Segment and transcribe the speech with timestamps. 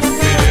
[0.00, 0.41] perfect.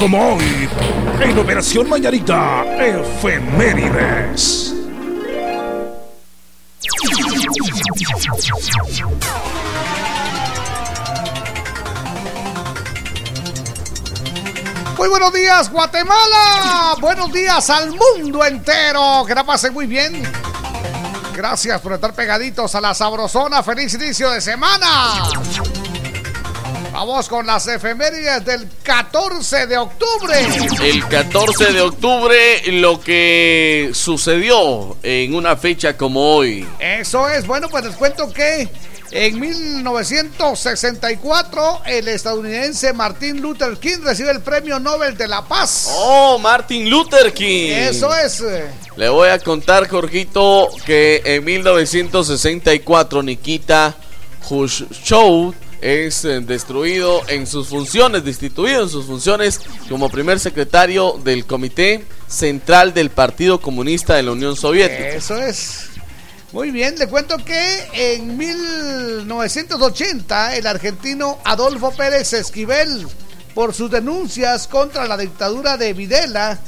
[0.00, 0.66] Como hoy,
[1.20, 4.74] en Operación Mañanita, Efemérides.
[14.96, 16.96] Muy buenos días, Guatemala.
[16.98, 19.24] Buenos días al mundo entero.
[19.26, 20.22] Que la pasen muy bien.
[21.36, 23.62] Gracias por estar pegaditos a la sabrosona.
[23.62, 25.28] Feliz inicio de semana.
[27.00, 30.34] Vamos con las efemérides del 14 de octubre.
[30.82, 36.68] El 14 de octubre, lo que sucedió en una fecha como hoy.
[36.78, 38.68] Eso es, bueno, pues les cuento que
[39.12, 45.90] en 1964 el estadounidense Martin Luther King recibe el Premio Nobel de la Paz.
[45.94, 47.70] Oh, Martin Luther King.
[47.70, 48.44] Eso es.
[48.96, 53.96] Le voy a contar, Jorgito, que en 1964 Nikita
[54.46, 61.46] Khrushchev es eh, destruido en sus funciones, destituido en sus funciones como primer secretario del
[61.46, 65.08] Comité Central del Partido Comunista de la Unión Soviética.
[65.08, 65.90] Eso es.
[66.52, 73.06] Muy bien, le cuento que en 1980 el argentino Adolfo Pérez Esquivel,
[73.54, 76.58] por sus denuncias contra la dictadura de Videla,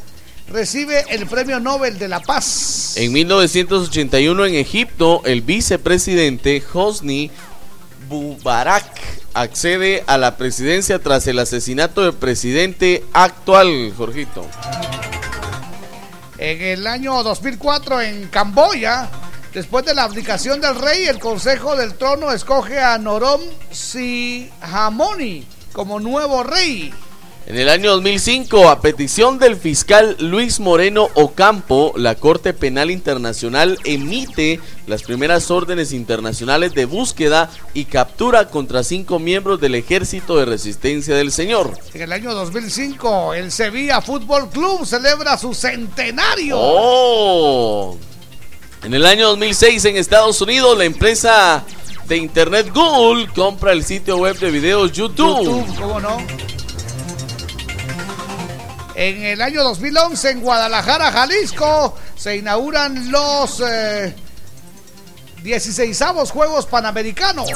[0.49, 2.95] recibe el Premio Nobel de la Paz.
[2.97, 7.33] En 1981 en Egipto, el vicepresidente Hosni
[8.13, 8.85] Mubarak
[9.33, 14.47] accede a la presidencia tras el asesinato del presidente actual, Jorgito.
[16.37, 19.09] En el año 2004 en Camboya,
[19.55, 23.41] después de la abdicación del rey, el Consejo del Trono escoge a Norom
[23.71, 26.93] Sihamoni como nuevo rey.
[27.45, 33.79] En el año 2005, a petición del fiscal Luis Moreno Ocampo, la Corte Penal Internacional
[33.85, 40.45] emite las primeras órdenes internacionales de búsqueda y captura contra cinco miembros del Ejército de
[40.45, 41.77] Resistencia del Señor.
[41.93, 46.57] En el año 2005, el Sevilla Fútbol Club celebra su centenario.
[46.59, 47.99] ¡Oh!
[48.85, 51.65] En el año 2006, en Estados Unidos, la empresa
[52.07, 55.45] de Internet Google compra el sitio web de videos YouTube.
[55.45, 56.19] YouTube, ¿cómo no?
[58.95, 63.63] En el año 2011 en Guadalajara, Jalisco, se inauguran los
[65.43, 67.49] 16 eh, Juegos Panamericanos.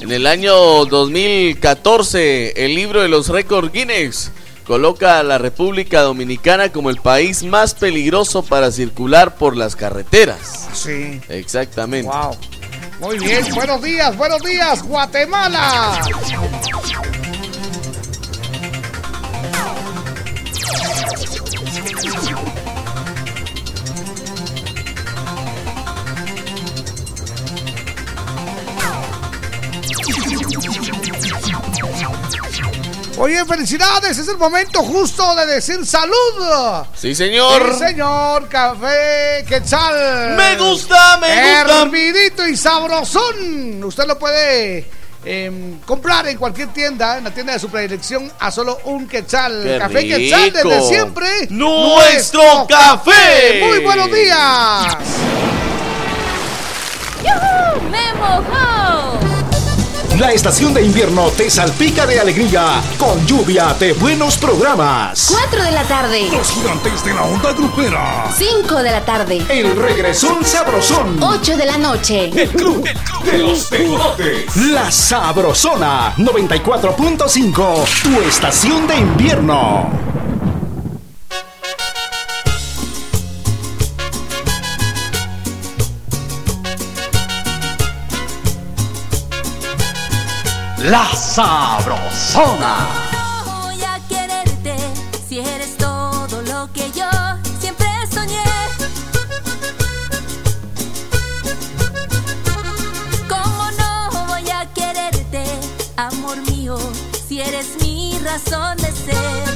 [0.00, 4.32] En el año 2014, el libro de los récords Guinness
[4.66, 10.68] coloca a la República Dominicana como el país más peligroso para circular por las carreteras.
[10.72, 11.20] Sí.
[11.28, 12.10] Exactamente.
[12.10, 12.36] Wow.
[13.00, 16.00] Muy bien, buenos días, buenos días, Guatemala.
[33.22, 36.84] Oye, felicidades, es el momento justo de decir salud.
[36.92, 37.72] Sí, señor.
[37.74, 40.34] Sí, señor, café quetzal.
[40.34, 41.82] Me gusta, me gusta.
[41.82, 43.80] Hervidito y sabrosón.
[43.84, 44.90] Usted lo puede
[45.24, 49.62] em, comprar en cualquier tienda, en la tienda de su predilección, a solo un quetzal.
[49.62, 50.88] Qué café quetzal desde rico.
[50.88, 51.28] siempre.
[51.50, 53.62] ¡Nuestro café!
[53.64, 54.96] Muy buenos días.
[57.22, 57.88] ¡Yujú!
[57.88, 58.61] ¡Me mojó!
[60.22, 65.26] La estación de invierno te salpica de alegría con lluvia de buenos programas.
[65.28, 66.28] 4 de la tarde.
[66.30, 68.32] Los gigantes de la onda grupera.
[68.32, 69.44] 5 de la tarde.
[69.48, 71.20] El regresón sabrosón.
[71.20, 72.30] 8 de la noche.
[72.40, 72.88] El club
[73.24, 74.54] de los tejotes.
[74.54, 77.84] La Sabrosona 94.5.
[78.04, 80.01] Tu estación de invierno.
[90.84, 92.88] La Sabrosona.
[93.46, 94.74] voy a quererte
[95.28, 97.08] si eres todo lo que yo
[97.60, 98.42] siempre soñé.
[103.28, 105.44] ¿Cómo no voy a quererte,
[105.96, 106.76] amor mío,
[107.28, 109.51] si eres mi razón de ser?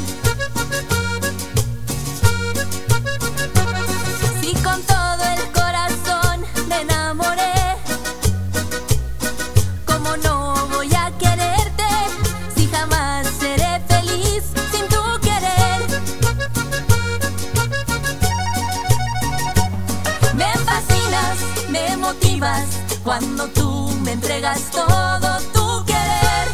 [23.07, 26.49] Cuando tú me entregas todo tu querer.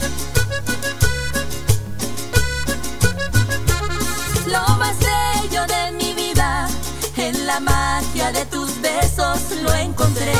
[4.49, 6.69] Lo más bello de mi vida,
[7.16, 10.34] en la magia de tus besos lo encontré.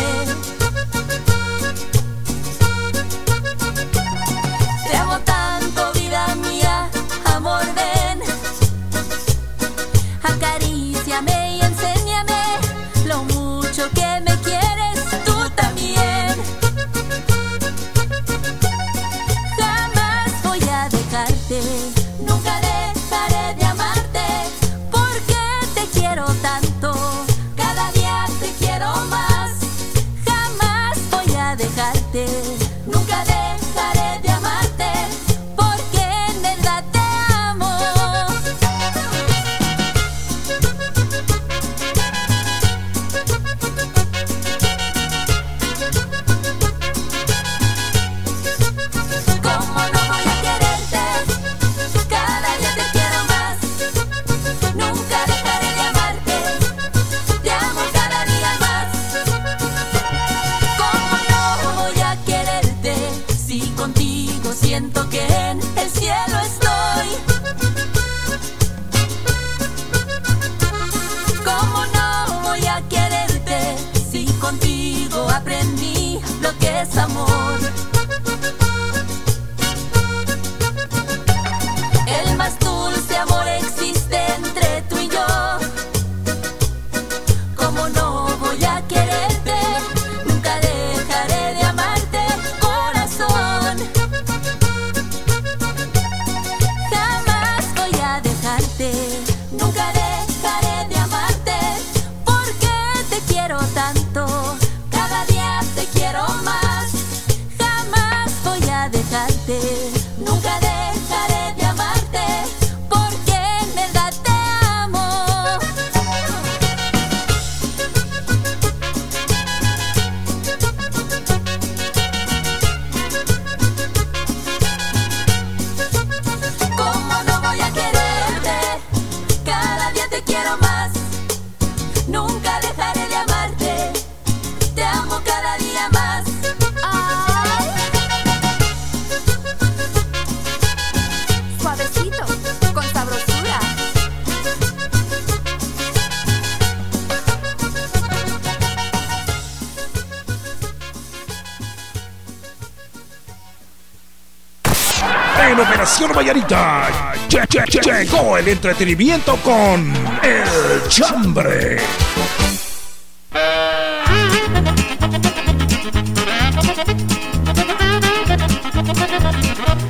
[158.23, 161.79] el entretenimiento con El Chambre.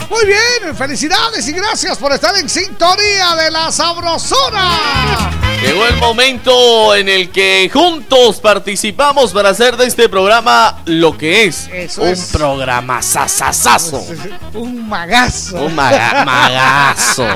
[0.09, 5.31] Muy bien, felicidades y gracias por estar en sintonía de la sabrosura.
[5.63, 11.45] Llegó el momento en el que juntos participamos para hacer de este programa lo que
[11.45, 14.05] es Eso un programa sasasazo.
[14.55, 15.63] Un magazo.
[15.63, 17.27] Un magazo.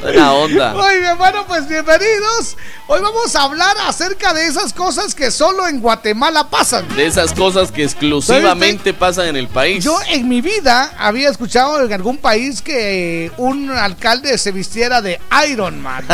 [0.00, 0.72] Buena onda.
[0.74, 2.56] Muy bien, bueno, pues bienvenidos.
[2.86, 6.86] Hoy vamos a hablar acerca de esas cosas que solo en Guatemala pasan.
[6.96, 9.82] De esas cosas que exclusivamente pasan en el país.
[9.84, 15.20] Yo en mi vida había escuchado en algún país que un alcalde se vistiera de
[15.48, 16.04] Iron Man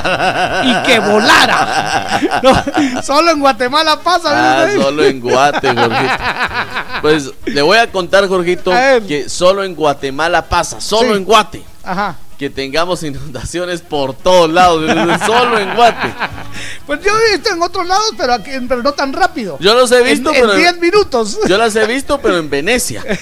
[0.65, 2.21] y que volara.
[2.43, 4.61] No, solo en Guatemala pasa.
[4.61, 4.83] Ah, ¿viste?
[4.83, 6.15] solo en Guate, Jorgito.
[7.03, 8.71] Pues le voy a contar, Jorgito,
[9.07, 11.17] que solo en Guatemala pasa, solo Sí.
[11.19, 11.63] en Guate.
[11.85, 12.17] Ajá.
[12.39, 14.85] Que tengamos inundaciones por todos lados,
[15.27, 16.15] solo en Guate.
[16.87, 19.57] Pues yo he visto en otros lados, pero, aquí, pero no tan rápido.
[19.61, 21.39] Yo los he visto, en, pero en 10 minutos.
[21.49, 23.03] yo las he visto, pero en Venecia.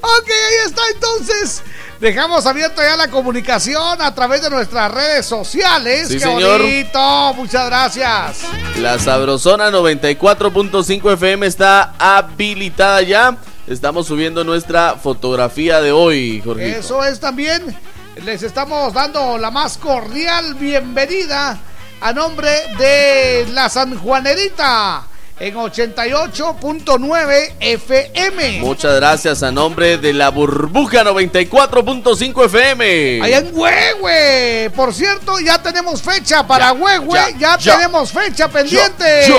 [0.00, 1.62] Ok, ahí está entonces.
[2.00, 6.08] Dejamos abierto ya la comunicación a través de nuestras redes sociales.
[6.08, 6.62] Sí, ¡Qué señor.
[6.62, 7.34] bonito!
[7.34, 8.38] Muchas gracias.
[8.80, 13.36] La Sabrosona 94.5 FM está habilitada ya.
[13.66, 16.78] Estamos subiendo nuestra fotografía de hoy, Jorgito.
[16.78, 17.76] Eso es también.
[18.24, 21.58] Les estamos dando la más cordial bienvenida
[22.00, 25.04] a nombre de la San Juanerita
[25.38, 28.60] en 88.9 FM.
[28.60, 33.20] Muchas gracias a nombre de la Burbuja 94.5 FM.
[33.22, 34.70] Allá en Huehue.
[34.74, 37.12] Por cierto, ya tenemos fecha para Huehue.
[37.16, 37.76] ya, Ya, ya.
[37.76, 39.26] tenemos fecha pendiente.
[39.28, 39.36] Yo,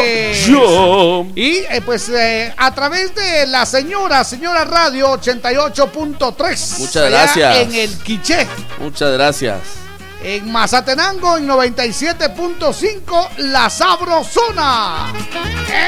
[0.47, 1.25] yo.
[1.35, 6.77] Y eh, pues eh, a través de la señora, señora Radio 88.3.
[6.79, 7.57] Muchas gracias.
[7.57, 8.45] En el Quiché.
[8.79, 9.86] Muchas gracias.
[10.21, 15.13] En Mazatenango en 97.5 La Sabrosona.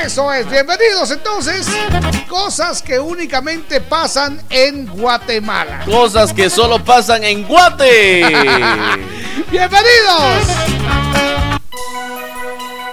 [0.03, 1.67] Eso es, bienvenidos entonces.
[2.27, 5.83] Cosas que únicamente pasan en Guatemala.
[5.85, 8.21] Cosas que solo pasan en Guate.
[9.51, 10.43] Bienvenidos.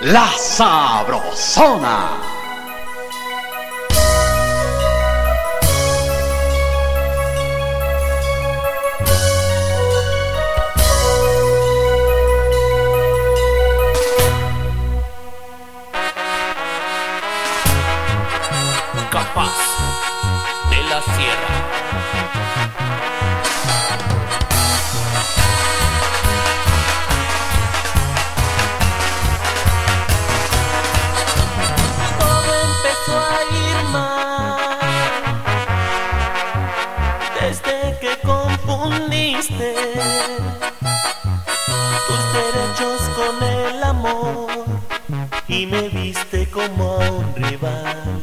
[0.01, 2.36] La Sabrosona.
[42.07, 44.49] Tus derechos con el amor
[45.49, 48.23] y me viste como un rival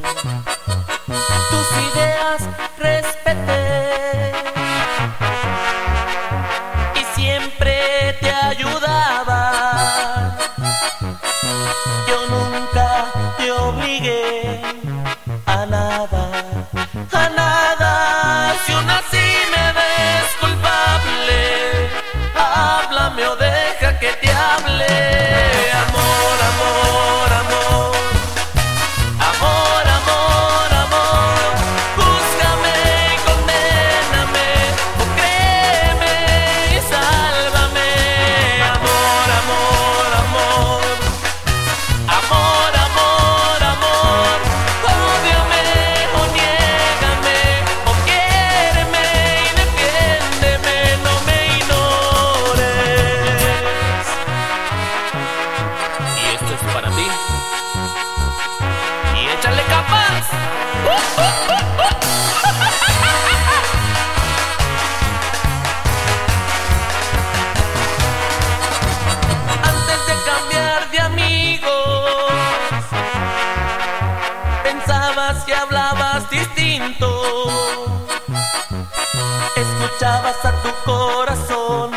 [80.63, 81.91] tu corazón,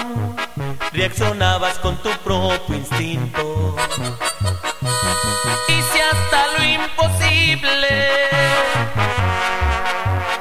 [0.93, 3.77] reaccionabas con tu propio instinto.
[5.69, 8.11] Hice hasta lo imposible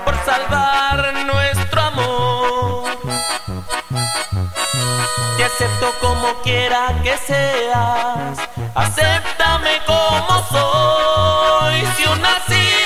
[0.03, 2.84] por salvar nuestro amor.
[5.38, 8.39] Te acepto como quiera que seas,
[8.74, 11.86] acéptame como soy.
[11.96, 12.86] Si aún así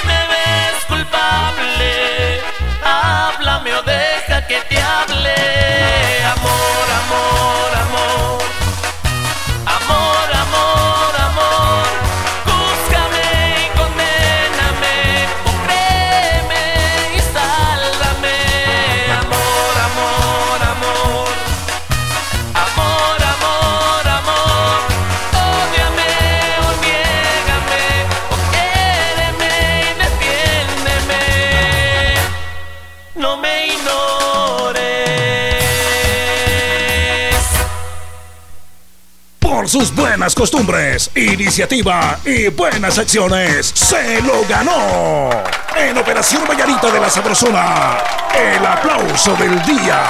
[39.69, 45.29] por sus buenas costumbres, iniciativa y buenas acciones, se lo ganó.
[45.77, 47.97] En Operación Vallarita de la Sabrosona,
[48.35, 50.01] el aplauso del día.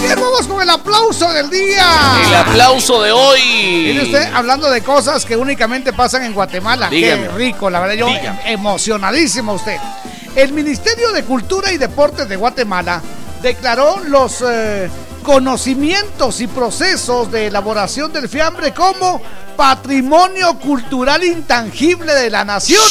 [0.00, 1.86] Bien, vamos con el aplauso del día.
[2.26, 3.40] El aplauso de hoy.
[3.86, 6.88] Mire usted hablando de cosas que únicamente pasan en Guatemala.
[6.88, 7.28] Dígame.
[7.28, 8.52] Qué rico, la verdad, yo Dígame.
[8.52, 9.76] emocionadísimo usted.
[10.34, 13.02] El Ministerio de Cultura y Deportes de Guatemala
[13.42, 14.88] declaró los eh,
[15.22, 19.20] conocimientos y procesos de elaboración del fiambre como
[19.56, 22.82] patrimonio cultural intangible de la nación.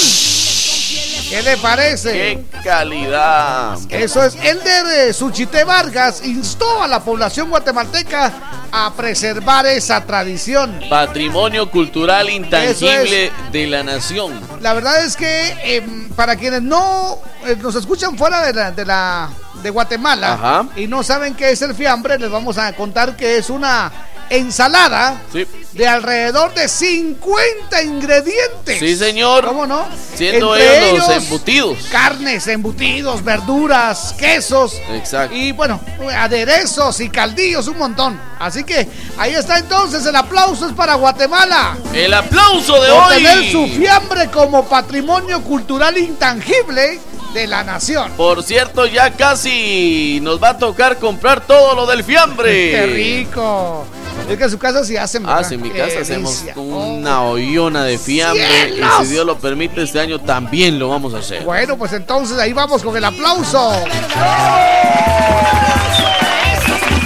[1.29, 2.11] ¿Qué le parece?
[2.11, 3.77] ¡Qué calidad!
[3.89, 8.33] Eso es, Elder eh, Suchité Vargas instó a la población guatemalteca
[8.69, 10.77] a preservar esa tradición.
[10.89, 14.41] Patrimonio cultural intangible de la nación.
[14.59, 18.85] La verdad es que em, para quienes no eh, nos escuchan fuera de la, de
[18.85, 19.29] la
[19.61, 20.65] de Guatemala Ajá.
[20.75, 23.91] y no saben qué es el fiambre, les vamos a contar que es una
[24.29, 25.45] ensalada Sí.
[25.73, 28.79] de alrededor de 50 ingredientes.
[28.79, 29.45] Sí, señor.
[29.45, 29.85] ¿Cómo no?
[30.15, 31.77] Siendo Entre ellos los embutidos.
[31.91, 34.75] Carnes, embutidos, verduras, quesos.
[34.91, 35.35] Exacto.
[35.35, 35.81] Y bueno,
[36.17, 38.17] aderezos y caldillos, un montón.
[38.39, 38.87] Así que
[39.17, 41.77] ahí está entonces, el aplauso es para Guatemala.
[41.93, 43.23] El aplauso de Por hoy.
[43.23, 46.99] tener su fiambre como patrimonio cultural intangible
[47.33, 48.11] de la nación.
[48.17, 52.71] Por cierto, ya casi nos va a tocar comprar todo lo del fiambre.
[52.71, 53.85] ¡Qué rico!
[54.29, 55.23] Es que en su casa sí hacen.
[55.27, 56.61] Ah, en mi Qué casa hacemos delicia.
[56.61, 58.89] una hoyona de fiambre ¡Cielos!
[59.01, 61.43] y si Dios lo permite este año también lo vamos a hacer.
[61.43, 63.73] Bueno, pues entonces ahí vamos con el aplauso.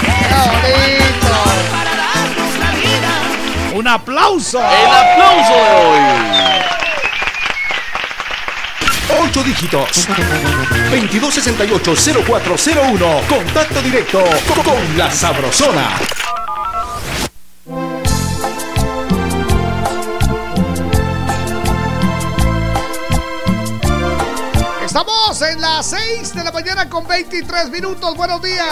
[0.01, 1.35] ¡Qué bonito!
[3.77, 4.59] Un aplauso.
[4.59, 5.99] El aplauso de hoy.
[9.09, 10.07] Ocho dígitos.
[10.89, 13.27] 2268-0401.
[13.27, 14.23] Contacto directo
[14.63, 15.99] con la Sabrosona.
[24.83, 28.15] Estamos en las 6 de la mañana con 23 minutos.
[28.15, 28.65] Buenos días.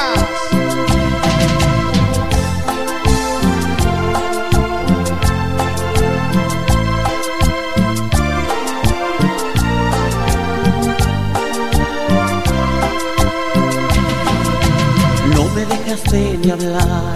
[15.93, 17.13] Dejaste ni hablar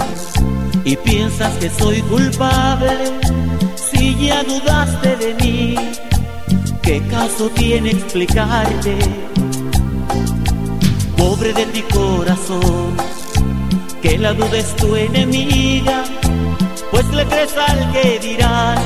[0.84, 2.92] y piensas que soy culpable
[3.76, 5.76] si ya dudaste de mí.
[6.84, 8.96] ¿Qué caso tiene explicarte?
[11.18, 12.96] Pobre de ti corazón,
[14.04, 16.04] que la duda es tu enemiga,
[16.92, 18.78] pues le crees al que dirán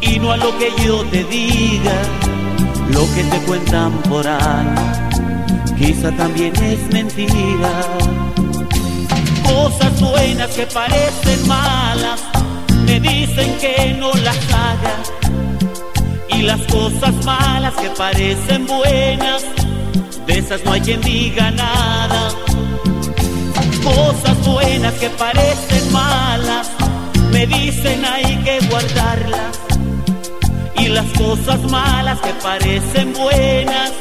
[0.00, 2.02] y no a lo que yo te diga,
[2.90, 4.98] lo que te cuentan por ahí
[5.78, 8.27] quizá también es mentira.
[9.48, 12.20] Cosas buenas que parecen malas,
[12.84, 14.96] me dicen que no las haga.
[16.28, 19.44] Y las cosas malas que parecen buenas,
[20.26, 22.30] de esas no hay quien diga nada.
[23.82, 26.70] Cosas buenas que parecen malas,
[27.32, 29.58] me dicen hay que guardarlas.
[30.76, 33.92] Y las cosas malas que parecen buenas,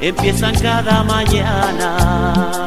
[0.00, 2.66] empiezan cada mañana.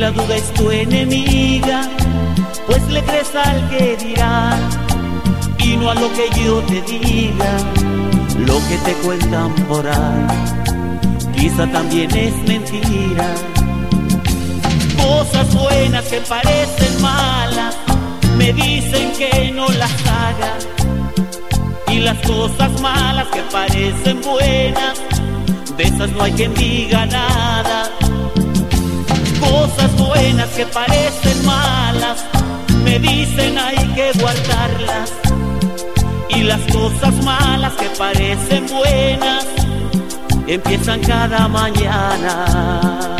[0.00, 1.82] La duda es tu enemiga,
[2.66, 4.58] pues le crees al que dirá
[5.58, 7.52] y no a lo que yo te diga,
[8.46, 10.26] lo que te cuentan por ahí,
[11.36, 13.26] quizá también es mentira.
[14.96, 17.76] Cosas buenas que parecen malas,
[18.38, 20.52] me dicen que no las haga.
[21.88, 24.98] Y las cosas malas que parecen buenas,
[25.76, 27.89] de esas no hay quien diga nada.
[29.50, 32.24] Cosas buenas que parecen malas,
[32.84, 35.12] me dicen hay que guardarlas.
[36.28, 39.44] Y las cosas malas que parecen buenas,
[40.46, 43.19] empiezan cada mañana.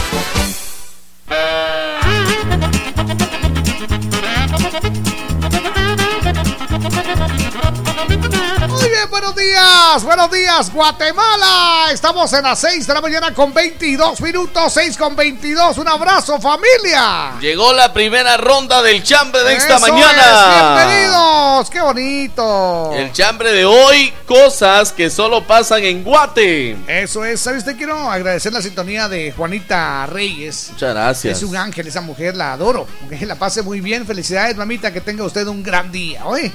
[9.41, 11.87] Días, buenos días, Guatemala.
[11.91, 15.79] Estamos en las 6 de la mañana con 22 minutos, 6 con 22.
[15.79, 17.33] Un abrazo, familia.
[17.39, 20.21] Llegó la primera ronda del chambre de esta Eso mañana.
[20.21, 22.91] es, bienvenidos, qué bonito.
[22.93, 26.77] El chambre de hoy, cosas que solo pasan en Guate.
[26.87, 27.65] Eso es, ¿sabes?
[27.65, 30.67] Te quiero agradecer la sintonía de Juanita Reyes.
[30.73, 31.37] Muchas gracias.
[31.37, 32.85] Es un ángel, esa mujer, la adoro.
[33.09, 34.05] Que la pase muy bien.
[34.05, 36.25] Felicidades, mamita, que tenga usted un gran día.
[36.25, 36.51] Oye.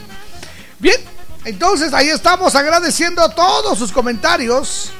[0.78, 1.00] Bien,
[1.46, 4.90] entonces ahí estamos agradeciendo todos sus comentarios.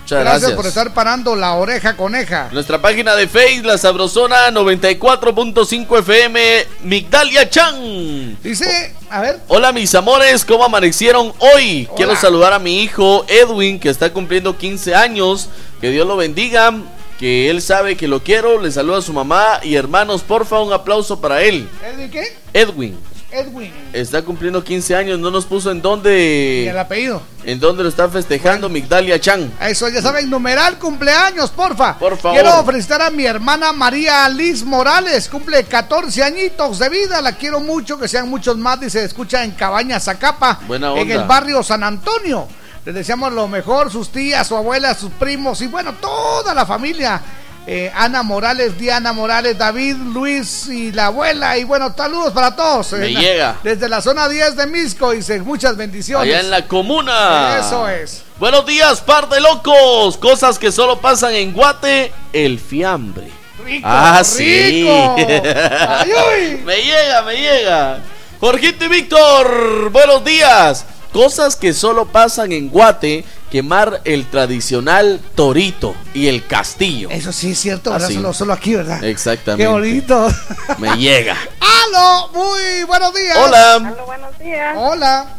[0.00, 0.56] Muchas gracias, gracias.
[0.56, 2.48] por estar parando la oreja coneja.
[2.52, 8.36] Nuestra página de Facebook, La Sabrosona 94.5 FM, Migdalia Chan.
[8.42, 11.88] Dice, a ver, Hola mis amores, ¿cómo amanecieron hoy?
[11.96, 15.48] Quiero saludar a mi hijo Edwin, que está cumpliendo 15 años.
[15.80, 16.72] Que Dios lo bendiga,
[17.18, 18.60] que él sabe que lo quiero.
[18.60, 20.22] Le saluda a su mamá y hermanos.
[20.22, 21.68] Porfa, un aplauso para él.
[21.84, 22.36] ¿Edwin qué?
[22.52, 23.72] Edwin Edwin.
[23.92, 25.18] está cumpliendo 15 años.
[25.18, 27.22] No nos puso en Y el dónde, apellido.
[27.44, 29.52] en dónde lo está festejando Migdalia Chan.
[29.60, 31.98] Eso, ya saben, numeral cumpleaños, porfa.
[31.98, 32.40] Por favor.
[32.40, 37.60] Quiero felicitar a mi hermana María Liz Morales, cumple 14 añitos de vida, la quiero
[37.60, 41.82] mucho, que sean muchos más, dice, escucha en Cabaña Zacapa, Buena en el barrio San
[41.82, 42.46] Antonio.
[42.84, 47.20] Les deseamos lo mejor, sus tías, su abuela, sus primos y bueno, toda la familia.
[47.68, 51.58] Eh, Ana Morales, Diana Morales, David, Luis y la abuela.
[51.58, 52.92] Y bueno, saludos para todos.
[52.92, 53.56] Me En llega.
[53.64, 56.28] Desde la zona 10 de Misco, dice, muchas bendiciones.
[56.28, 57.58] Allá en la comuna.
[57.58, 58.22] Eso es.
[58.38, 60.16] Buenos días, par de locos.
[60.16, 62.12] Cosas que solo pasan en Guate.
[62.32, 63.30] El fiambre.
[63.64, 64.86] Rico, Ah, sí.
[64.88, 67.98] Ay, me llega, me llega.
[68.38, 70.84] Jorgito y Víctor, buenos días.
[71.16, 73.24] Cosas que solo pasan en Guate.
[73.50, 77.08] Quemar el tradicional torito y el castillo.
[77.10, 78.06] Eso sí es cierto, ¿verdad?
[78.08, 78.16] Así.
[78.16, 79.02] Solo, solo aquí, ¿verdad?
[79.02, 79.62] Exactamente.
[79.64, 80.28] Qué bonito.
[80.78, 81.34] Me llega.
[81.60, 82.28] ¡Aló!
[82.34, 83.38] Muy buenos días.
[83.38, 83.74] Hola.
[83.76, 84.76] Aló, buenos días.
[84.76, 85.36] Hola.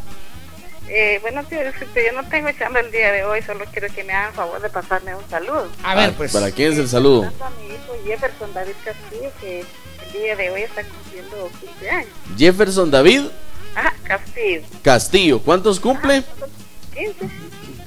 [0.89, 4.13] Eh, buenos días, yo no tengo chamba el día de hoy, solo quiero que me
[4.13, 5.67] hagan favor de pasarme un saludo.
[5.83, 6.31] A ver, Ah, pues.
[6.31, 7.23] ¿Para quién es el saludo?
[7.25, 9.59] A mi hijo Jefferson David Castillo, que
[10.05, 12.09] el día de hoy está cumpliendo 15 años.
[12.37, 13.23] Jefferson David
[13.79, 14.61] Ah, Castillo.
[14.81, 15.39] Castillo.
[15.39, 16.23] ¿Cuántos cumple?
[16.95, 17.13] 15.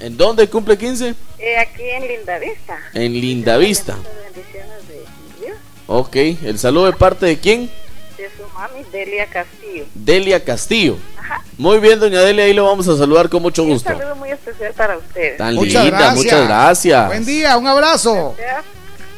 [0.06, 1.14] ¿En dónde cumple 15?
[1.38, 2.78] Eh, aquí en Lindavista.
[2.94, 3.96] En Lindavista.
[5.86, 6.14] Ok.
[6.16, 7.70] ¿El saludo de parte de quién?
[8.16, 9.84] de su mami Delia Castillo.
[9.94, 10.96] Delia Castillo.
[11.18, 11.42] Ajá.
[11.56, 13.88] Muy bien, doña Delia, ahí lo vamos a saludar con mucho Un gusto.
[13.88, 15.38] saludo muy especial para ustedes.
[15.38, 16.16] Tan Muchas linda, gracias.
[16.16, 17.06] muchas gracias.
[17.08, 18.34] Buen día, un abrazo.
[18.36, 18.64] Gracias.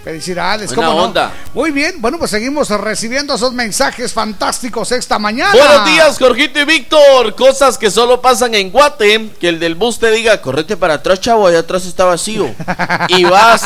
[0.05, 1.07] Felicidades, Buena ¿cómo no?
[1.07, 1.33] onda.
[1.55, 5.53] Muy bien, bueno, pues seguimos recibiendo esos mensajes fantásticos esta mañana.
[5.53, 7.37] Buenos días, Jorgito y Víctor.
[7.37, 9.31] Cosas que solo pasan en Guate.
[9.39, 12.53] Que el del bus te diga, correte para atrás, chavo, allá atrás está vacío.
[13.09, 13.63] y vas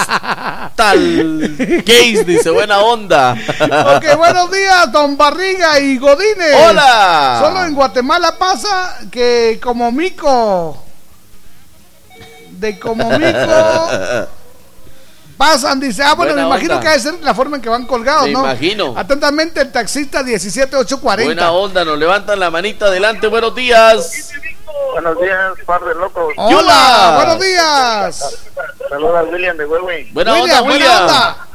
[0.77, 3.35] tal case, dice, buena onda.
[3.97, 6.55] Ok, buenos días, don Barriga y Godínez.
[6.69, 7.41] Hola.
[7.43, 10.83] Solo en Guatemala pasa que como mico.
[12.51, 14.29] De como mico.
[15.37, 16.03] Pasan, dice.
[16.03, 16.83] Ah, bueno, Buena me imagino onda.
[16.83, 18.41] que debe ser la forma en que van colgados, Me ¿no?
[18.41, 18.95] imagino.
[18.97, 21.25] Atentamente, el taxista 17840.
[21.35, 23.27] Buena onda, nos levantan la manita adelante.
[23.27, 24.31] Buenos días.
[24.93, 26.33] Buenos días, par de locos.
[26.37, 27.15] Hola, Yulas.
[27.17, 28.39] buenos días.
[28.89, 30.09] Saluda a William de Huehue.
[30.13, 31.03] Buena William, onda, buena William.
[31.03, 31.47] onda.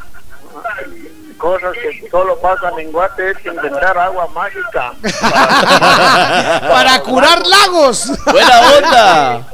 [1.42, 4.94] Cosas que solo pasan en Guate es inventar agua mágica.
[6.70, 8.12] Para curar lagos.
[8.32, 9.48] Buena onda.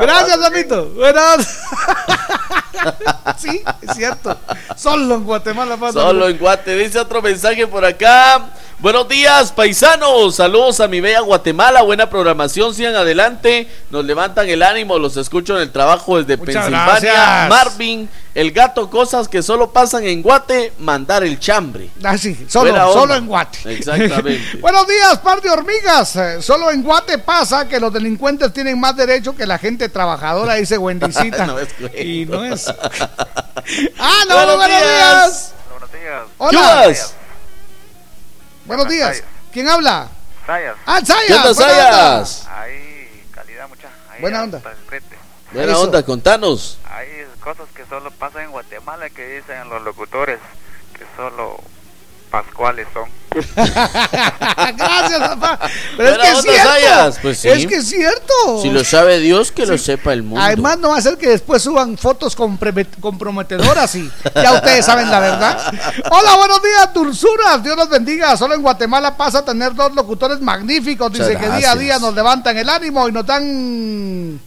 [0.00, 0.84] Gracias, Damito.
[0.90, 1.44] Buena onda.
[3.38, 4.36] sí, es cierto.
[4.76, 5.98] Solo en Guatemala pasa.
[5.98, 6.76] Solo en Guate.
[6.76, 8.50] Dice otro mensaje por acá.
[8.78, 10.36] Buenos días, paisanos.
[10.36, 11.82] Saludos a mi bella Guatemala.
[11.82, 12.74] Buena programación.
[12.74, 13.66] Sigan adelante.
[13.90, 14.98] Nos levantan el ánimo.
[14.98, 17.12] Los escucho en el trabajo desde Muchas Pensilvania.
[17.12, 17.48] gracias.
[17.48, 20.72] Marvin, el gato, cosas que solo pasan en Guate.
[20.78, 21.90] Mandar el chambre.
[22.04, 23.74] Ah, sí, solo, solo en Guate.
[23.74, 24.58] Exactamente.
[24.60, 26.14] Buenos días, par de hormigas.
[26.14, 30.54] Eh, Solo en Guate pasa que los delincuentes tienen más derecho que la gente trabajadora,
[30.54, 31.46] dice Wendycita.
[31.48, 32.68] No es y no es.
[33.98, 34.84] ah, no, Buenos buenos, días.
[34.84, 35.54] días.
[35.68, 36.96] Buenos días, Hola.
[38.66, 39.22] Buenos días.
[39.52, 40.08] ¿Quién habla?
[40.46, 40.76] Sayas.
[40.86, 41.26] Ah, Sayas.
[41.26, 42.26] ¿Qué onda, buena onda.
[42.26, 42.46] Sayas?
[42.48, 43.88] Hay calidad mucha.
[44.12, 44.62] Ahí Buena onda.
[45.52, 45.82] Buena Eso.
[45.82, 46.78] onda, contanos.
[46.84, 47.08] Hay
[47.48, 50.38] cosas que solo pasan en Guatemala que dicen los locutores
[50.92, 51.58] que solo
[52.30, 53.08] pascuales son.
[54.76, 55.58] Gracias, papá.
[55.96, 57.18] Pero es que es cierto.
[57.22, 57.48] Pues sí.
[57.48, 58.60] Es que es cierto.
[58.60, 60.44] Si lo sabe Dios, que lo sepa el mundo.
[60.44, 65.18] Además, no va a ser que después suban fotos comprometedoras y ya ustedes saben la
[65.18, 65.72] verdad.
[66.10, 67.62] Hola, buenos días, dulzuras.
[67.62, 68.36] Dios los bendiga.
[68.36, 71.10] Solo en Guatemala pasa a tener dos locutores magníficos.
[71.10, 74.38] Dice que día a día nos levantan el ánimo y nos dan.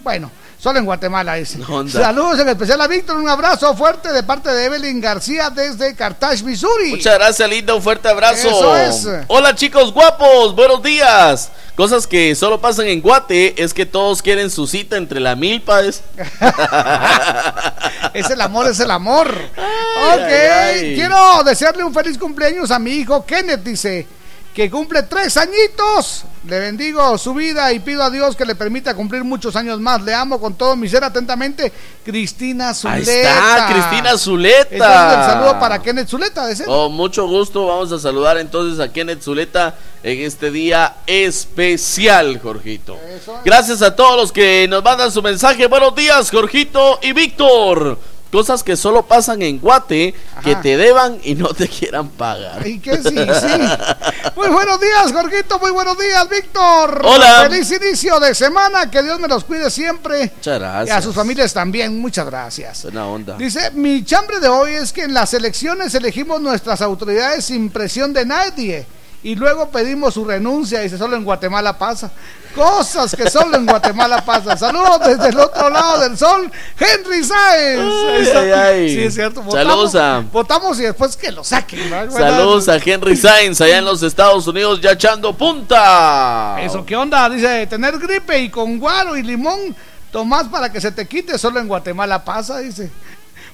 [0.00, 0.39] Bueno.
[0.60, 1.58] Solo en Guatemala dice.
[1.66, 1.90] Onda.
[2.02, 6.42] Saludos en especial a Víctor, un abrazo fuerte de parte de Evelyn García desde Carthage,
[6.44, 6.90] Missouri.
[6.90, 7.74] Muchas gracias, linda.
[7.74, 8.46] Un fuerte abrazo.
[8.48, 9.24] Eso es.
[9.28, 10.54] Hola, chicos guapos.
[10.54, 11.50] Buenos días.
[11.74, 15.80] Cosas que solo pasan en Guate es que todos quieren su cita entre la milpa.
[15.80, 16.02] es-
[18.12, 19.28] Es el amor, es el amor.
[19.28, 20.94] ok, ay, ay.
[20.94, 24.06] quiero desearle un feliz cumpleaños a mi hijo Kenneth, dice,
[24.54, 26.24] que cumple tres añitos.
[26.46, 30.02] Le bendigo su vida y pido a Dios que le permita cumplir muchos años más.
[30.02, 31.70] Le amo con todo mi ser atentamente,
[32.04, 33.00] Cristina Zuleta.
[33.00, 35.24] Ahí está, Cristina Zuleta.
[35.24, 36.64] El saludo para Kenneth Zuleta, de.
[36.64, 42.98] Con mucho gusto vamos a saludar entonces a Kenneth Zuleta en este día especial, Jorgito.
[43.44, 45.66] Gracias a todos los que nos mandan su mensaje.
[45.66, 47.98] Buenos días, Jorgito y Víctor.
[48.30, 50.14] Cosas que solo pasan en Guate,
[50.44, 52.64] que te deban y no te quieran pagar.
[52.64, 53.12] Y que sí, sí.
[54.36, 55.58] Muy buenos días, Jorgito.
[55.58, 57.02] Muy buenos días, Víctor.
[57.04, 57.48] Hola.
[57.48, 58.88] Feliz inicio de semana.
[58.88, 60.32] Que Dios me los cuide siempre.
[60.36, 61.04] Muchas Y a gracias.
[61.04, 62.00] sus familias también.
[62.00, 62.84] Muchas gracias.
[62.84, 63.36] Buena onda.
[63.36, 68.12] Dice, mi chambre de hoy es que en las elecciones elegimos nuestras autoridades sin presión
[68.12, 68.86] de nadie
[69.22, 70.80] y luego pedimos su renuncia.
[70.80, 72.10] Dice, solo en Guatemala pasa.
[72.54, 74.58] Cosas que solo en Guatemala pasan.
[74.58, 78.34] Saludos desde el otro lado del sol, Henry Sáenz.
[78.34, 78.94] Ay, ay.
[78.94, 79.44] Sí, es cierto.
[79.52, 81.88] Saludos a- Votamos y después que lo saquen.
[82.10, 86.56] Saludos a Henry Sainz allá en los Estados Unidos ya echando punta.
[86.60, 87.28] Eso, ¿qué onda?
[87.30, 89.76] Dice, tener gripe y con guaro y limón,
[90.10, 92.90] tomás para que se te quite, solo en Guatemala pasa, dice.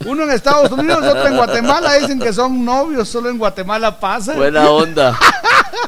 [0.05, 4.35] Uno en Estados Unidos, otro en Guatemala, dicen que son novios, solo en Guatemala pasa.
[4.35, 5.19] Buena onda.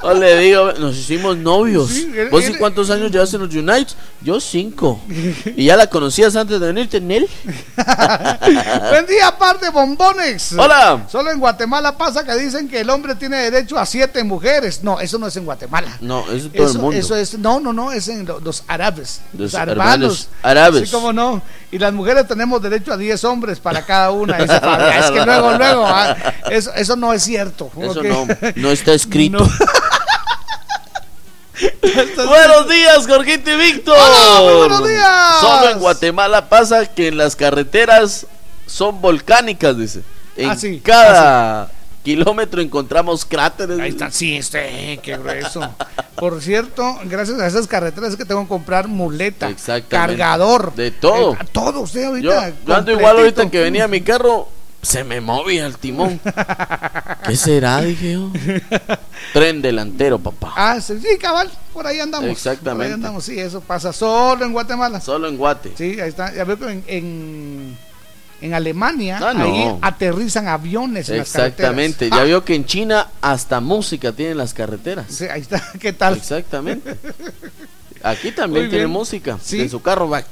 [0.02, 1.88] No le digo, nos hicimos novios.
[1.90, 3.88] Sí, él- ¿Vos y cuántos años llevas en los United?
[4.20, 5.00] Yo cinco.
[5.56, 7.28] ¿Y ya la conocías antes de venirte, Nel?
[8.90, 10.52] Buen día, par de bombones.
[10.52, 11.06] Hola.
[11.10, 14.82] Solo en Guatemala pasa que dicen que el hombre tiene derecho a siete mujeres.
[14.82, 15.96] No, eso no es en Guatemala.
[16.00, 16.96] No, eso es todo Eso, el mundo.
[16.98, 19.20] eso es, no, no, no, es en lo- los árabes.
[19.36, 19.70] Los hermanos.
[19.72, 20.88] hermanos árabes.
[20.88, 21.42] Sí, cómo no.
[21.70, 24.38] Y las mujeres tenemos derecho a 10 hombres para cada una.
[24.38, 24.54] Dice.
[24.54, 26.16] Es que luego, luego, ah,
[26.50, 27.70] eso, eso no es cierto.
[27.78, 28.26] Eso no,
[28.56, 29.38] no está escrito.
[29.38, 29.48] No.
[32.16, 33.96] Buenos días, Jorgito y Víctor.
[33.98, 35.40] Hola, buenos días.
[35.40, 38.26] Solo en Guatemala pasa que en las carreteras
[38.66, 40.02] son volcánicas, dice.
[40.36, 41.70] En Ah, sí, cada
[42.08, 43.78] kilómetro encontramos cráteres.
[43.78, 45.60] Ahí está, sí, este, qué grueso.
[46.14, 49.50] Por cierto, gracias a esas carreteras es que tengo que comprar muleta,
[49.88, 51.34] cargador, De todo.
[51.34, 52.54] eh, todo usted ahorita.
[52.66, 54.48] yo ando igual ahorita que venía mi carro,
[54.80, 56.18] se me movía el timón.
[57.26, 57.82] ¿Qué será?
[57.82, 58.32] Dije yo.
[59.34, 60.54] Tren delantero, papá.
[60.56, 62.30] Ah, sí, sí, cabal, por ahí andamos.
[62.30, 62.84] Exactamente.
[62.84, 64.98] Por ahí andamos, sí, eso pasa solo en Guatemala.
[65.02, 65.74] Solo en Guate.
[65.76, 66.32] Sí, ahí está.
[66.32, 67.78] Ya veo que en, en,
[68.40, 69.44] en Alemania Ah, no.
[69.44, 72.08] ahí aterrizan aviones en las Exactamente.
[72.08, 72.18] carreteras.
[72.18, 75.06] Ya vio que en China hasta música tienen las carreteras.
[75.08, 76.16] Ah, sí, ahí está, ¿qué tal?
[76.16, 76.94] Exactamente.
[78.02, 78.90] Aquí también Muy tiene bien.
[78.90, 79.38] música.
[79.42, 79.60] Sí.
[79.62, 80.22] En su carro va.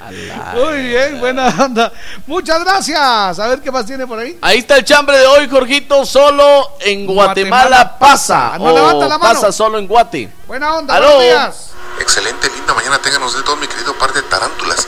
[0.00, 0.52] Alá.
[0.54, 1.92] Muy bien, buena onda.
[2.26, 3.38] Muchas gracias.
[3.38, 4.38] A ver qué más tiene por ahí.
[4.40, 6.06] Ahí está el chambre de hoy, Jorgito.
[6.06, 8.50] Solo en Guatemala, Guatemala pasa.
[8.52, 8.58] pasa.
[8.58, 9.34] No o levanta la mano.
[9.34, 10.30] pasa solo en Guate.
[10.46, 11.06] Buena onda, Aló.
[11.16, 11.70] buenos días.
[12.00, 14.86] Excelente, linda mañana tengan ustedes todo mi querido par de tarántulas.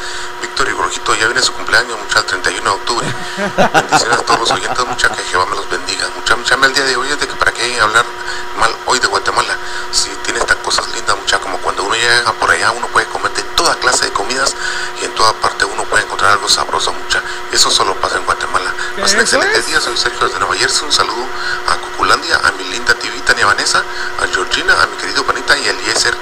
[0.59, 3.07] Víctor y Jorgito, ya viene su cumpleaños, mucha el 31 de octubre.
[3.75, 6.09] Bendiciones a todos los oyentes, mucha que Jehová me los bendiga.
[6.17, 8.05] Mucha, mucha el día de hoy es de que para qué hablar
[8.59, 9.57] mal hoy de Guatemala.
[9.93, 13.33] Si tiene estas cosas lindas, mucha, como cuando uno llega por allá, uno puede comer
[13.35, 14.57] de toda clase de comidas
[15.01, 17.23] y en toda parte uno puede encontrar algo sabroso, mucha.
[17.53, 18.75] Eso solo pasa en Guatemala.
[18.97, 19.67] ¿Qué Pasen excelentes es?
[19.67, 20.87] días, soy Sergio desde Nueva Jersey.
[20.87, 21.25] Un saludo
[21.69, 25.57] a Cuculandia, a mi linda Tivita, ni a Vanessa, a Georgina, a mi querido panita
[25.57, 26.17] y a Eliezer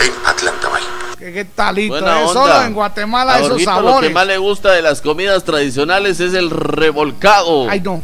[0.00, 0.82] en Atlanta Bay.
[1.18, 1.94] ¿Qué, qué talito?
[1.94, 2.24] Buena eh?
[2.24, 2.32] onda.
[2.32, 3.94] Solo en Guatemala A esos Jorgito sabores.
[3.94, 7.70] Lo que más le gusta de las comidas tradicionales es el revolcado.
[7.70, 8.02] Ay, no.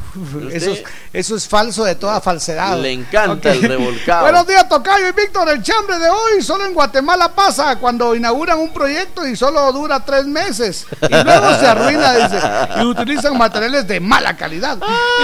[0.50, 2.79] Eso es, eso es falso de toda falsedad.
[2.79, 4.22] Le encanta el revolcado.
[4.22, 5.48] Buenos días, Tocayo y Víctor.
[5.48, 10.05] El chambre de hoy solo en Guatemala pasa cuando inauguran un proyecto y solo dura
[10.05, 10.87] tres meses.
[11.03, 12.40] Y luego se arruina, dice.
[12.81, 14.79] Y utilizan materiales de mala calidad.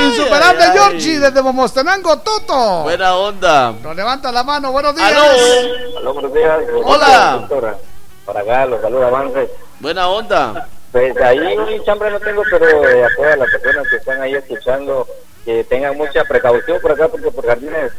[0.04, 0.78] Insuperable ay, ay.
[0.78, 2.82] Georgie desde Momostenango, Toto.
[2.82, 3.72] Buena onda.
[3.82, 4.72] Nos levanta la mano.
[4.72, 5.12] Buenos días.
[5.12, 5.98] Aló.
[5.98, 6.55] Aló, buenos días.
[6.84, 7.38] Hola.
[7.40, 7.78] Doctora.
[8.24, 9.48] Para acá, los saluda Avance.
[9.80, 10.68] Buena onda.
[10.92, 15.06] Pues ahí chambre no tengo, pero eh, a todas las personas que están ahí escuchando,
[15.44, 17.92] que tengan mucha precaución por acá, porque por jardines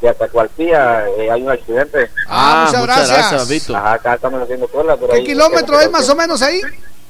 [0.00, 2.10] de Atacualpía eh, hay un accidente.
[2.26, 3.48] Ah, muchas gracias.
[3.48, 3.76] Vito.
[3.76, 4.96] Ajá, acá estamos haciendo cola.
[4.96, 6.60] Por ¿Qué ahí, kilómetro es más o menos ahí?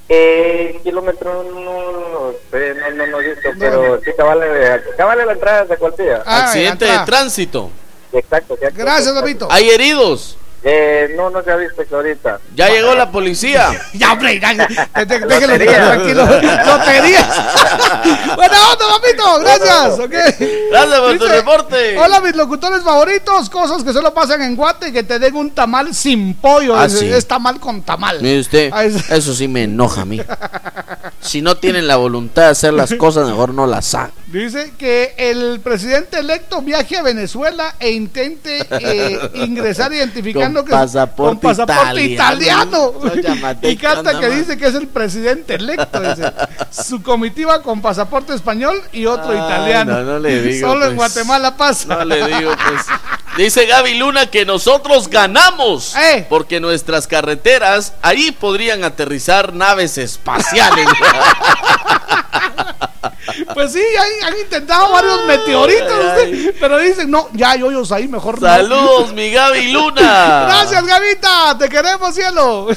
[0.08, 5.32] Eh, kilómetro no, no sé, no, no, no he visto, pero sí cabale, cabale la
[5.32, 6.22] entrada de cualquiera.
[6.26, 7.70] Ah, Accidente de tránsito.
[8.12, 8.78] Exacto, exacto.
[8.80, 9.42] Gracias, David.
[9.50, 10.36] Hay heridos.
[10.62, 12.38] Eh, no, no se ha visto que ahorita.
[12.54, 13.70] Ya llegó la policía.
[13.94, 14.54] Ya, hombre, ya,
[15.04, 16.24] déjelo tranquilo.
[16.26, 17.26] Loterías.
[18.36, 19.40] Buena onda, papito.
[19.40, 19.98] Gracias.
[19.98, 20.10] ok.
[20.70, 21.98] Gracias por tu Dice, reporte.
[21.98, 23.48] Hola, mis locutores favoritos.
[23.50, 26.76] Cosas que solo pasan en Guate y que te den un tamal sin pollo.
[26.76, 27.10] Ah, es, sí.
[27.10, 28.20] es tamal con tamal.
[28.20, 30.20] Mire usted, Ah, es- eso sí me enoja a mí.
[31.22, 34.10] Si no tienen la voluntad de hacer las cosas, mejor no las hagan.
[34.32, 40.70] Dice que el presidente electo viaje a Venezuela e intente eh, ingresar identificando Con que
[40.70, 42.92] pasaporte con pasaporte italiano.
[43.12, 43.58] italiano.
[43.62, 46.00] Y canta que dice que es el presidente electo.
[46.00, 46.32] dice.
[46.70, 49.94] Su comitiva con pasaporte español y otro italiano.
[49.94, 51.12] no, no le digo, Solo en pues.
[51.12, 51.96] Guatemala pasa.
[51.96, 52.86] No le digo, pues.
[53.36, 55.96] Dice Gaby Luna que nosotros ganamos.
[55.96, 56.26] Eh.
[56.28, 60.86] Porque nuestras carreteras, ahí podrían aterrizar naves espaciales.
[63.54, 68.08] Pues sí, han, han intentado varios meteoritos, Ay, pero dicen, no, ya hay hoyos ahí,
[68.08, 68.46] mejor no.
[68.46, 70.00] Saludos, mi Gaby Luna.
[70.48, 72.68] Gracias, Gavita, te queremos, cielo.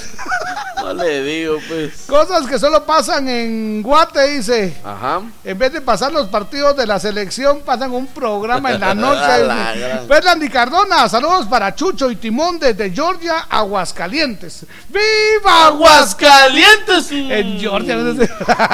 [0.83, 2.03] No le digo, pues.
[2.07, 4.75] Cosas que solo pasan en Guate, dice.
[4.83, 5.21] Ajá.
[5.43, 9.47] En vez de pasar los partidos de la selección, pasan un programa en la noche.
[10.07, 14.65] Ferland y Cardona, saludos para Chucho y Timón desde Georgia, Aguascalientes.
[14.89, 17.11] ¡Viva Aguascalientes.
[17.11, 17.97] En Georgia.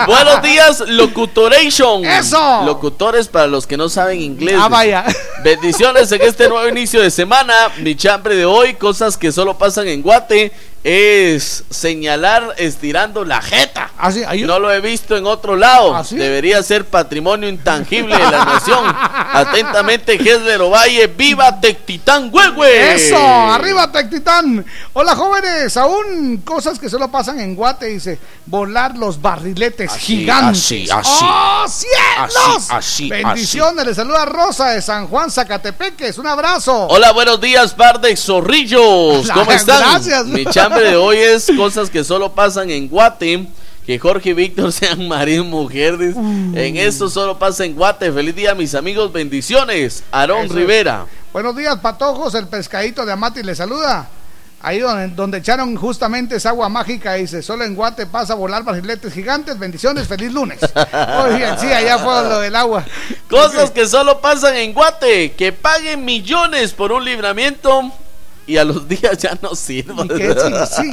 [0.07, 1.78] Buenos días, locutoration.
[2.03, 2.63] ¡Eso!
[2.65, 4.55] Locutores para los que no saben inglés.
[4.59, 5.05] Ah, vaya.
[5.43, 7.53] Bendiciones en este nuevo inicio de semana.
[7.79, 10.51] Mi chambre de hoy, cosas que solo pasan en Guate,
[10.83, 13.91] es señalar estirando la jeta.
[13.97, 15.95] Ah, sí, No lo he visto en otro lado.
[15.95, 16.15] ¿Ah, sí?
[16.15, 18.85] Debería ser patrimonio intangible de la nación.
[19.33, 22.93] Atentamente, Gesler Ovalle, viva Tectitán Huehue.
[22.93, 24.65] Eso, arriba Tectitán.
[24.93, 30.59] Hola jóvenes, aún cosas que solo pasan en Guate, dice, volar los barriletes Así, gigantes.
[30.61, 31.25] así, así.
[31.25, 32.55] ¡Oh, cielos!
[32.69, 36.87] Así, así, Bendiciones, le saluda Rosa de San Juan Zacatepeques, un abrazo.
[36.87, 39.29] Hola, buenos días, par de zorrillos.
[39.33, 39.79] ¿Cómo están?
[39.79, 40.25] gracias.
[40.25, 43.47] Mi chambre de hoy es cosas que solo pasan en Guate.
[43.85, 45.95] Que Jorge y Víctor sean marido y mujer.
[45.95, 46.53] Uh.
[46.55, 48.11] En esto solo pasa en Guate.
[48.11, 49.11] Feliz día, mis amigos.
[49.11, 50.03] Bendiciones.
[50.11, 50.53] Aarón Eso.
[50.53, 51.05] Rivera.
[51.33, 54.09] Buenos días, patojos, el pescadito de Amati le saluda.
[54.61, 58.63] Ahí donde, donde echaron justamente esa agua mágica, dice, solo en Guate pasa a volar
[58.63, 60.59] barriletes gigantes, bendiciones, feliz lunes.
[61.21, 62.83] Muy bien, sí, allá fue lo del agua.
[63.29, 65.31] Cosas que solo pasan en Guate.
[65.31, 67.91] Que paguen millones por un libramiento.
[68.49, 70.05] Y a los días ya no sirven.
[70.05, 70.33] ¿Y qué?
[70.33, 70.91] Sí, sí.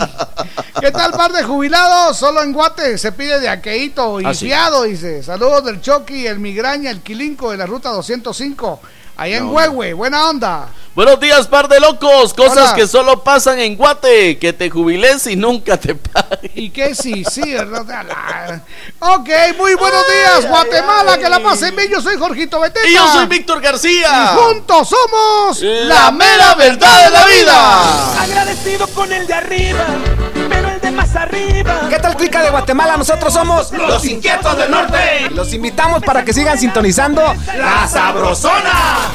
[0.78, 2.18] ¿Qué tal, par de jubilados?
[2.18, 4.44] Solo en Guate se pide de aqueíto y Ah, sí.
[4.44, 5.22] fiado, dice.
[5.22, 8.80] Saludos del Chucky, el Migraña, el Quilinco de la ruta 205.
[9.16, 10.68] Allá en Huehue, buena onda.
[10.94, 12.32] Buenos días, par de locos.
[12.34, 12.74] Cosas Hola.
[12.74, 14.38] que solo pasan en Guate.
[14.38, 16.50] Que te jubiles y nunca te paguen.
[16.54, 17.90] Y que sí, sí, ¿verdad?
[17.90, 18.62] A la-
[18.98, 21.90] Ok, muy buenos días, Guatemala, que la pasen bien.
[21.90, 22.88] Yo soy Jorgito Beteta.
[22.88, 24.08] Y yo soy Víctor García.
[24.34, 28.22] Y juntos somos La mera verdad de la vida.
[28.22, 29.84] Agradecido con el de arriba,
[31.22, 31.88] arriba.
[31.88, 32.96] ¿Qué tal, clica de Guatemala?
[32.96, 35.30] Nosotros somos Los inquietos del norte.
[35.30, 37.22] Los invitamos para que sigan sintonizando
[37.56, 39.10] La sabrosona.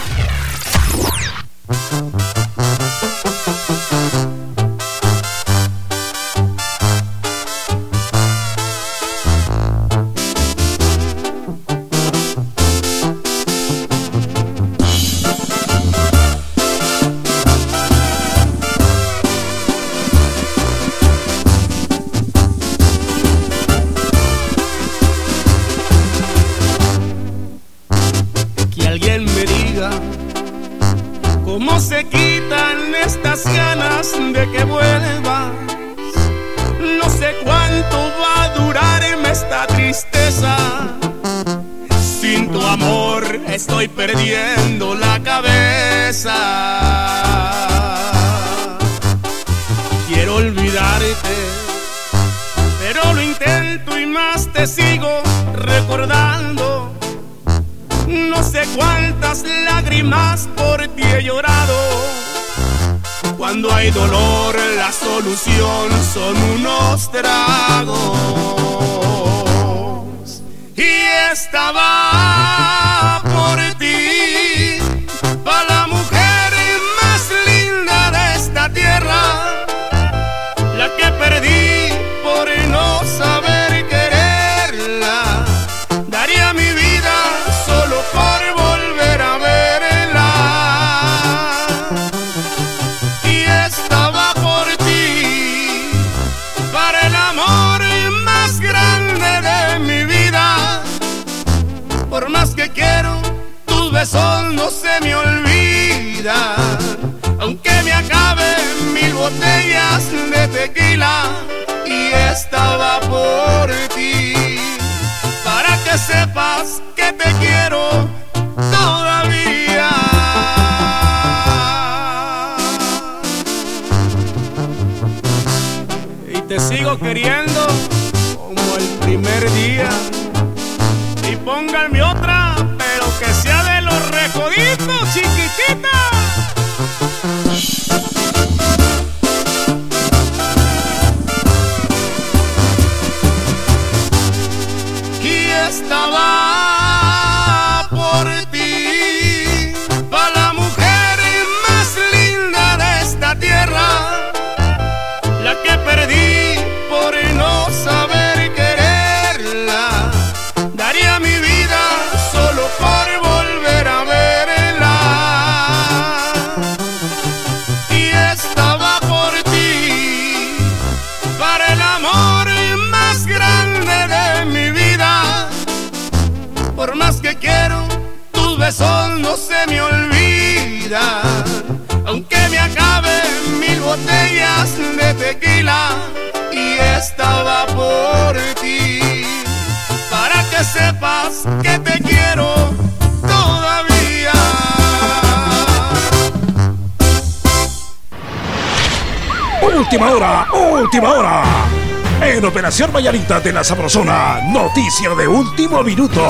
[202.89, 206.25] Vallarita de la Sabrosona, noticia de último minuto.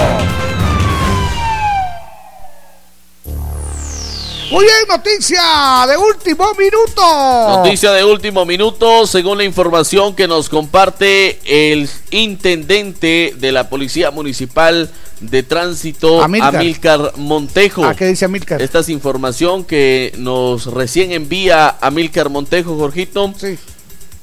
[4.51, 7.01] Muy bien, noticia de último minuto.
[7.47, 14.11] Noticia de último minuto, según la información que nos comparte el intendente de la Policía
[14.11, 14.91] Municipal
[15.21, 16.55] de Tránsito, Amílcar.
[16.57, 17.85] Amílcar Montejo.
[17.85, 18.61] ¿A qué dice Amílcar?
[18.61, 23.33] Esta es información que nos recién envía Amílcar Montejo, Jorgito.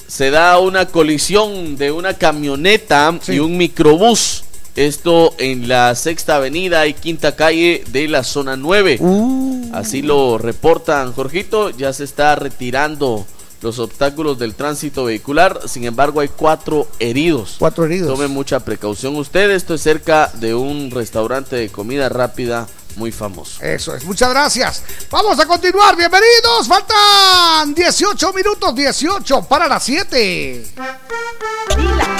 [0.09, 4.42] Se da una colisión de una camioneta y un microbús.
[4.74, 9.00] Esto en la sexta avenida y quinta calle de la zona 9.
[9.74, 11.68] Así lo reportan, Jorgito.
[11.70, 13.26] Ya se está retirando
[13.61, 15.61] los obstáculos del tránsito vehicular.
[15.66, 17.56] Sin embargo, hay cuatro heridos.
[17.59, 18.09] Cuatro heridos.
[18.09, 19.50] Tomen mucha precaución usted.
[19.50, 22.66] Esto es cerca de un restaurante de comida rápida
[22.97, 23.62] muy famoso.
[23.62, 24.82] Eso es, muchas gracias.
[25.11, 26.66] Vamos a continuar, bienvenidos.
[26.66, 30.74] Faltan 18 minutos, 18 para las 7.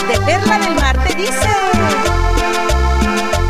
[0.09, 1.49] de Perla del Mar te dice.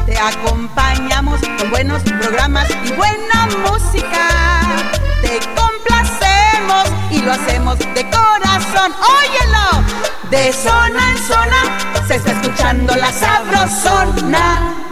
[0.06, 4.60] Te acompañamos con buenos programas y buena música.
[5.22, 8.94] Te complacemos y lo hacemos de corazón.
[8.94, 9.84] Óyelo,
[10.30, 14.87] de zona en zona se está escuchando la sabrosona.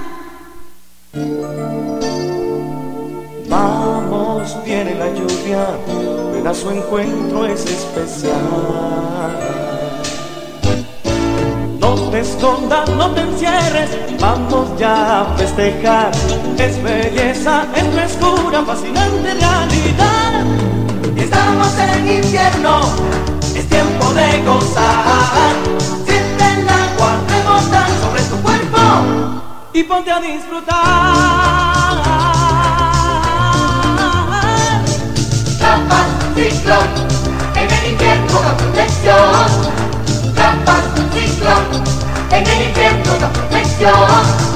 [3.48, 5.66] Vamos, viene la lluvia,
[6.34, 8.32] ven a su encuentro es especial.
[11.80, 13.90] No te escondas, no te encierres,
[14.20, 16.10] vamos ya a festejar.
[16.58, 20.44] Es belleza, es frescura, fascinante realidad.
[21.16, 22.80] Estamos en invierno,
[23.54, 26.05] es tiempo de gozar.
[29.78, 30.74] Y ponte a disfrutar.
[35.58, 36.88] Trampas, ciclón,
[37.54, 40.34] en el invierno da protección.
[40.34, 41.84] Trampas, ciclón,
[42.30, 44.55] en el invierno da protección.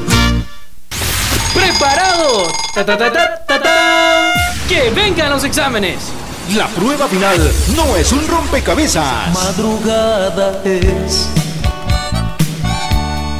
[1.53, 2.47] ¡Preparado!
[2.73, 4.33] ¡Ta, ta, ta, ta, ta, ta!
[4.67, 6.11] ¡Que vengan los exámenes!
[6.55, 9.33] La prueba final no es un rompecabezas.
[9.33, 11.29] Madrugada es.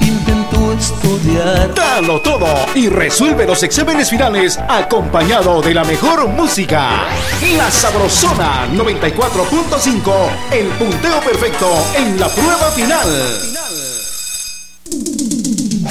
[0.02, 1.74] Intento estudiar.
[1.74, 7.04] Dalo todo y resuelve los exámenes finales acompañado de la mejor música.
[7.58, 10.14] La Sabrosona 94.5,
[10.52, 13.08] el punteo perfecto en la prueba final.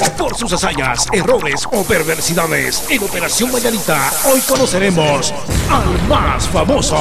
[0.09, 5.31] Por sus hazañas, errores o perversidades en Operación Mañanita, hoy conoceremos
[5.69, 6.97] al más famoso.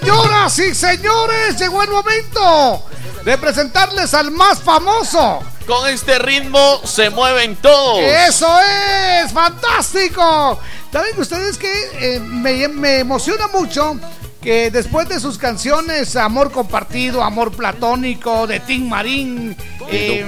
[0.00, 2.82] Señoras y señores, llegó el momento
[3.24, 7.98] de presentarles al más famoso, Con este ritmo se mueven todos.
[8.00, 9.30] ¡Eso es!
[9.30, 10.58] ¡Fantástico!
[10.90, 11.70] ¿Saben ustedes que
[12.16, 13.96] eh, me, me emociona mucho
[14.42, 19.56] que después de sus canciones Amor Compartido, Amor Platónico, de Tim Marín,
[19.90, 20.26] eh,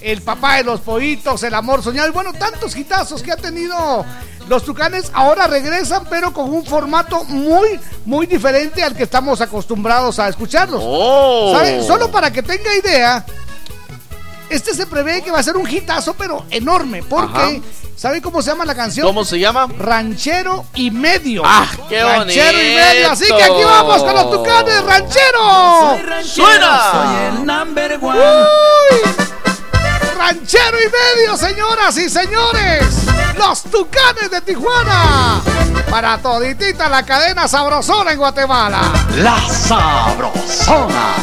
[0.00, 4.06] El Papá de los Pollitos, El Amor Soñado, y bueno, tantos hitazos que ha tenido
[4.48, 10.20] los Tucanes, ahora regresan, pero con un formato muy, muy diferente al que estamos acostumbrados
[10.20, 10.80] a escucharlos.
[10.84, 11.58] Oh.
[11.84, 13.26] Solo para que tenga idea,
[14.50, 17.38] este se prevé que va a ser un hitazo, pero enorme, porque...
[17.38, 17.50] Ajá.
[17.96, 19.06] ¿Sabe cómo se llama la canción?
[19.06, 19.68] ¿Cómo se llama?
[19.78, 21.42] Ranchero y medio.
[21.46, 22.86] ¡Ah, qué Ranchero y bonito!
[22.86, 23.10] medio.
[23.10, 25.98] Así que aquí vamos con los tucanes, ranchero.
[26.22, 26.90] ¡Suena!
[26.92, 28.18] Soy el number one.
[28.18, 29.14] Uy.
[30.18, 32.84] Ranchero y medio, señoras y señores.
[33.38, 35.40] Los tucanes de Tijuana.
[35.88, 38.80] Para toditita la cadena sabrosona en Guatemala.
[39.16, 41.14] La Sabrosona.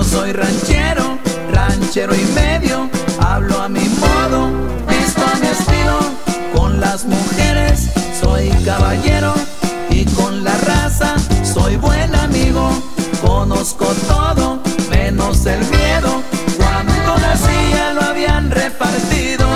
[0.00, 1.18] Yo soy ranchero,
[1.52, 2.88] ranchero y medio,
[3.20, 4.48] hablo a mi modo,
[4.88, 5.98] visto a mi estilo,
[6.54, 9.34] con las mujeres soy caballero
[9.90, 12.70] y con la raza soy buen amigo,
[13.20, 16.22] conozco todo menos el miedo,
[16.56, 19.46] cuando nacía lo habían repartido.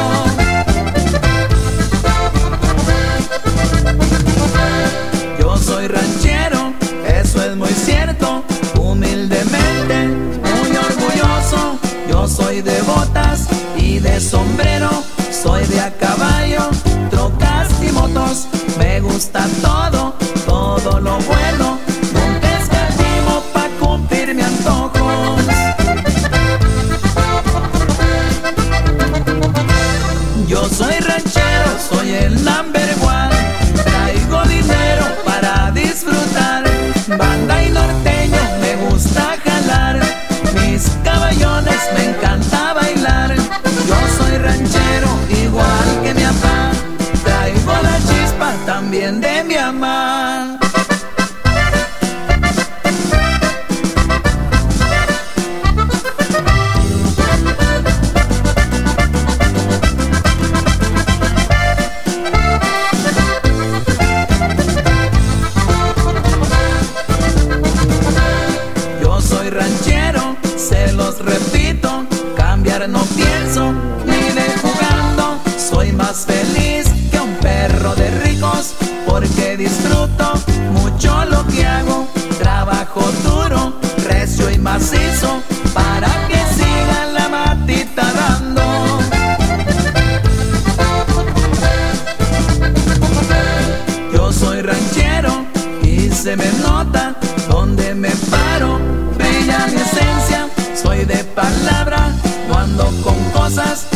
[5.41, 6.14] Yo soy ranchero,
[15.85, 16.71] a caballo,
[17.11, 18.49] trocas y motos.
[18.79, 20.15] Me gusta todo,
[20.47, 21.44] todo lo bueno.
[49.45, 50.14] Mi mamá.
[79.65, 80.35] Disfruto
[80.73, 82.07] mucho lo que hago,
[82.39, 83.73] trabajo duro,
[84.07, 85.43] recio y macizo,
[85.73, 88.63] para que siga la matita dando.
[94.13, 95.47] Yo soy ranchero
[95.83, 97.17] y se me nota
[97.49, 98.79] donde me paro.
[99.17, 100.41] Brilla mi esencia,
[100.83, 102.13] soy de palabra.
[102.49, 103.87] No ando con cosas,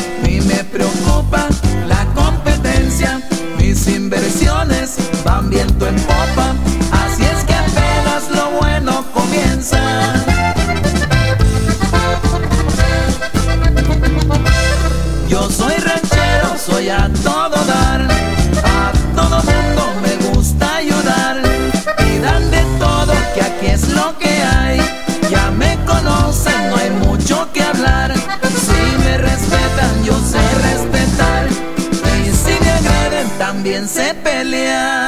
[33.88, 35.07] sé pelear.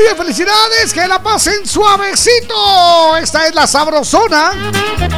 [0.00, 3.16] Muy bien, felicidades, que la pasen suavecito.
[3.18, 4.52] Esta es la sabrosona.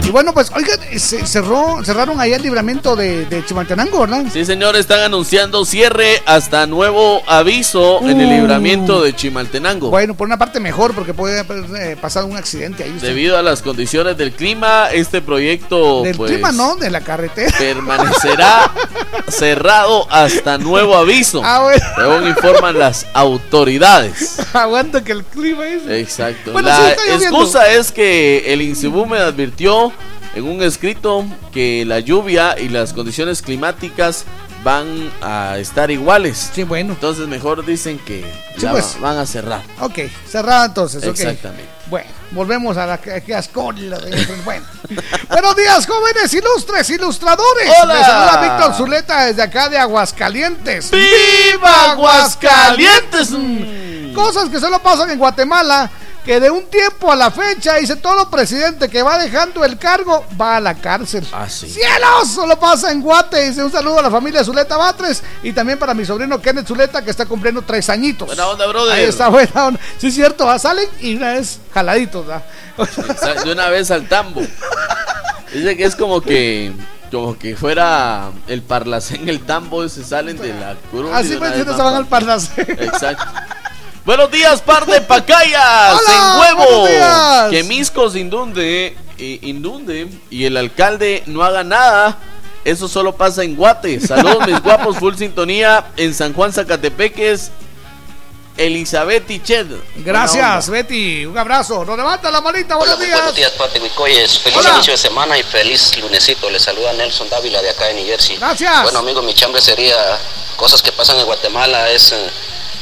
[0.03, 4.24] Y bueno, pues, oigan, se cerró, cerraron ahí el libramiento de, de Chimaltenango, ¿verdad?
[4.33, 8.30] Sí, señor, están anunciando cierre hasta nuevo aviso en el Uh.
[8.41, 9.89] libramiento de Chimaltenango.
[9.91, 12.91] Bueno, por una parte mejor, porque puede haber eh, pasado un accidente ahí.
[12.91, 13.07] usted.
[13.07, 17.57] Debido a las condiciones del clima, este proyecto Del pues, clima, no, de la carretera.
[17.57, 18.72] permanecerá
[19.28, 21.85] cerrado hasta nuevo aviso, Ah, bueno.
[21.97, 24.39] según informan las autoridades.
[24.73, 25.87] Aguanta que el clima es.
[25.87, 26.53] Exacto.
[26.53, 26.95] Bueno, la sí,
[27.25, 29.93] excusa es que el Insibume advirtió
[30.35, 34.25] en un escrito que la lluvia y las condiciones climáticas
[34.64, 36.51] van a estar iguales.
[36.55, 36.95] Sí, bueno.
[36.95, 38.23] Entonces mejor dicen que
[38.55, 38.97] Sí, ya pues.
[38.97, 39.62] va- van a cerrar.
[39.81, 41.03] Ok, cerrada entonces.
[41.05, 41.68] Exactamente.
[41.93, 43.22] Bueno, volvemos a la que.
[44.47, 44.64] Bueno.
[45.28, 47.70] Buenos días, jóvenes ilustres, ilustradores.
[47.82, 47.95] Hola.
[47.95, 50.90] Les saluda Víctor Zuleta desde acá de Aguascalientes.
[50.90, 53.28] ¡Viva Aguascalientes!
[54.14, 55.90] Cosas que solo pasan en Guatemala.
[56.25, 60.25] Que de un tiempo a la fecha, dice todo presidente que va dejando el cargo,
[60.41, 61.27] va a la cárcel.
[61.33, 61.68] Ah, sí.
[61.68, 62.29] ¡Cielos!
[62.33, 63.49] Solo pasa en Guate.
[63.49, 67.03] Dice un saludo a la familia Zuleta Batres y también para mi sobrino Kenneth Zuleta
[67.03, 68.29] que está cumpliendo tres añitos.
[68.29, 68.93] Buena onda, brother.
[68.93, 69.81] Ahí está buena onda.
[69.99, 72.45] Sí, es cierto, ah, salen y una vez jaladitos, ¿verdad?
[73.20, 74.43] Sa- De una vez al tambo.
[75.53, 76.73] Dice que es como que
[77.11, 81.11] como que fuera el parlacén, el tambo, se salen de la cruz.
[81.11, 82.64] y Así pues, se van al parlacén.
[82.70, 83.25] Exacto.
[84.05, 87.50] Buenos días, par de pacayas Hola, en huevo.
[87.50, 92.18] Que Miscos inunde, eh, inunde y el alcalde no haga nada.
[92.64, 94.00] Eso solo pasa en Guate.
[94.00, 97.50] Saludos, mis guapos, full sintonía en San Juan Zacatepeques.
[98.57, 99.66] Elizabeth y Ched.
[99.96, 101.24] Gracias, Betty.
[101.24, 101.84] Un abrazo.
[101.84, 102.76] Nos levanta la manita.
[102.76, 103.14] Buenos días.
[103.14, 104.38] Buenos días, Pati Huicoyes.
[104.40, 104.70] Feliz Hola.
[104.74, 106.50] inicio de semana y feliz lunesito.
[106.50, 108.36] Les saluda Nelson Dávila de acá de New Jersey.
[108.36, 108.82] Gracias.
[108.82, 109.96] Bueno, amigo, mi chambre sería
[110.57, 112.30] cosas que pasan en Guatemala es eh,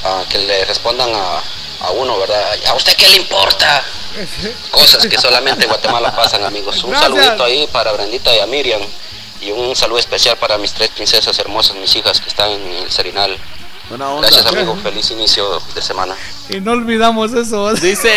[0.05, 2.43] ah, que le respondan a, a uno, ¿verdad?
[2.69, 3.83] ¿A usted qué le importa?
[4.71, 6.83] Cosas que solamente en Guatemala pasan, amigos.
[6.85, 7.13] Un Gracias.
[7.15, 8.81] saludito ahí para Brendita y a Miriam.
[9.41, 12.91] Y un saludo especial para mis tres princesas hermosas, mis hijas que están en el
[12.91, 13.37] Serinal.
[13.89, 14.29] Buena onda.
[14.29, 14.77] Gracias, amigo.
[14.83, 16.15] Feliz inicio de semana.
[16.51, 17.73] Y no olvidamos eso.
[17.75, 18.13] Dice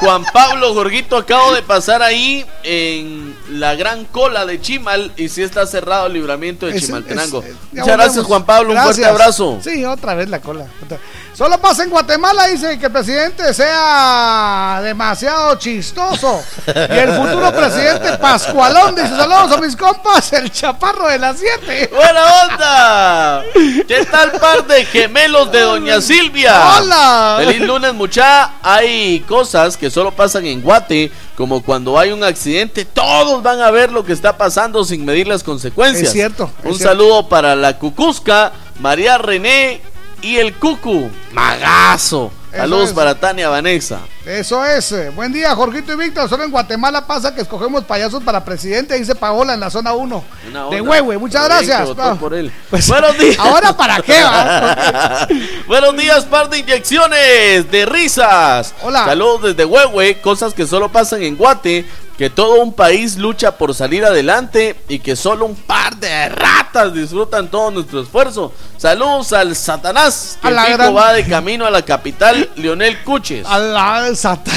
[0.00, 5.42] Juan Pablo Jorgito, acabo de pasar ahí en la gran cola de Chimal y si
[5.42, 7.38] está cerrado el libramiento de Es- Chimaltenango.
[7.38, 7.86] es- Muchas volvemos.
[7.96, 9.60] gracias Juan Pablo, un fuerte abrazo.
[9.62, 10.66] Sí, otra vez la cola.
[10.84, 10.98] Otra-
[11.34, 16.40] Solo pasa en Guatemala, dice que el presidente sea demasiado chistoso.
[16.68, 21.90] Y el futuro presidente Pascualón dice: Saludos a mis compas, el chaparro de las 7.
[21.92, 23.42] ¡Buena onda!
[23.52, 26.78] ¿Qué tal par de gemelos de Doña Silvia?
[26.78, 27.34] ¡Hola!
[27.38, 28.52] Feliz lunes, mucha.
[28.62, 33.72] Hay cosas que solo pasan en Guate, como cuando hay un accidente, todos van a
[33.72, 36.06] ver lo que está pasando sin medir las consecuencias.
[36.06, 36.90] Es cierto, es Un cierto.
[36.90, 39.80] saludo para la Cucusca, María René
[40.24, 41.10] y el Cucu.
[41.32, 42.32] Magazo.
[42.50, 42.94] Eso Saludos es.
[42.94, 43.98] para Tania Vanessa.
[44.24, 44.94] Eso es.
[45.16, 46.28] Buen día, Jorgito y Víctor.
[46.28, 50.24] Solo en Guatemala pasa que escogemos payasos para presidente, dice Paola en la zona 1.
[50.50, 50.80] Una De.
[50.80, 51.84] Huehue, muchas gracias.
[51.88, 52.52] votó Ah, por él.
[52.70, 53.36] pues, Buenos días.
[53.40, 54.14] ¿Ahora para qué?
[55.66, 58.72] Buenos días, par de inyecciones de risas.
[58.82, 59.04] Hola.
[59.04, 61.84] Saludos desde Huehue, cosas que solo pasan en Guate,
[62.18, 66.94] que todo un país lucha por salir adelante y que solo un par de ratas
[66.94, 68.52] disfrutan todo nuestro esfuerzo.
[68.76, 73.02] Saludos al Satanás, que A la fijo gran- va de camino a la capital, Leonel
[73.02, 73.44] Cuches.
[73.46, 74.54] A la Satan-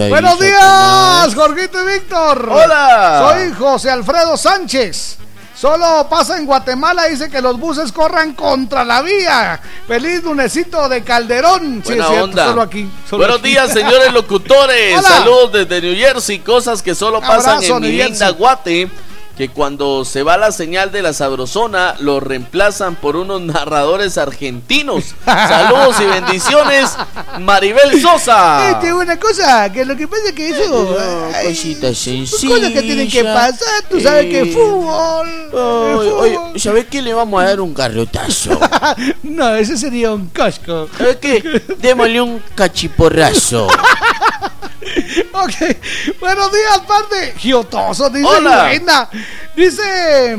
[0.00, 1.34] ahí, Buenos días, Satanás?
[1.34, 2.48] Jorgito y Víctor.
[2.48, 3.32] Hola.
[3.34, 5.18] Soy José Alfredo Sánchez.
[5.58, 9.58] Solo pasa en Guatemala, dice que los buses corran contra la vía.
[9.88, 11.82] Feliz lunesito de Calderón.
[11.82, 12.44] Sí, Buena cierto, onda.
[12.48, 12.90] solo aquí.
[13.08, 13.48] solo Buenos aquí.
[13.48, 14.98] días, señores locutores.
[14.98, 15.08] Hola.
[15.08, 16.40] Saludos desde New Jersey.
[16.40, 18.28] Cosas que solo pasan Abrazo, en mi linda.
[18.30, 18.90] Guate.
[19.36, 25.14] Que cuando se va la señal de la sabrosona, lo reemplazan por unos narradores argentinos.
[25.26, 26.96] Saludos y bendiciones,
[27.40, 28.70] Maribel Sosa.
[28.70, 30.96] Este, una cosa, que lo que pasa es que eso.
[31.34, 32.50] ay, Cositas sencillas.
[32.60, 35.28] cosas que tienen que pasar, tú sabes que Eh, fútbol.
[35.50, 36.58] fútbol.
[36.58, 37.02] ¿sabes qué?
[37.02, 38.58] Le vamos a dar un garrotazo.
[39.22, 40.88] no, ese sería un casco.
[40.96, 41.62] ¿Sabes qué?
[41.78, 43.68] Démosle un cachiporrazo.
[45.32, 45.76] Ok,
[46.20, 47.34] buenos días, parte.
[47.38, 49.08] Giotoso, dice Hola.
[49.54, 50.32] Dice,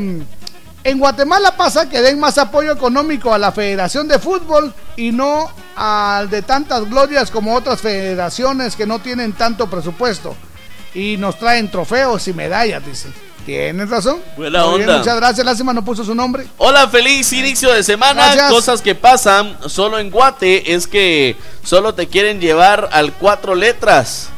[0.84, 5.50] en Guatemala pasa que den más apoyo económico a la Federación de Fútbol y no
[5.76, 10.34] al de tantas glorias como otras federaciones que no tienen tanto presupuesto.
[10.94, 13.08] Y nos traen trofeos y medallas, dice.
[13.44, 14.20] Tienes razón.
[14.36, 14.98] Buena Muy bien, onda.
[14.98, 15.44] muchas gracias.
[15.46, 16.46] Lástima no puso su nombre.
[16.58, 18.24] Hola, feliz inicio de semana.
[18.24, 18.50] Gracias.
[18.50, 24.30] Cosas que pasan solo en Guate es que solo te quieren llevar al cuatro letras.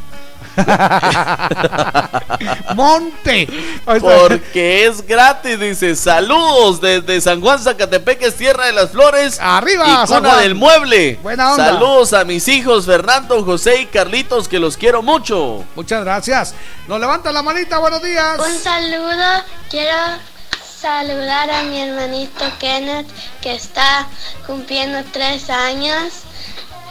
[2.75, 3.49] Monte.
[3.85, 5.97] Porque es gratis, dice.
[5.97, 9.39] Saludos desde San Juan Zacatepeques, Tierra de las Flores.
[9.41, 11.19] Arriba, y cuna del mueble.
[11.23, 11.67] Buena onda.
[11.67, 15.65] Saludos a mis hijos Fernando, José y Carlitos, que los quiero mucho.
[15.75, 16.55] Muchas gracias.
[16.89, 18.39] Nos levanta la manita, buenos días.
[18.39, 19.97] Un saludo, quiero
[20.81, 23.07] saludar a mi hermanito Kenneth
[23.43, 24.07] que está
[24.47, 26.23] cumpliendo tres años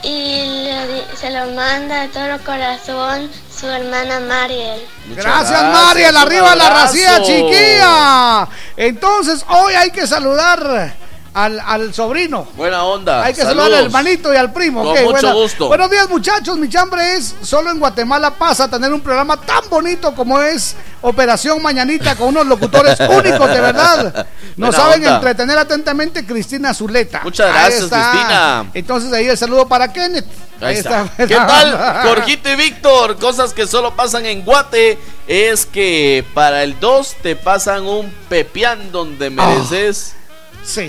[0.02, 4.80] y le se lo manda de todo corazón su hermana Mariel.
[5.14, 8.48] Gracias, Mariel, un arriba la racía chiquilla.
[8.76, 10.94] Entonces, hoy hay que saludar
[11.34, 12.46] al, al sobrino.
[12.56, 13.22] Buena onda.
[13.24, 13.62] Hay que Saludos.
[13.64, 14.82] saludar al hermanito y al primo.
[14.84, 15.68] Con mucho gusto.
[15.68, 16.58] Buenos días, muchachos.
[16.58, 20.74] Mi chambre es solo en Guatemala pasa a tener un programa tan bonito como es
[21.02, 24.26] Operación Mañanita con unos locutores únicos, de verdad.
[24.56, 25.16] Nos Buena saben onda.
[25.16, 27.20] entretener atentamente Cristina Zuleta.
[27.22, 27.88] Muchas gracias.
[27.88, 28.66] Cristina.
[28.74, 30.26] Entonces ahí el saludo para Kenneth.
[30.60, 31.08] Ahí está.
[31.16, 33.16] ¿Qué tal, Jorgito y Víctor?
[33.18, 38.92] Cosas que solo pasan en Guate es que para el 2 te pasan un pepián
[38.92, 40.14] donde mereces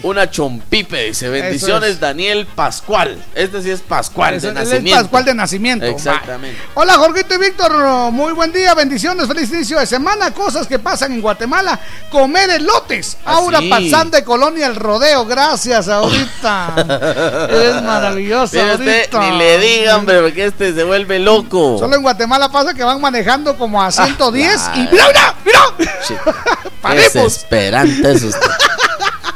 [0.04, 1.06] una chompipe.
[1.06, 2.00] Dice, bendiciones es.
[2.00, 3.18] Daniel Pascual.
[3.36, 5.02] Este sí es Pascual Ese- de él es nacimiento.
[5.02, 5.86] Pascual de nacimiento.
[5.86, 6.60] Exactamente.
[6.76, 11.14] Hola Jorgito y Víctor, muy buen día, bendiciones, feliz inicio de semana, cosas que pasan
[11.14, 13.70] en Guatemala, comer elotes, Ah, Aura sí.
[13.70, 16.76] Pazán de Colonia El Rodeo, gracias ahorita,
[17.52, 21.78] es maravilloso usted, ni le digan, pero porque este se vuelve loco.
[21.80, 25.08] Solo en Guatemala pasa que van manejando como a 110 y claro.
[25.14, 26.16] mira, mira, mira, Sí.
[26.96, 28.40] Desesperante es usted.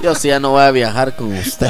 [0.01, 1.67] Yo sí ya no voy a viajar con usted.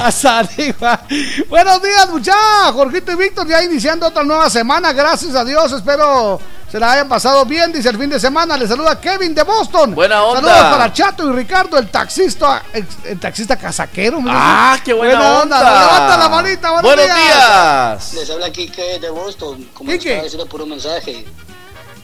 [1.49, 2.73] Buenos días, muchachos.
[2.73, 4.91] Jorgito y Víctor ya iniciando otra nueva semana.
[4.93, 5.71] Gracias a Dios.
[5.71, 6.39] Espero
[6.71, 7.71] se la hayan pasado bien.
[7.71, 8.57] Dice el fin de semana.
[8.57, 9.95] Le saluda Kevin de Boston.
[9.95, 10.41] Buena onda.
[10.41, 14.19] Saludos para Chato y Ricardo, el taxista, el, el taxista casaquero.
[14.19, 14.33] mira.
[14.35, 15.59] Ah, qué buena onda.
[15.59, 16.71] Levanta la manita.
[16.71, 18.13] Buenos, Buenos días.
[18.15, 20.25] Les habla Kike de Boston, como les Quique.
[20.25, 21.25] estaba por un mensaje.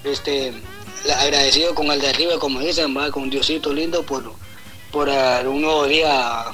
[0.03, 0.53] Este,
[1.19, 4.24] agradecido con el de arriba, como dicen, va con Diosito lindo por,
[4.92, 6.46] por ah, un nuevo día,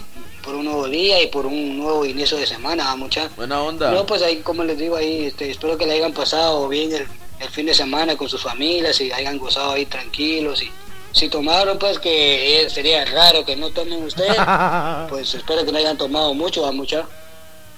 [0.44, 3.30] por un nuevo día y por un nuevo inicio de semana, mucha.
[3.36, 3.92] Buena onda.
[3.92, 7.08] No, pues ahí, como les digo ahí, este, espero que le hayan pasado bien el,
[7.40, 10.72] el fin de semana con sus familias y hayan gozado ahí tranquilos y
[11.12, 14.38] si tomaron, pues que eh, sería raro que no tomen ustedes,
[15.10, 17.08] pues espero que no hayan tomado mucho, a mucha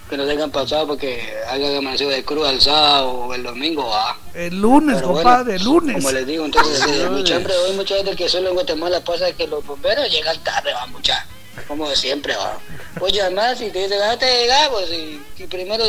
[0.10, 3.88] que no se hayan pasado porque hayan amanecido de cruz al sábado o el domingo,
[3.88, 4.18] va.
[4.34, 5.96] El lunes, Pero bueno, compadre, el lunes.
[5.96, 9.32] Como les digo, entonces, eh, mucha hambre hoy, mucha gente que solo en Guatemala pasa
[9.34, 11.26] que los bomberos llegan tarde, va, mucha.
[11.68, 12.58] Como siempre, va.
[13.02, 15.84] Oye, además, si te dicen, ah, te llegamos, y, y primero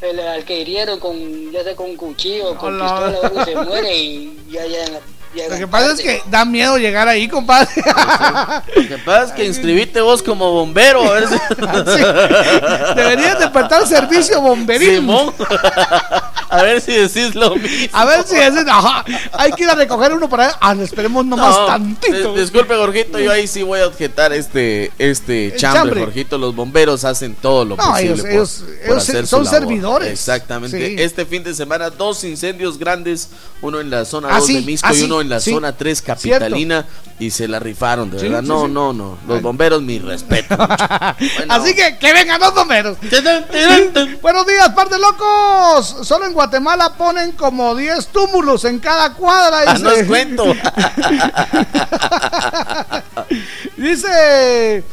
[0.00, 2.84] el, al que hirieron con, ya sea con cuchillo, con Hola.
[2.84, 5.00] pistola, o algo, se muere y ya, ya, ya
[5.50, 7.68] Lo que pasa es que da miedo llegar ahí, compadre.
[8.74, 11.02] Lo que pasa es que inscribiste vos como bombero.
[11.02, 11.34] A ver si...
[12.96, 14.96] Deberías despertar servicio bomberil.
[14.96, 15.34] Simón.
[16.58, 17.88] A ver si decís lo mismo.
[17.92, 18.54] A ver si es.
[18.66, 20.56] Ajá, hay que ir a recoger uno para.
[20.60, 22.34] Ah, esperemos nomás No, tantito.
[22.34, 26.00] dis- disculpe, Jorgito, yo ahí sí voy a objetar este, este chambre, chambre.
[26.00, 26.38] Jorgito.
[26.38, 29.52] Los bomberos hacen todo lo No, posible ellos- por, ellos- por ellos hacer son su
[29.52, 29.60] labor.
[29.68, 30.08] servidores.
[30.10, 30.88] Exactamente.
[30.88, 30.96] Sí.
[30.98, 33.28] Este fin de semana, dos incendios grandes,
[33.62, 35.52] uno en la zona Ah, 2 sí, de Misco ah, y uno en la sí.
[35.52, 36.86] zona 3 capitalina,
[37.18, 38.42] y se la rifaron, de verdad.
[38.42, 39.16] no, no, no.
[39.26, 40.54] Los bomberos, mi respeto.
[41.48, 42.96] Así que que vengan los bomberos.
[44.22, 45.96] Buenos días, par de locos.
[46.02, 49.64] Solo en Guatemala ponen como 10 túmulos en cada cuadra.
[49.66, 49.82] Ah, dice.
[49.84, 50.44] no es cuento.
[53.76, 54.84] Dice.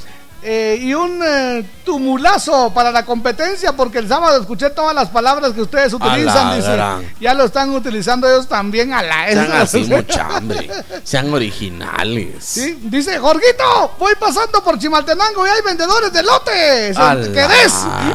[0.45, 5.53] Eh, y un eh, tumulazo para la competencia porque el sábado escuché todas las palabras
[5.53, 6.57] que ustedes utilizan.
[6.57, 10.69] Dice, ya lo están utilizando ellos también a la Sean así, mucha hambre.
[11.03, 12.43] Sean originales.
[12.43, 16.97] Sí, dice Jorgito, voy pasando por Chimaltenango y hay vendedores de lotes.
[17.33, 17.73] ¿Querés?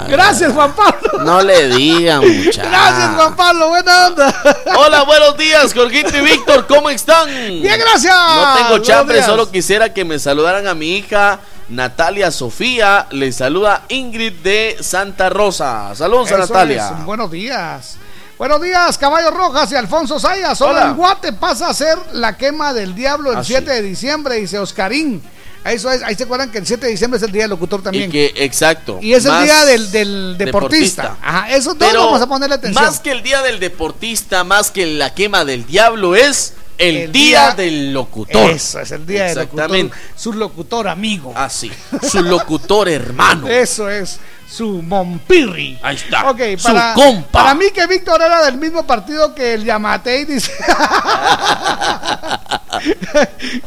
[0.09, 1.25] Gracias, Juan Pablo.
[1.25, 2.71] No le digan, muchachos.
[2.71, 3.69] Gracias, Juan Pablo.
[3.69, 4.43] Buena onda.
[4.77, 7.27] Hola, buenos días, Jorgito y Víctor, ¿cómo están?
[7.27, 8.15] Bien, gracias.
[8.15, 13.07] No tengo chambre, solo quisiera que me saludaran a mi hija Natalia Sofía.
[13.11, 15.95] Le saluda Ingrid de Santa Rosa.
[15.95, 16.95] Saludos a Natalia.
[16.99, 17.97] es, Buenos días.
[18.39, 20.57] Buenos días, Caballo Rojas y Alfonso Sayas.
[20.57, 23.55] Solo en Guate pasa a ser la quema del diablo el Ah, sí.
[23.55, 25.21] 7 de diciembre, dice Oscarín.
[25.65, 27.81] Eso es, ahí se acuerdan que el 7 de diciembre es el día del locutor
[27.81, 28.11] Y también.
[28.13, 29.01] que, exacto.
[29.03, 31.17] Y es el día del, del deportista.
[31.21, 32.83] Ajá, eso dos Pero vamos a ponerle atención.
[32.85, 37.13] Más que el día del deportista, más que la quema del diablo, es el, El
[37.13, 38.51] día, día- del locutor.
[38.51, 39.65] Eso es el día del locutor.
[39.65, 39.97] Exactamente.
[40.17, 41.33] Su locutor amigo.
[41.35, 41.71] Así.
[42.09, 43.49] Su locutor hermano.
[43.49, 44.21] Eso es
[44.51, 45.79] su Mompirri.
[45.83, 46.31] Ahí está.
[46.31, 47.29] Ok, Su para, compa.
[47.43, 50.53] para mí que Víctor era del mismo partido que el Yamatei, dice.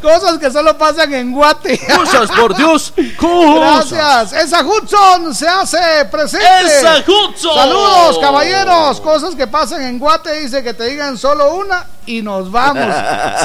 [0.02, 1.80] Cosas que solo pasan en Guate.
[1.96, 2.94] Cosas, por Dios.
[3.18, 3.92] Cosas.
[3.92, 4.44] Gracias.
[4.46, 6.46] Esa Hudson se hace presente.
[6.80, 7.56] Esa Hudson.
[7.56, 9.02] Saludos, caballeros.
[9.02, 10.40] Cosas que pasan en Guate.
[10.42, 12.82] Dice que te digan solo una y nos vamos.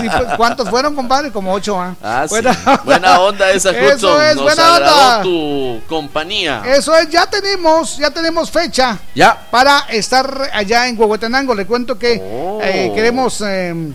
[0.00, 1.30] Sí, pues, ¿Cuántos fueron, compadre?
[1.32, 1.94] Como ocho, ¿ah?
[2.02, 2.30] Ah, sí.
[2.30, 4.22] Buena Buena, onda esa Eso Hudson.
[4.22, 5.22] es, Nos buena onda.
[5.22, 6.62] tu compañía.
[6.66, 9.46] Eso es, ya tenemos, ya tenemos fecha Ya.
[9.50, 11.54] para estar allá en Huehuetenango.
[11.54, 12.60] Le cuento que Oh.
[12.62, 13.92] eh, queremos eh,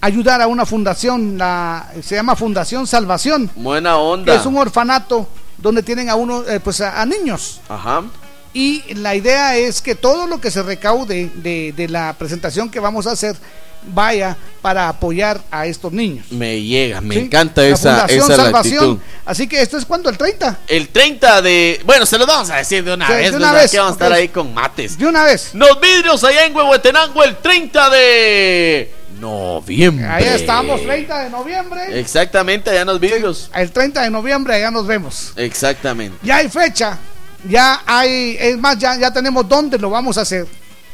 [0.00, 4.34] ayudar a una fundación, la, se llama Fundación Salvación, Buena que onda.
[4.34, 5.28] es un orfanato
[5.58, 7.60] donde tienen a uno, eh, pues a, a niños.
[7.68, 8.02] Ajá.
[8.54, 12.80] Y la idea es que todo lo que se recaude de, de la presentación que
[12.80, 13.34] vamos a hacer
[13.84, 16.30] vaya para apoyar a estos niños.
[16.30, 17.20] Me llega, me ¿sí?
[17.22, 18.84] encanta esa, esa Salvación.
[18.84, 18.98] actitud.
[19.24, 20.58] Así que esto es cuando el 30.
[20.68, 21.80] El 30 de.
[21.84, 23.30] Bueno, se lo vamos a decir de una Sí, vez.
[23.32, 24.96] de una vez, Que vamos a estar ahí con mates.
[24.98, 25.50] De una vez.
[25.54, 30.06] Los vidrios allá en Huehuetenango el 30 de noviembre.
[30.06, 31.98] Ahí estamos, 30 de noviembre.
[31.98, 33.50] Exactamente, allá en los vidrios.
[33.54, 35.32] El 30 de noviembre allá nos vemos.
[35.36, 36.16] Exactamente.
[36.22, 36.98] Ya hay fecha,
[37.48, 40.46] ya hay, es más, ya, ya tenemos dónde lo vamos a hacer.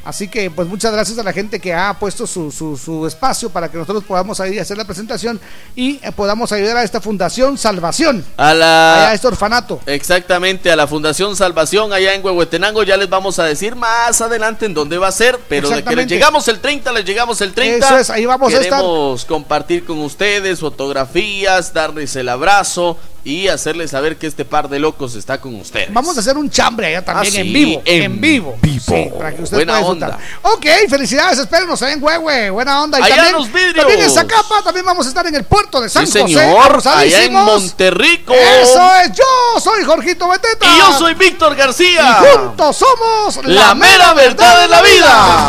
[0.09, 3.51] Así que, pues muchas gracias a la gente que ha puesto su, su, su espacio
[3.51, 5.39] para que nosotros podamos ir a hacer la presentación
[5.77, 9.11] y eh, podamos ayudar a esta Fundación Salvación, A la.
[9.11, 9.81] a este orfanato.
[9.85, 12.85] Exactamente, a la Fundación Salvación allá en Huehuetenango.
[12.85, 15.39] Ya les vamos a decir más adelante en dónde va a ser.
[15.47, 17.87] Pero de que les llegamos el 30, les llegamos el 30.
[17.87, 18.81] Eso es, ahí vamos a estar.
[18.81, 24.79] Queremos compartir con ustedes fotografías, darles el abrazo y hacerles saber que este par de
[24.79, 25.93] locos está con ustedes.
[25.93, 27.83] Vamos a hacer un chambre allá también Ah, en vivo.
[27.85, 28.57] en En, vivo.
[28.63, 28.85] vivo.
[28.87, 30.11] Sí, para que usted Buena pueda disfrutar.
[30.15, 30.51] onda.
[30.51, 32.51] Ok, felicidades, espérenos allá en Huehue.
[32.51, 32.99] Buena onda.
[33.01, 33.75] Y Allá también, en los vidrios.
[33.77, 36.35] también en Zacapa, también vamos a estar en el puerto de San Sí, José.
[36.35, 37.33] señor, allá en.
[37.35, 38.33] Monterrico.
[38.35, 40.67] Eso es, yo soy Jorgito Beteta.
[40.67, 42.19] Y yo soy Víctor García.
[42.23, 45.49] Y juntos somos La mera verdad de la vida.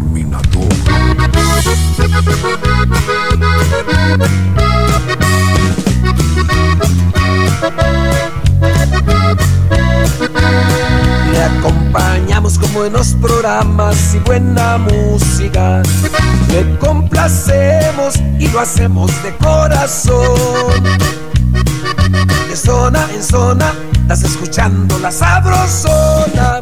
[11.31, 15.81] Le acompañamos con buenos programas y buena música.
[16.49, 20.83] Le complacemos y lo hacemos de corazón.
[22.49, 26.61] De zona en zona, estás escuchando la sabrosona.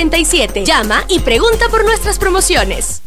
[0.01, 3.03] Llama y pregunta por nuestras promociones.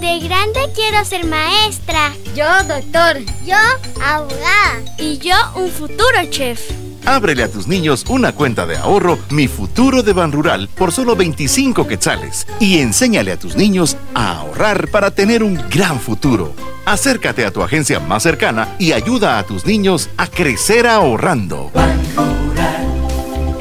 [0.00, 2.12] De grande quiero ser maestra.
[2.32, 3.18] Yo doctor.
[3.44, 3.56] Yo
[4.04, 4.84] abogada.
[4.98, 6.60] Y yo un futuro chef.
[7.06, 11.16] Ábrele a tus niños una cuenta de ahorro Mi Futuro de Ban Rural por solo
[11.16, 16.54] 25 quetzales y enséñale a tus niños a ahorrar para tener un gran futuro.
[16.84, 21.72] Acércate a tu agencia más cercana y ayuda a tus niños a crecer ahorrando.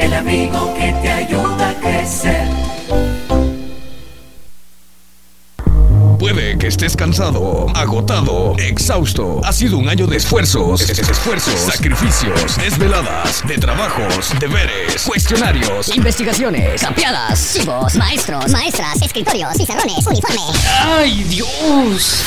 [0.06, 2.47] El amigo que te ayuda a crecer.
[6.20, 9.41] Puede que estés cansado, agotado, exhausto.
[9.43, 15.89] Ha sido un año de esfuerzos, es- es- esfuerzos, sacrificios, desveladas, de trabajos, deberes, cuestionarios.
[15.95, 20.41] Investigaciones, sapeadas, chivos, maestros, maestras, escritorios, pizarrones, uniforme.
[20.84, 22.22] ¡Ay, Dios!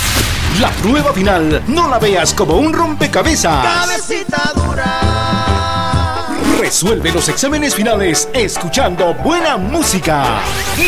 [0.61, 3.65] La prueba final no la veas como un rompecabezas.
[3.87, 5.68] Cabecita dura.
[6.59, 10.41] Resuelve los exámenes finales escuchando buena música.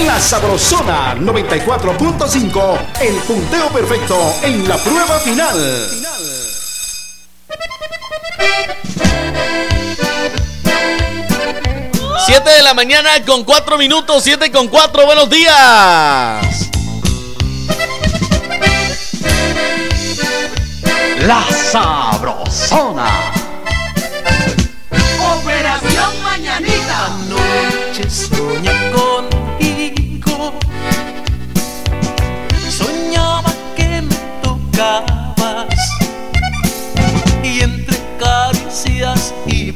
[0.05, 5.89] La Sabrosona 94.5, el punteo perfecto en la prueba final.
[12.27, 16.69] 7 de la mañana con 4 minutos, 7 con 4, buenos días.
[21.21, 23.50] La Sabrosona.
[28.09, 30.53] Soñé contigo.
[32.69, 35.67] Soñaba que me tocabas.
[37.43, 39.71] Y entre caricias y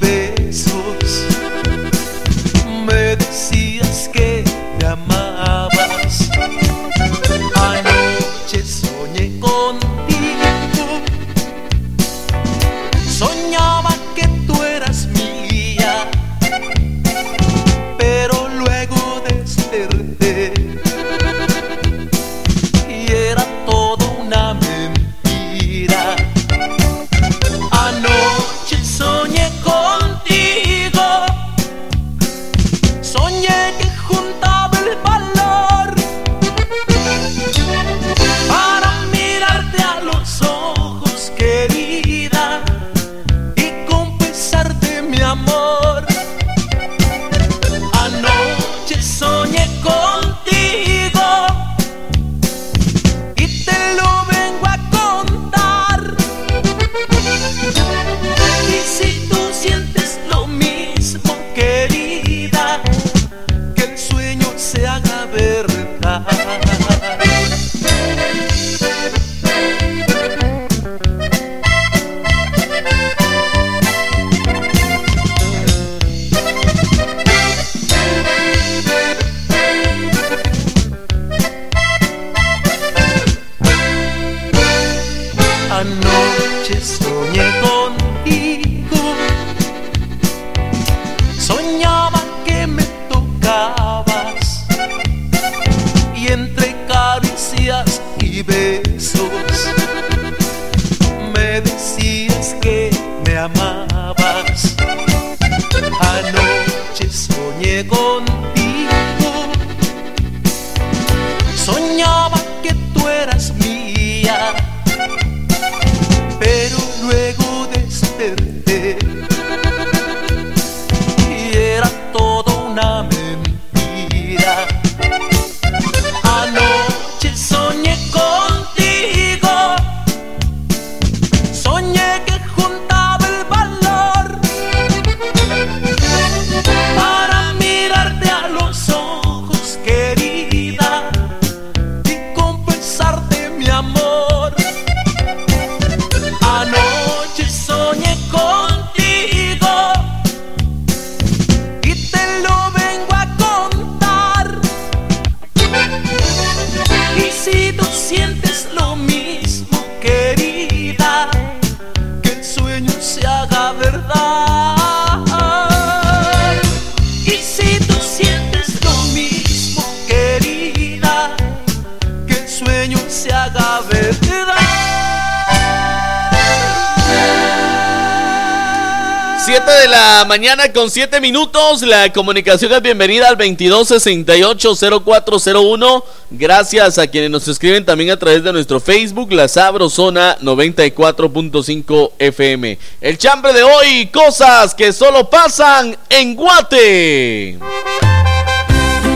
[180.25, 181.83] mañana con 7 minutos.
[181.83, 186.05] La comunicación es bienvenida al 2268-0401.
[186.31, 192.79] Gracias a quienes nos escriben también a través de nuestro Facebook, La Sabrosona 94.5 FM.
[193.01, 197.59] El chambre de hoy, cosas que solo pasan en Guate.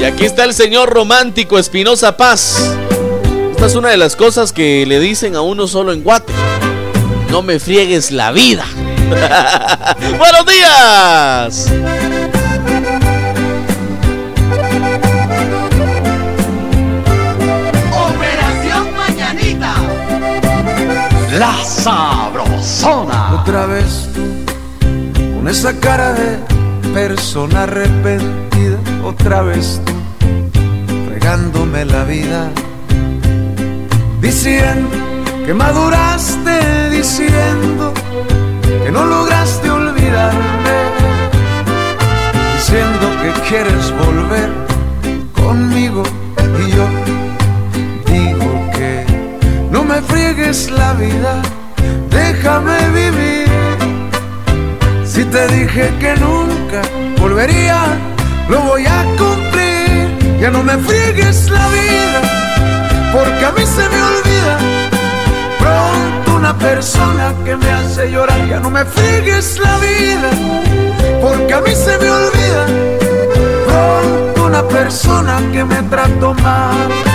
[0.00, 2.74] Y aquí está el señor romántico Espinosa Paz.
[3.52, 6.32] Esta es una de las cosas que le dicen a uno solo en Guate.
[7.30, 8.66] No me friegues la vida.
[10.18, 11.72] Buenos días.
[17.96, 19.74] Operación Mañanita.
[21.38, 23.40] La Sabrosona.
[23.40, 24.20] Otra vez tú,
[25.36, 26.38] con esa cara de
[26.92, 28.76] persona arrepentida.
[29.04, 29.92] Otra vez tú,
[31.08, 32.50] fregándome la vida.
[34.20, 34.96] Diciendo
[35.46, 37.77] que maduraste, diciendo
[38.88, 40.76] que no lograste olvidarme.
[42.54, 44.48] Diciendo que quieres volver
[45.34, 46.02] conmigo
[46.62, 46.86] y yo
[48.06, 49.04] digo que
[49.70, 51.34] no me friegues la vida,
[52.08, 53.48] déjame vivir.
[55.04, 56.80] Si te dije que nunca
[57.20, 57.78] volvería,
[58.48, 60.40] lo voy a cumplir.
[60.40, 62.20] Ya no me friegues la vida,
[63.12, 64.54] porque a mí se me olvida
[65.58, 65.97] pronto
[66.48, 68.48] una persona que me hace llorar.
[68.48, 70.30] Ya no me friegues la vida,
[71.20, 72.66] porque a mí se me olvida
[73.66, 77.07] pronto una persona que me trató mal.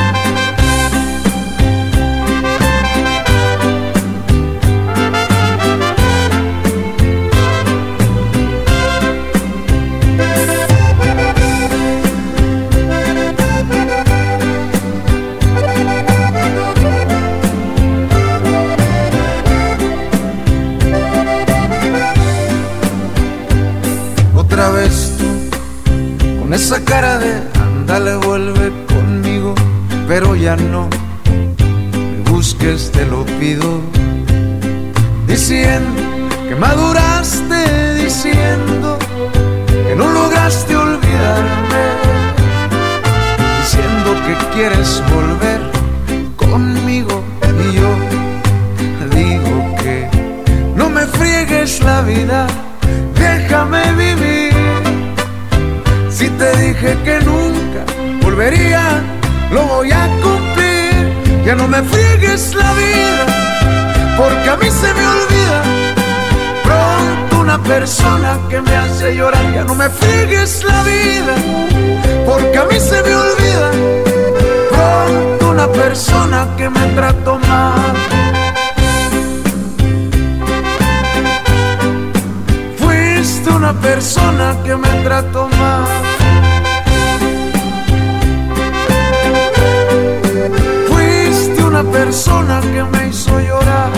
[24.63, 29.53] Otra vez tú, con esa cara de ándale, vuelve conmigo,
[30.07, 30.87] pero ya no
[31.25, 33.81] me busques, te lo pido.
[35.27, 36.01] Diciendo
[36.47, 38.97] que maduraste, diciendo
[39.67, 41.83] que no lograste olvidarme,
[43.59, 45.59] diciendo que quieres volver
[46.37, 47.21] conmigo
[47.59, 47.89] y yo
[49.13, 50.07] digo que
[50.73, 52.47] no me friegues la vida,
[53.13, 54.42] déjame vivir.
[56.43, 57.85] Te dije que nunca
[58.21, 59.01] volvería,
[59.49, 61.45] lo voy a cumplir.
[61.45, 63.25] Ya no me friegues la vida,
[64.17, 65.61] porque a mí se me olvida
[66.65, 69.53] pronto una persona que me hace llorar.
[69.53, 71.35] Ya no me friegues la vida,
[72.25, 73.71] porque a mí se me olvida
[74.69, 77.95] pronto una persona que me trató mal.
[82.79, 86.12] Fuiste una persona que me trató mal.
[91.73, 93.91] Una persona que me hizo llorar.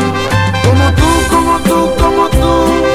[0.64, 2.95] Como tú, como tú, como tú,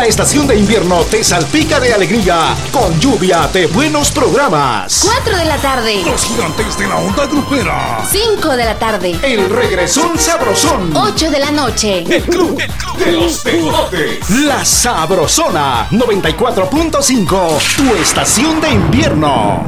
[0.00, 5.02] La estación de invierno te salpica de alegría con lluvia de buenos programas.
[5.04, 6.02] 4 de la tarde.
[6.06, 8.02] Los gigantes de la onda grupera.
[8.10, 9.18] 5 de la tarde.
[9.22, 10.96] El regresón sabrosón.
[10.96, 11.98] 8 de la noche.
[12.08, 12.56] El club
[12.98, 14.30] de los deportes.
[14.30, 17.58] La sabrosona 94.5.
[17.76, 19.62] Tu estación de invierno.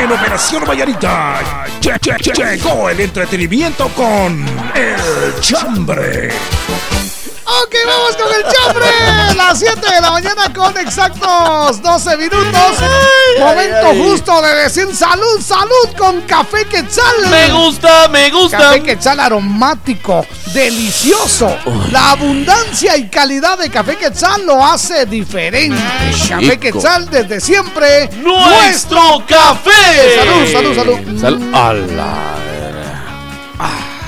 [0.00, 1.40] En Operación Vallarita
[1.80, 4.46] lle- lle- lle- llegó el entretenimiento con
[4.76, 6.30] El Chambre.
[7.86, 8.86] Vamos con el chambre.
[9.36, 12.72] Las 7 de la mañana con exactos 12 minutos.
[13.38, 14.02] Momento ay, ay.
[14.02, 17.28] justo de decir salud, salud con café quetzal.
[17.30, 18.58] Me gusta, me gusta.
[18.58, 21.56] Café quetzal aromático, delicioso.
[21.90, 25.80] La abundancia y calidad de café quetzal lo hace diferente.
[26.28, 28.08] Café quetzal desde siempre.
[28.22, 29.70] ¡Nuestro café!
[30.16, 31.20] Salud, salud, salud.
[31.20, 32.51] Sal- a la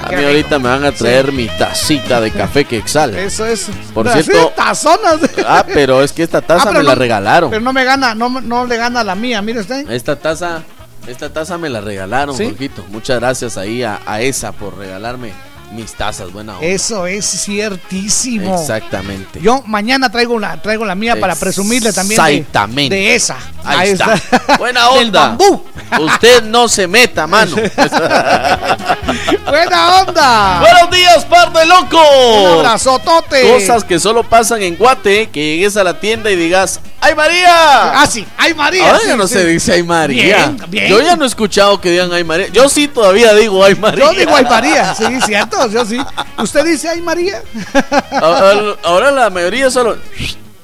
[0.05, 3.15] A mí ahorita me van a traer mi tacita de café quexal.
[3.17, 3.69] Eso es.
[3.93, 5.19] Por cierto- tazonas.
[5.47, 7.51] Ah, pero es que esta taza Ah, me la no- regalaron.
[7.51, 9.91] Pero no me gana, no, no le gana la mía, mire usted.
[9.91, 10.63] Esta taza,
[11.07, 12.45] esta taza me la regalaron, ¿Sí?
[12.45, 12.85] Jorgito.
[12.91, 15.33] Muchas gracias ahí a, a esa por regalarme
[15.75, 16.66] mis tazas, buena onda.
[16.66, 18.59] Eso es ciertísimo.
[18.59, 19.41] Exactamente.
[19.41, 22.95] Yo mañana traigo la, traigo la mía para presumirle también de, Exactamente.
[22.95, 23.37] de esa.
[23.64, 24.14] Ahí está.
[24.59, 25.20] Buena Del onda.
[25.29, 25.64] bambú.
[26.01, 27.57] Usted no se meta, mano.
[29.49, 30.61] Buena onda.
[30.61, 32.01] Buenos días, par de locos.
[32.43, 33.53] Un abrazotote.
[33.53, 38.01] Cosas que solo pasan en Guate, que llegues a la tienda y digas, ¡Ay María!
[38.03, 38.87] Ah, sí, ¡Ay María!
[38.87, 39.35] Ahora sí, ya no sí.
[39.35, 40.37] se dice Ay María.
[40.49, 40.89] Bien, bien.
[40.89, 42.49] Yo ya no he escuchado que digan Ay María.
[42.49, 44.07] Yo sí todavía digo Ay María.
[44.07, 45.99] Yo digo Ay María, sí, cierto, yo sí.
[46.39, 47.43] ¿Usted dice Ay María?
[48.11, 49.97] Ahora, ahora la mayoría solo.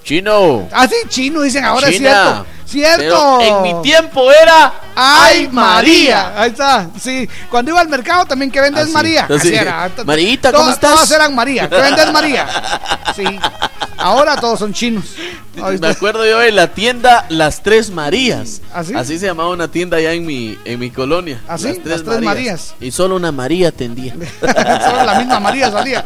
[0.05, 0.69] Chino.
[0.73, 2.11] Ah, sí, chino dicen ahora, es China.
[2.11, 2.47] cierto.
[2.71, 3.37] Cierto.
[3.39, 4.73] Pero en mi tiempo era.
[4.95, 6.33] Ay, María.
[6.41, 6.89] Ahí está.
[7.01, 7.29] Sí.
[7.51, 8.93] Cuando iba al mercado también que vendes Así.
[8.93, 9.25] María.
[9.25, 9.55] Así Así.
[9.55, 9.91] era.
[10.05, 10.93] Marita, ¿cómo Todas- estás?
[10.93, 11.69] Todas eran María.
[11.69, 12.47] ¿Qué vendes María?
[13.17, 13.25] Sí.
[13.99, 15.05] Ahora todos son chinos.
[15.57, 15.89] Ahí Me está.
[15.91, 18.63] acuerdo yo de la tienda Las Tres Marías.
[18.73, 18.95] ¿Así?
[18.95, 21.41] Así se llamaba una tienda allá en mi, en mi colonia.
[21.49, 21.79] ¿Ah, sí?
[21.85, 22.75] Las Tres Marías.
[22.81, 24.15] Y solo una María atendía.
[24.41, 26.05] Solo la misma María salía.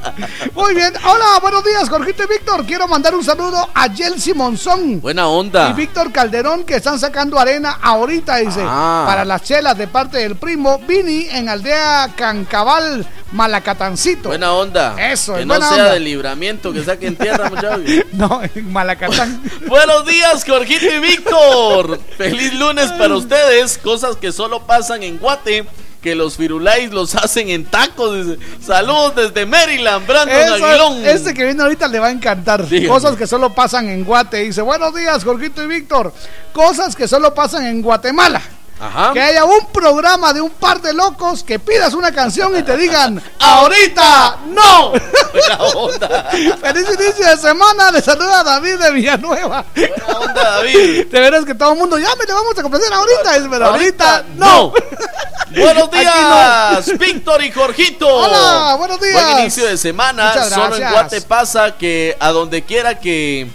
[0.55, 0.93] Muy bien.
[1.05, 2.65] Hola, buenos días, Jorgito y Víctor.
[2.67, 5.01] Quiero mandar un saludo a Jelsi Monzón.
[5.01, 5.71] Buena onda.
[5.71, 9.05] Y Víctor Calderón que están sacando arena ahorita, dice, Ah.
[9.07, 14.29] para las chelas de parte del primo Vini en aldea Cancabal, Malacatancito.
[14.29, 14.95] Buena onda.
[15.11, 15.93] Eso, Que es no buena sea onda.
[15.95, 17.81] de libramiento, que saquen tierra, muchachos.
[18.13, 19.43] No, en Malacatán.
[19.67, 21.99] Buenos días, Jorgito y Víctor.
[22.17, 23.77] Feliz lunes para ustedes.
[23.79, 25.67] Cosas que solo pasan en Guate.
[26.05, 28.27] Que los firulais los hacen en tacos.
[28.27, 28.39] dice.
[28.63, 31.07] Saludos desde Maryland, Brandon Eso, Aguilón.
[31.07, 32.69] este que viene ahorita le va a encantar.
[32.69, 32.89] Dígame.
[32.89, 34.37] Cosas que solo pasan en Guate.
[34.45, 36.13] Dice, buenos días, Jorgito y Víctor.
[36.53, 38.43] Cosas que solo pasan en Guatemala.
[38.87, 39.13] Ajá.
[39.13, 42.77] Que haya un programa de un par de locos que pidas una canción y te
[42.77, 44.91] digan, ahorita no.
[44.91, 46.31] Buena onda.
[46.61, 47.91] Feliz inicio de semana.
[47.91, 49.65] Le saluda David de Villanueva.
[49.75, 51.07] Buena onda, David.
[51.07, 53.37] De veras que todo el mundo, ya me le vamos a complacer ahorita.
[53.37, 54.73] Es, Pero ahorita, Ahorita no.
[55.51, 58.09] Buenos días, Víctor y Jorgito.
[58.09, 59.25] Hola, buenos días.
[59.25, 60.49] Buen inicio de semana.
[60.49, 60.91] Solo en.
[60.91, 63.49] Guate pasa que a donde quiera que.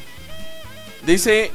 [1.04, 1.52] Dice,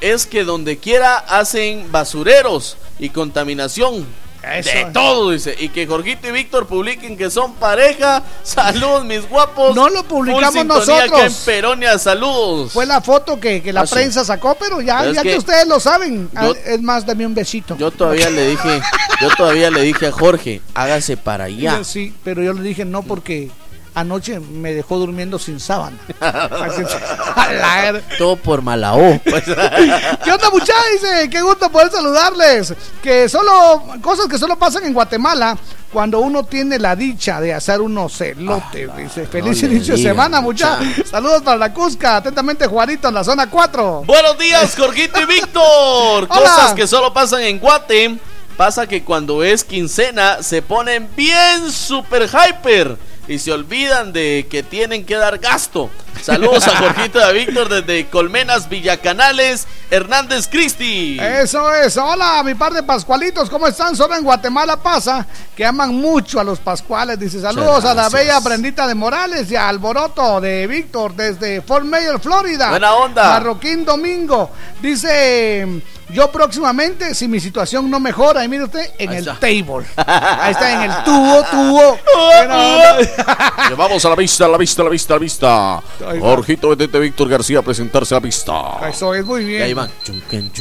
[0.00, 4.06] es que donde quiera hacen basureros y contaminación.
[4.42, 4.68] Eso.
[4.70, 5.56] De todo, dice.
[5.58, 8.22] Y que Jorgito y Víctor publiquen que son pareja.
[8.42, 9.74] Saludos, mis guapos.
[9.74, 11.18] No lo publicamos nosotros.
[11.22, 12.70] en Peronia, saludos.
[12.72, 15.38] Fue la foto que, que la Ah, prensa sacó, pero ya, Pero ya que, que
[15.38, 16.28] ustedes lo saben.
[16.30, 17.74] yo- Ah, es más, dame un besito.
[17.78, 18.82] Yo todavía le dije,
[19.22, 21.82] yo todavía le dije a Jorge, hágase para allá.
[21.82, 23.50] Sí, pero yo le dije no porque
[23.94, 25.96] anoche me dejó durmiendo sin sábana.
[28.18, 29.20] Todo por Malao.
[29.24, 29.44] Pues.
[29.44, 30.74] ¿Qué onda muchachos?
[30.92, 32.74] Dice, qué gusto poder saludarles.
[33.02, 35.56] Que solo, cosas que solo pasan en Guatemala
[35.92, 38.96] cuando uno tiene la dicha de hacer unos celotes.
[38.96, 41.08] dice, feliz no inicio de semana muchachos.
[41.08, 42.16] Saludos para la Cusca.
[42.16, 44.02] Atentamente Juanito en la zona 4.
[44.04, 45.62] Buenos días, Jorgito y Víctor.
[46.28, 46.28] Hola.
[46.28, 48.18] Cosas que solo pasan en Guate.
[48.56, 52.96] Pasa que cuando es quincena se ponen bien super hyper
[53.28, 55.90] y se olvidan de que tienen que dar gasto.
[56.22, 61.18] Saludos a Jorgito y a Víctor desde Colmenas, Villacanales, Hernández Cristi.
[61.20, 63.94] Eso es, hola, mi par de pascualitos, ¿cómo están?
[63.94, 67.18] Solo en Guatemala pasa que aman mucho a los pascuales.
[67.18, 71.84] Dice saludos a la bella Brendita de Morales y a Alboroto de Víctor desde Fort
[71.84, 72.70] Mayor, Florida.
[72.70, 73.24] Buena onda.
[73.30, 74.50] Marroquín Domingo.
[74.80, 79.40] Dice yo próximamente, si mi situación no mejora, y mire usted, en Ahí el está.
[79.40, 79.86] table.
[79.96, 81.98] Ahí está, en el tubo, tubo.
[83.68, 85.82] Llevamos a la vista, a la vista, a la vista, a la vista.
[86.20, 88.54] Jorgito, Betete Víctor García a presentarse a vista.
[88.88, 89.60] Eso es muy bien.
[89.60, 89.90] Y ahí van.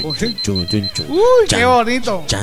[0.03, 2.23] Uy, qué bonito.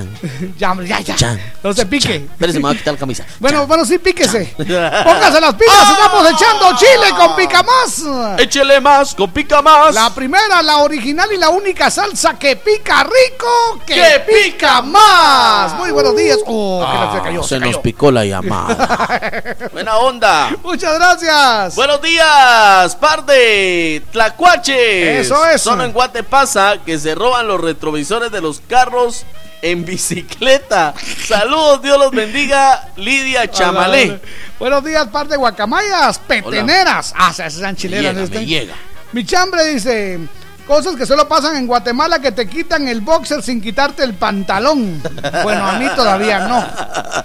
[0.58, 1.38] Ya, ya, ya.
[1.62, 2.16] No se pique.
[2.16, 3.24] Espérese, me voy a quitar la camisa.
[3.40, 4.54] Bueno, bueno, sí, píquese.
[4.56, 8.02] Póngase las pilas, estamos echando chile con pica más.
[8.38, 9.94] Échele más, con pica más.
[9.94, 15.74] La primera, la original y la única salsa que pica rico, que, pica más.
[15.74, 16.38] Muy buenos días.
[16.46, 17.42] Oh, que Ah, se cayó.
[17.42, 19.58] se se nos picó la llamada.
[19.72, 20.50] Buena onda.
[20.62, 21.74] Muchas gracias.
[21.76, 25.26] Buenos días, par de tlacuaches.
[25.26, 25.60] Eso es.
[25.62, 29.24] Solo en Guate pasa que se roban los retrovisores de los carros
[29.62, 30.94] en bicicleta.
[31.26, 34.20] Saludos, Dios los bendiga, Lidia Chamalé.
[34.58, 37.12] Buenos días, par de guacamayas, peteneras.
[37.16, 38.14] Ah, esas Me chileras.
[38.14, 38.74] llega, están- me llega.
[39.12, 40.18] Mi chambre dice.
[40.70, 45.02] Cosas que solo pasan en Guatemala que te quitan el boxer sin quitarte el pantalón.
[45.42, 46.64] Bueno, a mí todavía no.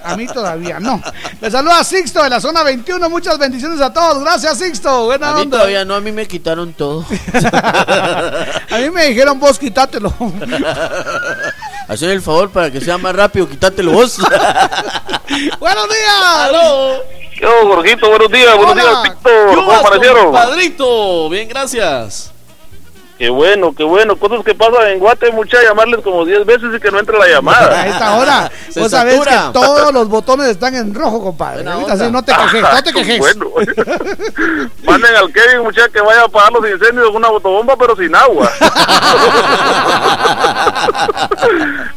[0.03, 0.99] A mí todavía no.
[1.39, 3.07] Le saluda Sixto de la zona 21.
[3.07, 4.23] Muchas bendiciones a todos.
[4.23, 5.05] Gracias, Sixto.
[5.05, 5.57] Buena A mí onda.
[5.57, 7.05] todavía no, a mí me quitaron todo.
[8.71, 10.11] A mí me dijeron vos quitátelo.
[11.87, 14.17] Hacer el favor para que sea más rápido, quítátelo vos.
[15.59, 16.25] Buenos días.
[16.25, 16.95] ¡Aló!
[17.39, 19.55] Yo, Jorgito, buenos días, buenos días, Víctor.
[19.55, 20.31] ¿Cómo aparecieron?
[20.31, 22.31] Padrito, bien, gracias.
[23.17, 24.17] Qué bueno, qué bueno.
[24.17, 27.27] Cosas que pasan en Guate, mucha llamarles como 10 veces y que no entra la
[27.27, 27.81] llamada.
[27.81, 28.51] A esta hora.
[28.69, 31.65] Se Vos sabés que todos los botones están en rojo, compadre.
[31.69, 33.19] Ahorita sí, no te quejes, no te quejes.
[33.19, 33.45] Bueno.
[34.83, 38.13] Manden al Kevin, muchacha, que vaya a apagar los incendios con una botobomba, pero sin
[38.13, 38.51] agua.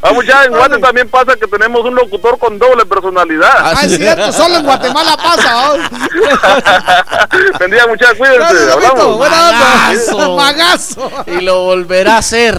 [0.02, 3.52] Ah, muchacha, en Guate también pasa que tenemos un locutor con doble personalidad.
[3.58, 5.72] Ah, es cierto, solo en Guatemala pasa.
[7.60, 8.72] Bendiga, muchachos, cuídense.
[8.72, 9.18] Hablamos.
[9.18, 10.36] Magazo.
[10.36, 11.10] Magazo.
[11.26, 12.56] Y lo volverá a hacer.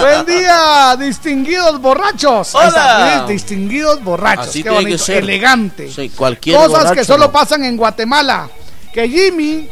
[0.00, 2.48] Buen día, distinguidos borrachos.
[2.48, 3.24] Está, Hola.
[3.28, 4.48] Distinguidos borrachos.
[4.48, 5.16] Así Qué tiene bonito, que ser.
[5.22, 5.90] elegante.
[5.90, 7.32] Sí, cualquier Cosas borracho, que solo ¿no?
[7.32, 8.48] pasan en Guatemala.
[8.92, 9.68] Que Jimmy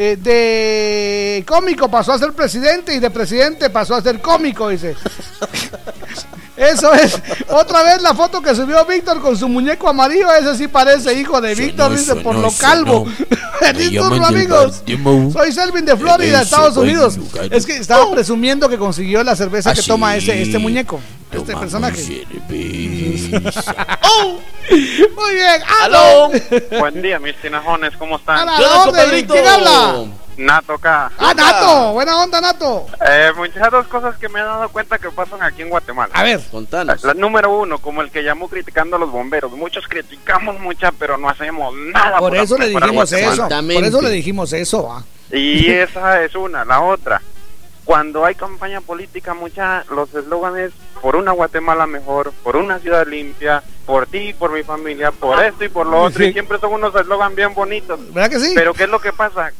[0.00, 4.94] eh, de cómico pasó a ser presidente y de presidente pasó a ser cómico, dice.
[6.58, 7.20] Eso es.
[7.48, 10.32] Otra vez la foto que subió Víctor con su muñeco amarillo.
[10.32, 13.06] Ese sí parece hijo de Víctor, dice, por lo calvo.
[13.60, 14.82] Feliz turno, amigos.
[15.32, 17.18] Soy Selvin de Florida, Estados Unidos.
[17.50, 20.18] Es que estaba presumiendo que consiguió la cerveza que Ah, toma sí.
[20.18, 21.00] este, este muñeco,
[21.32, 22.26] este personaje.
[24.10, 24.40] Oh,
[24.70, 25.62] Muy bien.
[25.82, 26.30] ¡Aló!
[26.78, 28.40] Buen día, mis tinajones, ¿cómo están?
[28.48, 29.26] Hola, ¿de dónde?
[29.26, 30.04] ¿Quién habla?
[30.38, 31.10] Nato acá.
[31.18, 31.92] Ah, Nato.
[31.92, 32.86] Buena onda, Nato.
[33.06, 36.12] Eh, muchas dos cosas que me he dado cuenta que pasan aquí en Guatemala.
[36.14, 36.40] A ver.
[36.50, 37.02] Contanos.
[37.02, 39.50] La, número uno, como el que llamó criticando a los bomberos.
[39.52, 42.18] Muchos criticamos mucha, pero no hacemos nada.
[42.18, 43.48] Por eso le dijimos eso.
[43.48, 44.88] Por eso le dijimos eso.
[44.90, 45.04] ah.
[45.32, 46.64] Y esa es una.
[46.64, 47.20] La otra,
[47.84, 53.62] cuando hay campaña política, mucha, los eslóganes por una Guatemala mejor, por una ciudad limpia,
[53.86, 56.24] por ti, por mi familia, por esto y por lo otro.
[56.24, 57.98] Y siempre son unos eslóganes bien bonitos.
[58.14, 58.52] ¿Verdad que sí?
[58.54, 59.52] Pero ¿qué es lo que pasa?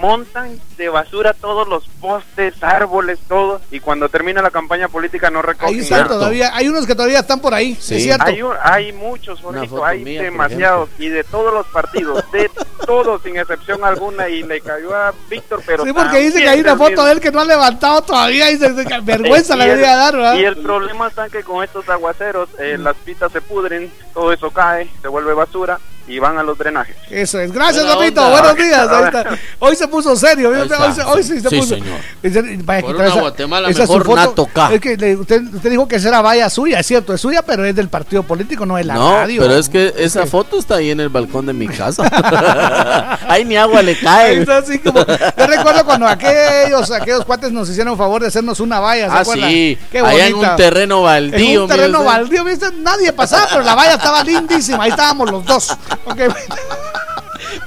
[0.00, 5.42] Montan de basura todos los postes, árboles, todo, y cuando termina la campaña política no
[5.42, 6.14] recogen Ahí están nada.
[6.14, 6.50] todavía.
[6.54, 7.72] Hay unos que todavía están por ahí.
[7.72, 8.24] Es cierto.
[8.24, 12.48] Hay, un- hay muchos, Jorgito, hay mía, demasiados, y de todos los partidos, de
[12.86, 16.60] todos, sin excepción alguna, y le cayó a Víctor, pero Sí, porque dice que hay
[16.60, 19.64] una foto de él que no ha levantado todavía y se, se- vergüenza y le
[19.66, 20.34] debería dar, ¿verdad?
[20.36, 24.50] Y el problema está que con estos aguaceros, eh, las pistas se pudren, todo eso
[24.52, 26.96] cae, se vuelve basura, y van a los drenajes.
[27.10, 27.52] Eso es.
[27.52, 28.22] Gracias, Buena Papito.
[28.26, 28.40] onda.
[28.40, 28.88] Buenos días.
[28.88, 29.38] Ahí está.
[29.58, 30.50] Hoy se puso serio.
[30.76, 31.22] Hoy, está.
[31.22, 31.74] sí se Sí, puso.
[31.74, 31.98] señor.
[32.22, 34.28] Dice, vaya a Por una esa- Guatemala esa es su mejor, foto.
[34.28, 34.74] Nato K.
[34.74, 36.80] Es que le- usted, usted dijo que esa era valla suya.
[36.80, 39.42] Es cierto, es suya, pero es del partido político, no de la No, radio.
[39.42, 42.08] pero es que esa foto está ahí en el balcón de mi casa.
[43.28, 44.40] Ahí ni agua le cae.
[44.40, 45.04] está así como.
[45.04, 49.06] Yo recuerdo cuando aquellos, aquellos cuates nos hicieron favor de hacernos una valla.
[49.10, 49.50] ¿se Ah, acuerdan?
[49.50, 49.78] sí.
[49.92, 51.38] Qué Allá en un terreno baldío.
[51.38, 52.66] En un terreno baldío, ¿viste?
[52.78, 54.84] Nadie pasaba, pero la valla estaba lindísima.
[54.84, 55.76] Ahí estábamos los dos.
[56.06, 56.18] Ok.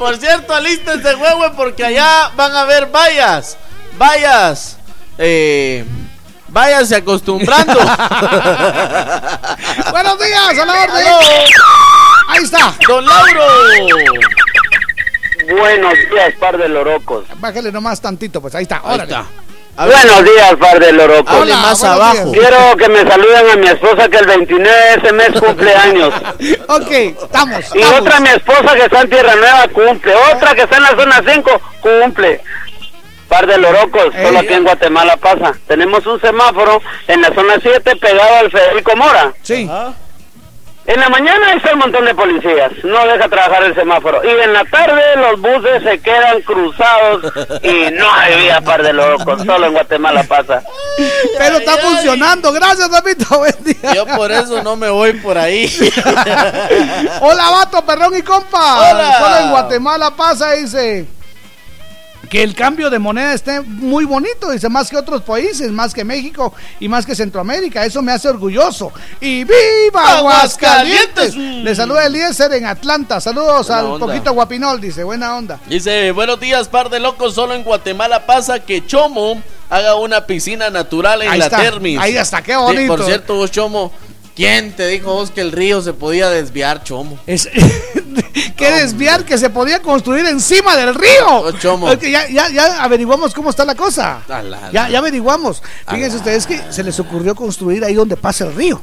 [0.02, 3.56] Por cierto, alístense, huevo, porque allá van a haber vallas.
[4.00, 4.80] Vallas.
[5.20, 5.86] Eh,
[6.48, 7.74] váyanse acostumbrando.
[9.92, 11.06] Buenos días, a la orden.
[12.30, 12.74] Ahí está.
[12.88, 13.46] Don Lauro.
[15.60, 17.26] Buenos días, par de lorocos.
[17.36, 18.82] Bájale nomás tantito, pues ahí está.
[18.82, 19.16] Órale.
[19.78, 21.34] Buenos días, par de lorocos.
[21.34, 22.32] Hable más buenos abajo.
[22.32, 22.48] días.
[22.50, 26.14] Quiero que me saluden a mi esposa que el 29 de ese mes cumple años.
[26.68, 27.76] Ok, estamos.
[27.76, 28.00] Y estamos.
[28.02, 30.14] otra mi esposa que está en Tierra Nueva cumple.
[30.34, 32.42] Otra que está en la zona 5 cumple.
[33.28, 35.54] Par de lorocos, solo aquí en Guatemala pasa.
[35.68, 39.34] Tenemos un semáforo en la zona 7 pegado al Federico Mora.
[39.42, 39.70] Sí.
[40.92, 44.22] En la mañana está un montón de policías, no deja trabajar el semáforo.
[44.26, 47.32] Y en la tarde los buses se quedan cruzados
[47.64, 50.62] y no hay vía par de locos, solo en Guatemala pasa.
[51.38, 52.52] Pero está funcionando.
[52.52, 52.90] Gracias.
[53.30, 53.94] Buen día.
[53.96, 55.66] Yo por eso no me voy por ahí.
[57.22, 58.92] Hola, vato, perrón y compa.
[58.92, 59.18] Hola.
[59.18, 61.08] Solo en Guatemala pasa, dice.
[62.32, 66.06] Que el cambio de moneda esté muy bonito, dice, más que otros países, más que
[66.06, 67.86] México y más que Centroamérica.
[67.86, 68.94] Eso me hace orgulloso.
[69.20, 71.36] Y ¡viva Aguascalientes!
[71.36, 73.20] Le saluda Eliezer en Atlanta.
[73.20, 74.06] Saludos Buena al onda.
[74.08, 75.60] poquito guapinol, dice, buena onda.
[75.68, 77.36] Dice, buenos días, par de locos.
[77.36, 82.00] Solo en Guatemala pasa que Chomo haga una piscina natural en Ahí la está, Termis.
[82.00, 82.96] ahí está, qué Sí, bonito.
[82.96, 83.92] por cierto, vos, Chomo,
[84.38, 87.20] ¿quién te dijo vos que el río se podía desviar, Chomo?
[87.28, 87.50] Es,
[88.58, 91.52] que desviar que se podía construir encima del río.
[91.60, 91.92] Chomo.
[91.94, 94.22] Ya, ya, ya averiguamos cómo está la cosa.
[94.72, 95.62] Ya, ya averiguamos.
[95.90, 98.82] Fíjense ustedes que se les ocurrió construir ahí donde pasa el río.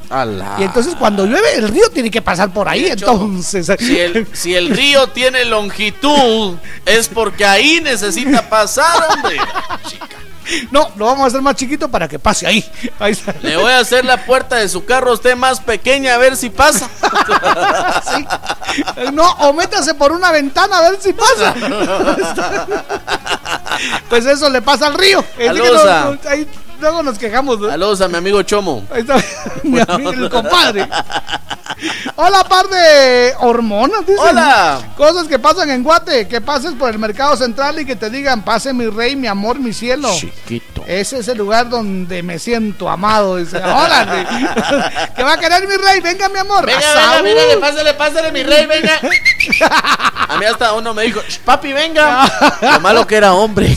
[0.59, 2.87] Y entonces cuando llueve el río tiene que pasar por ahí.
[2.87, 9.37] Entonces, Si el, si el río tiene longitud, es porque ahí necesita pasar, hombre.
[10.71, 12.63] no, lo vamos a hacer más chiquito para que pase ahí.
[13.41, 16.35] Le voy a hacer la puerta de su carro a usted más pequeña a ver
[16.35, 16.89] si pasa.
[18.09, 18.25] Sí.
[19.13, 21.55] No, o métase por una ventana a ver si pasa.
[24.09, 25.23] pues eso le pasa al río.
[26.27, 26.47] Ahí
[26.79, 27.59] luego nos quejamos.
[27.59, 27.69] ¿no?
[27.69, 28.85] Saludos a mi amigo Chomo.
[28.93, 29.15] Ahí está
[29.63, 30.87] mi amigo, el compadre.
[32.17, 34.19] Hola, par de hormonas, dicen.
[34.29, 34.81] Hola.
[34.97, 38.43] Cosas que pasan en Guate, que pases por el mercado central y que te digan,
[38.43, 40.09] pase mi rey, mi amor, mi cielo.
[40.13, 40.83] Chiquito.
[40.85, 43.37] Ese es el lugar donde me siento amado.
[43.37, 44.27] Dice, órale.
[45.15, 46.01] ¿Qué va a querer mi rey?
[46.01, 46.65] Venga, mi amor.
[46.65, 48.99] Venga, venga, venga, pásale, pásale, mi rey, venga.
[50.27, 52.29] A mí hasta uno me dijo, "Sh, papi, venga.
[52.61, 53.67] Lo malo que era hombre.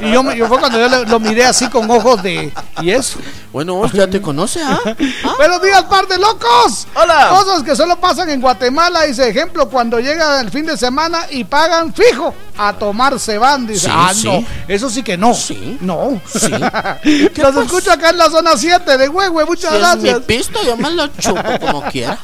[0.00, 2.52] Y yo, fue cuando yo le- lo miré así con ojos de.
[2.80, 3.18] ¿Y eso?
[3.52, 4.78] Bueno, vos ya te conoce, ¿ah?
[5.38, 6.86] Buenos días, par de locos.
[6.94, 7.28] Hola.
[7.30, 9.02] Cosas que solo pasan en Guatemala.
[9.04, 13.66] Dice, ejemplo, cuando llega el fin de semana y pagan fijo a tomar se van.
[13.66, 14.26] Dice, Sí, ah, sí.
[14.26, 15.34] no, eso sí que no.
[15.34, 15.78] Sí.
[15.80, 16.20] No.
[16.26, 16.50] Sí.
[17.36, 19.44] Los escucho acá en la zona 7 de Huehue.
[19.44, 20.20] Muchas Si es mi gracias.
[20.26, 22.18] pisto, yo me lo chupo como quiera.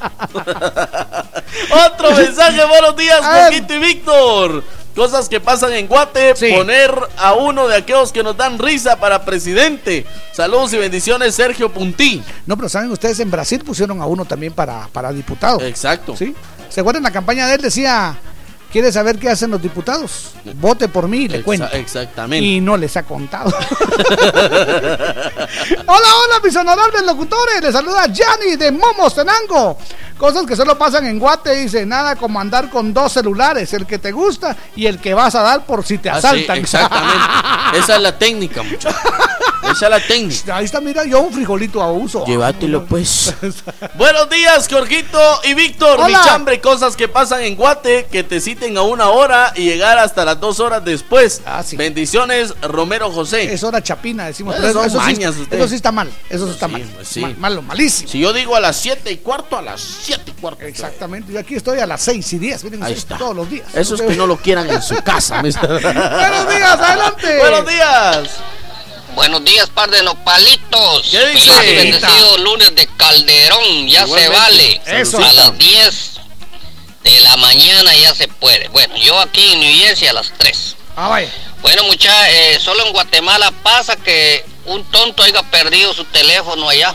[1.87, 3.21] Otro mensaje, buenos días.
[3.21, 4.65] Coquito y Víctor.
[4.95, 6.53] Cosas que pasan en Guate, Sí.
[6.53, 10.05] poner a uno de aquellos que nos dan risa para presidente.
[10.33, 12.23] Saludos y bendiciones, Sergio Puntí.
[12.47, 15.61] No, pero saben ustedes, en Brasil pusieron a uno también para, para diputado.
[15.63, 16.15] Exacto.
[16.17, 16.35] ¿Sí?
[16.69, 17.63] ¿Se acuerdan la campaña de él?
[17.63, 18.17] Decía,
[18.73, 20.33] ¿quiere saber qué hacen los diputados?
[20.55, 21.69] Vote por mí y le Exa- cuento.
[21.73, 22.45] Exactamente.
[22.45, 23.53] Y no les ha contado.
[25.87, 27.61] hola, hola, mis honorables locutores.
[27.63, 29.79] Les saluda Gianni de Momos Tenango.
[30.19, 31.55] Cosas que solo pasan en Guate.
[31.57, 33.73] Dice, nada como andar con dos celulares.
[33.73, 36.27] El que te gusta y el que vas a dar por si te Ah, sí,
[36.27, 36.59] asaltan.
[36.59, 37.19] exactamente.
[37.79, 38.95] Esa es la técnica, muchachos.
[39.65, 40.57] Esa es la técnica.
[40.57, 42.25] Ahí está, mira, yo un frijolito a uso.
[42.27, 43.35] Llévatelo, pues.
[43.95, 46.05] Buenos días, Jorgito y Víctor.
[46.07, 50.25] Mi chambre, cosas que pasan en Guate, que te a una hora y llegar hasta
[50.25, 51.43] las dos horas después.
[51.45, 51.77] Ah, sí.
[51.77, 53.53] Bendiciones, Romero José.
[53.53, 54.55] Es hora chapina, decimos.
[54.57, 55.57] Pero eso, sí, mañas, usted.
[55.59, 56.09] eso sí está mal.
[56.31, 56.83] Eso sí está Sí, mal.
[56.95, 57.21] pues sí.
[57.21, 58.09] Mal- malo, malísimo.
[58.09, 60.63] Si yo digo a las siete y cuarto, a las siete y cuarto.
[60.63, 61.33] Exactamente.
[61.33, 62.63] Yo aquí estoy a las 6 y 10.
[62.65, 63.19] Miren Ahí está.
[63.19, 63.67] todos los días.
[63.75, 65.41] Eso es que no lo quieran en su casa.
[65.43, 67.39] Buenos días, adelante.
[67.39, 68.29] Buenos días.
[69.15, 71.09] Buenos días, par de nopalitos.
[71.11, 71.51] ¿Qué dice?
[71.53, 74.81] Feliz y bendecido lunes de Calderón, ya se vale.
[74.87, 75.19] Eso.
[75.19, 76.12] A las 10
[77.03, 78.69] de la mañana ya se puede.
[78.69, 80.77] Bueno, yo aquí en New Jersey a las 3.
[80.97, 81.31] Ah, vaya.
[81.63, 86.95] Bueno, muchachos, solo en Guatemala pasa que un tonto haya perdido su teléfono allá.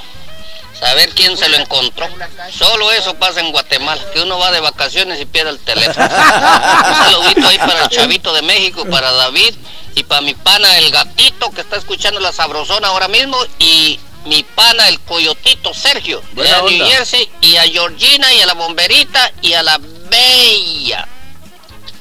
[0.79, 2.07] Saber quién se lo encontró.
[2.55, 6.05] Solo eso pasa en Guatemala, que uno va de vacaciones y pierde el teléfono.
[6.05, 9.55] Un saludito ahí para el chavito de México, para David
[9.95, 14.43] y para mi pana el gatito que está escuchando la sabrosona ahora mismo y mi
[14.43, 16.87] pana el coyotito Sergio de New.
[16.87, 19.79] Jersey y a Georgina y a la bomberita y a la
[20.09, 21.07] bella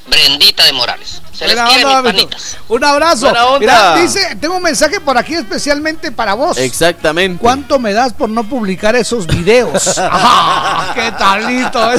[0.07, 1.21] Brendita de Morales.
[1.37, 2.29] Se les Buena quiere, onda, mis Beto.
[2.29, 2.57] panitas.
[2.67, 3.33] Un abrazo.
[3.59, 6.57] Mira, dice, tengo un mensaje por aquí especialmente para vos.
[6.57, 7.39] Exactamente.
[7.39, 9.97] ¿Cuánto me das por no publicar esos videos?
[10.01, 11.79] ¡Ah, ¡Qué talito!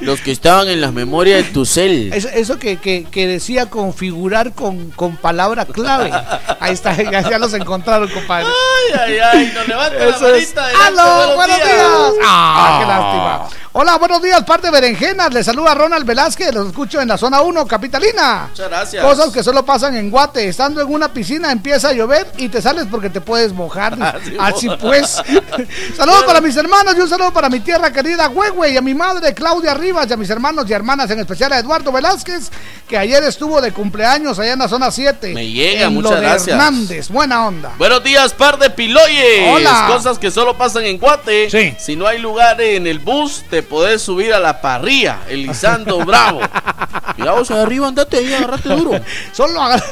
[0.00, 2.12] Los que estaban en las memorias de tu cel.
[2.12, 6.10] Eso, eso que, que- que decía configurar con, con palabra clave.
[6.58, 8.46] Ahí está, ya, ya los encontraron, compadre.
[8.48, 9.52] Ay, ay, ay.
[9.54, 10.66] Nos levanta la manita.
[10.86, 11.36] ¡Aló!
[11.36, 11.86] ¡Buenos días!
[12.24, 13.62] ¡Ah, qué lástima!
[13.74, 15.32] Hola, buenos días, parte de Berenjenas.
[15.32, 16.52] Les saluda Ronald Velázquez.
[16.52, 18.48] Los escucho en la zona 1, Capitalina.
[18.50, 19.04] Muchas gracias.
[19.04, 20.48] Cosas que solo pasan en Guate.
[20.48, 23.96] Estando en una piscina empieza a llover y te sales porque te puedes mojar.
[24.02, 25.22] Así Así pues.
[25.96, 28.94] Saludos para mis hermanos y un saludo para mi tierra querida Huehue y a mi
[28.94, 32.50] madre Claudia Rivas y a mis hermanos y hermanas, en especial a Eduardo Velázquez,
[32.88, 35.34] que ayer estuvo de cumpleaños allá en la zona 7.
[35.34, 36.48] Me llega, en muchas lo de gracias.
[36.48, 37.72] Hernández, buena onda.
[37.78, 39.48] Buenos días, par de piloyes.
[39.48, 39.86] Hola.
[39.88, 41.50] Cosas que solo pasan en Guate.
[41.50, 41.74] Sí.
[41.78, 45.20] Si no hay lugar en el bus, te podés subir a la parrilla.
[45.28, 46.40] Elizando Bravo.
[47.50, 49.00] Mira arriba, andate ahí, agarrate duro.
[49.32, 49.82] Solo agar-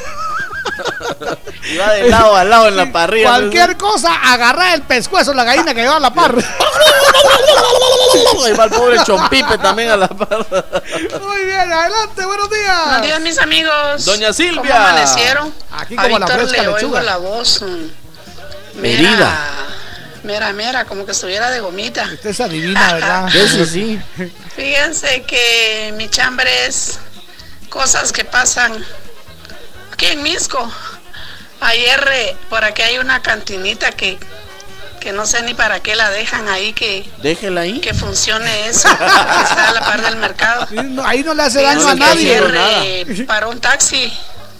[1.71, 3.29] Y va de lado a lado en la parrilla.
[3.29, 6.35] Cualquier cosa, agarra el pescuezo la gallina que lleva a la par.
[8.49, 10.45] Y va el pobre Chompipe también a la par.
[11.21, 12.83] Muy bien, adelante, buenos días.
[12.85, 14.05] Buenos días, mis amigos.
[14.05, 14.61] Doña Silvia.
[14.61, 15.53] ¿Cómo amanecieron?
[15.71, 16.99] Aquí a como la Víctor fresca le lechuga.
[16.99, 17.63] oigo la voz.
[18.81, 19.39] Herida.
[20.23, 22.03] Mera, mera, como que estuviera de gomita.
[22.13, 23.27] Usted es adivina, ¿verdad?
[23.35, 23.99] Eso sí.
[24.55, 26.99] Fíjense que mi chambre es
[27.71, 28.85] cosas que pasan
[29.93, 30.69] aquí en Misco.
[31.61, 34.19] Ayer eh, por aquí hay una cantinita que,
[34.99, 37.79] que no sé ni para qué la dejan ahí, que, Déjela ahí.
[37.79, 40.67] que funcione eso, está a la par del mercado.
[40.71, 42.35] No, ahí no le hace daño a nadie.
[42.37, 44.11] ayer, eh, paró un taxi,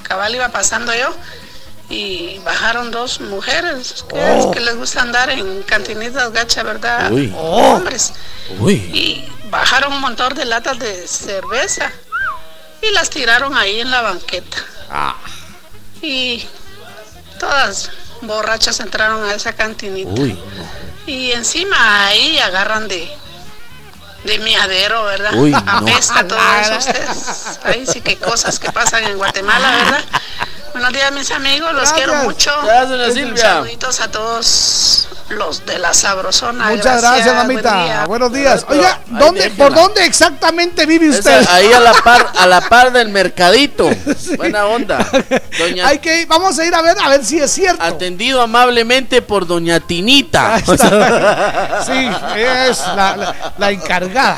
[0.03, 1.13] cabal iba pasando yo
[1.89, 4.51] y bajaron dos mujeres que, Oh.
[4.51, 7.11] que les gusta andar en cantinitas gacha, ¿verdad?
[7.11, 7.33] Uy.
[7.35, 8.13] Hombres.
[8.59, 8.75] Uy.
[8.93, 11.91] Y bajaron un montón de latas de cerveza
[12.81, 14.57] y las tiraron ahí en la banqueta.
[14.89, 15.15] Ah.
[16.01, 16.45] Y
[17.39, 17.91] todas
[18.21, 20.21] borrachas entraron a esa cantinita.
[20.21, 20.37] Uy.
[21.05, 23.11] Y encima ahí agarran de
[24.23, 25.33] de miadero, ¿verdad?
[25.35, 25.57] Uy, no.
[25.65, 27.59] Apesta todo eso ustedes.
[27.63, 30.03] Ahí sí que cosas que pasan en Guatemala, ¿verdad?
[30.73, 31.97] Buenos días, mis amigos, los Gracias.
[31.97, 32.51] quiero mucho.
[32.63, 33.37] Gracias, doña Silvia.
[33.41, 36.69] Saluditos a todos los de la sabrosona.
[36.69, 37.71] Muchas gracias, mamita.
[37.73, 38.05] buen día.
[38.05, 38.65] Buenos días.
[38.67, 39.49] Pero Oiga, ¿dónde.
[39.51, 41.41] ¿por dónde exactamente vive usted?
[41.41, 43.89] Esa- ahí a la par, a la par del mercadito.
[44.37, 45.05] Buena onda.
[45.59, 47.83] Doña Hay que ir, vamos a ir a ver, a ver si es cierto.
[47.83, 50.59] Atendido amablemente por doña Tinita.
[50.59, 54.37] Sí, es la, la- la encargada.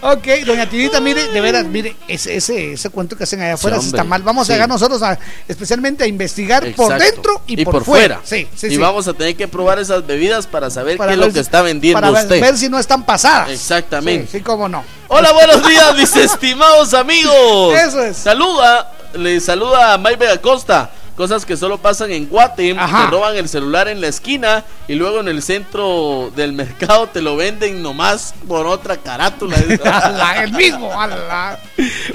[0.00, 3.78] Ok, doña Tinita, mire, de veras, mire, ese, ese, ese cuento que hacen allá afuera
[3.80, 4.22] sí, está mal.
[4.22, 4.52] Vamos sí.
[4.52, 5.18] a llegar nosotros a,
[5.48, 8.20] especialmente a investigar por dentro y, por, fuera.
[8.24, 8.76] Sí, sí, y sí.
[8.76, 11.40] vamos a tener que probar esas bebidas para saber Para qué es ver lo que
[11.40, 12.40] está vendiendo para ver- usted.
[12.40, 13.50] ver si no están pasadas.
[13.50, 14.28] Exactamente.
[14.30, 14.84] Sí, cómo no.
[15.08, 17.74] Hola, buenos días, mis estimados amigos.
[17.78, 18.16] Eso es.
[18.16, 20.90] Saluda, le saluda a Mike Acosta.
[21.20, 23.04] Cosas que solo pasan en Guate, Ajá.
[23.04, 27.20] te roban el celular en la esquina y luego en el centro del mercado te
[27.20, 29.54] lo venden nomás por otra carátula.
[29.84, 30.98] Ala, el mismo.
[30.98, 31.58] ala.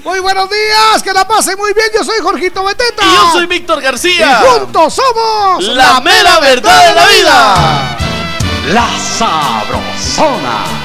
[0.03, 1.85] Muy buenos días, que la pasen muy bien.
[1.93, 3.03] Yo soy Jorgito Beteta.
[3.03, 4.41] Y yo soy Víctor García.
[4.41, 7.97] Y juntos somos La mera verdad de la vida.
[8.73, 10.84] La Sabrosona.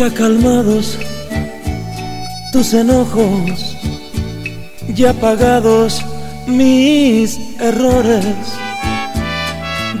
[0.00, 0.98] Ya calmados
[2.52, 3.76] tus enojos,
[4.94, 6.02] ya pagados
[6.46, 8.34] mis errores.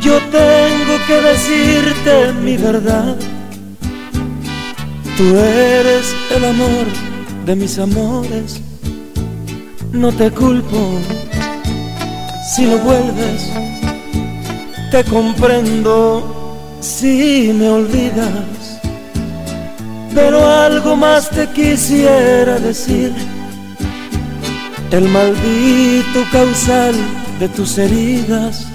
[0.00, 3.14] Yo tengo que decirte mi verdad.
[5.18, 6.86] Tú eres el amor
[7.44, 8.58] de mis amores.
[9.92, 10.98] No te culpo
[12.54, 13.50] si lo vuelves.
[14.90, 18.59] Te comprendo si me olvidas.
[20.14, 23.12] Pero algo más te quisiera decir.
[24.90, 26.94] El maldito causal
[27.38, 28.66] de tus heridas.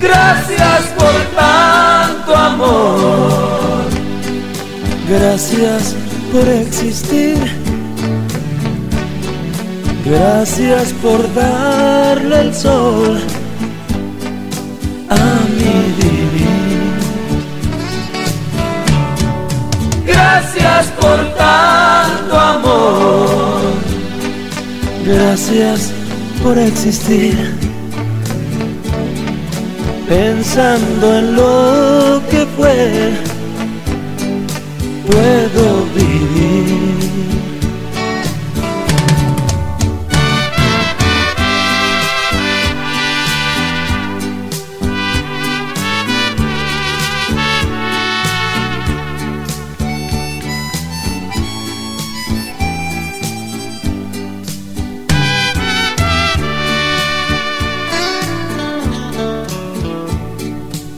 [0.00, 3.84] Gracias por tanto amor.
[5.08, 5.96] Gracias
[6.32, 7.36] por existir.
[10.04, 13.20] Gracias por darle el sol
[20.32, 23.60] Gracias por tanto amor.
[25.04, 25.92] Gracias
[26.42, 27.54] por existir.
[30.08, 33.12] Pensando en lo que fue,
[35.06, 37.01] puedo vivir.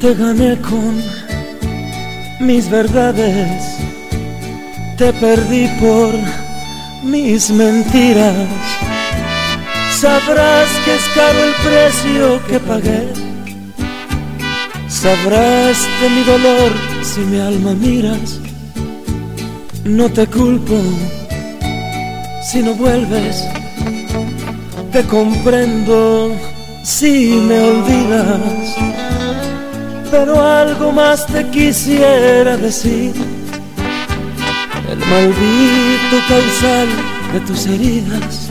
[0.05, 1.03] Te gané con
[2.39, 3.63] mis verdades,
[4.99, 6.13] te perdí por
[7.03, 8.47] mis mentiras.
[9.99, 13.09] Sabrás que es caro el precio que pagué.
[14.89, 16.73] Sabrás de mi dolor
[17.03, 18.41] si mi alma miras.
[19.85, 20.83] No te culpo
[22.43, 23.43] si no vuelves.
[24.93, 26.37] Te comprendo
[26.83, 28.84] si me olvidas
[30.17, 33.13] pero algo más te quisiera decir.
[34.93, 36.89] El maldito causal
[37.33, 38.49] de tus heridas.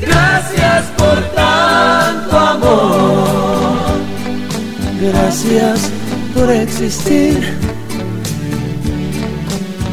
[0.00, 3.78] Gracias por tanto amor.
[5.00, 5.88] Gracias
[6.34, 7.38] por existir.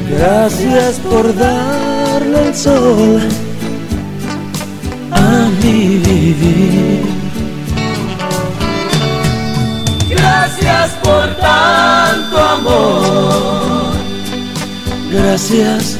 [0.09, 3.21] Gracias por darle el sol
[5.11, 7.12] a mi vivir.
[11.03, 13.93] Por tanto amor.
[15.11, 15.97] Gracias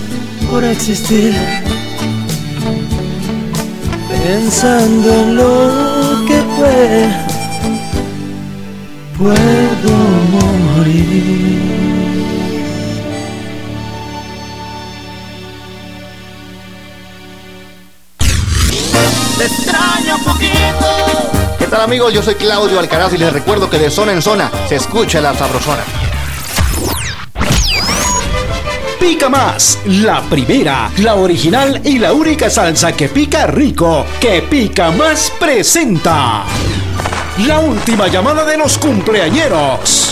[0.50, 1.34] por existir.
[4.10, 7.10] Pensando en lo que fue,
[9.18, 9.94] puedo
[10.78, 12.03] morir.
[21.84, 22.14] Amigos?
[22.14, 25.34] Yo soy Claudio Alcaraz y les recuerdo que de zona en zona se escucha la
[25.34, 25.84] sabrosona.
[29.00, 34.92] Pica más, la primera, la original y la única salsa que pica rico, que pica
[34.92, 36.46] más presenta.
[37.46, 40.03] La última llamada de los cumpleañeros.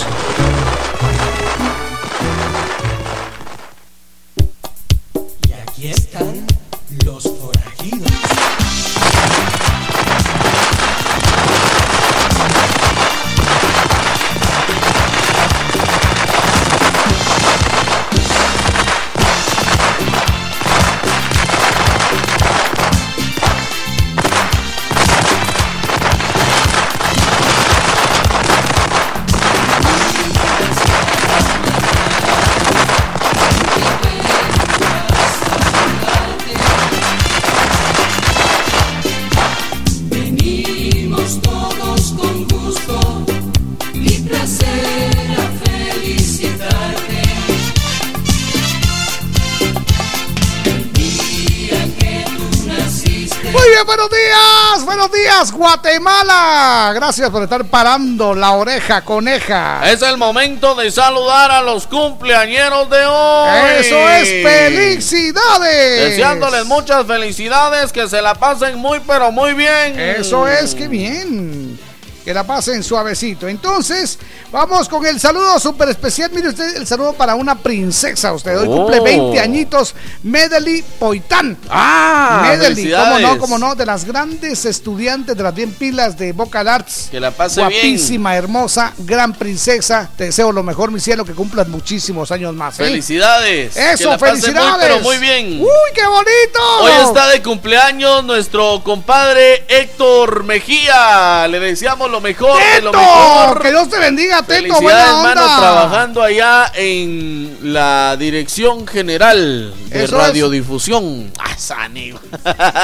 [56.02, 56.92] Guatemala.
[56.94, 59.88] Gracias por estar parando la oreja coneja.
[59.88, 63.58] Es el momento de saludar a los cumpleañeros de hoy.
[63.78, 66.10] Eso es felicidades.
[66.10, 69.98] Deseándoles muchas felicidades, que se la pasen muy pero muy bien.
[69.98, 71.78] Eso es, que bien.
[72.24, 73.46] Que la pasen suavecito.
[73.48, 74.18] Entonces,
[74.52, 76.30] vamos con el saludo súper especial.
[76.32, 78.32] Mire usted, el saludo para una princesa.
[78.32, 79.04] Usted hoy cumple Oh.
[79.04, 79.94] 20 añitos.
[80.22, 81.56] Medeli Poitán.
[81.68, 86.32] Ah, Medeli, cómo no, cómo no, de las grandes estudiantes de las bien pilas de
[86.32, 87.08] Vocal Arts.
[87.10, 90.08] Que la pase Guapísima, hermosa, gran princesa.
[90.16, 92.78] Te deseo lo mejor, mi cielo, que cumplas muchísimos años más.
[92.80, 92.84] ¿eh?
[92.84, 93.74] Felicidades.
[93.74, 94.76] Que Eso, la pase muy, felicidades.
[94.80, 95.60] pero muy bien.
[95.60, 96.60] Uy, qué bonito.
[96.82, 101.46] Hoy está de cumpleaños nuestro compadre Héctor Mejía.
[101.48, 103.62] Le deseamos lo mejor de lo mejor.
[103.62, 105.30] que Dios te bendiga, Teto, Felicidades, buena onda.
[105.32, 110.22] hermano, trabajando allá en la dirección general de Eso es.
[110.26, 111.32] radiodifusión.
[111.38, 112.12] Ah, Sani.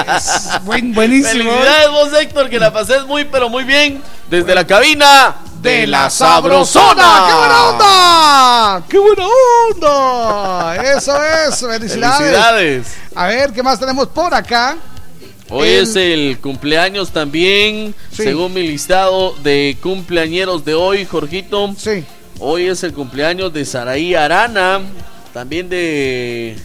[0.62, 1.30] Buen, buenísimo.
[1.50, 6.08] Felicidades vos, Héctor, que la pases muy, pero muy bien desde la cabina de la
[6.10, 7.24] Sabrosona.
[7.28, 8.82] ¡Qué buena onda!
[8.88, 9.26] ¡Qué buena
[9.74, 10.76] onda!
[10.96, 12.18] Eso es, felicidades.
[12.18, 12.86] Felicidades.
[13.14, 14.76] A ver, ¿qué más tenemos por acá?
[15.50, 18.22] Hoy El- es el cumpleaños también, Sí.
[18.24, 21.74] según mi listado de cumpleañeros de hoy, Jorgito.
[21.78, 22.04] Sí.
[22.38, 24.80] Hoy es el cumpleaños de Saraí Arana,
[25.32, 26.56] también de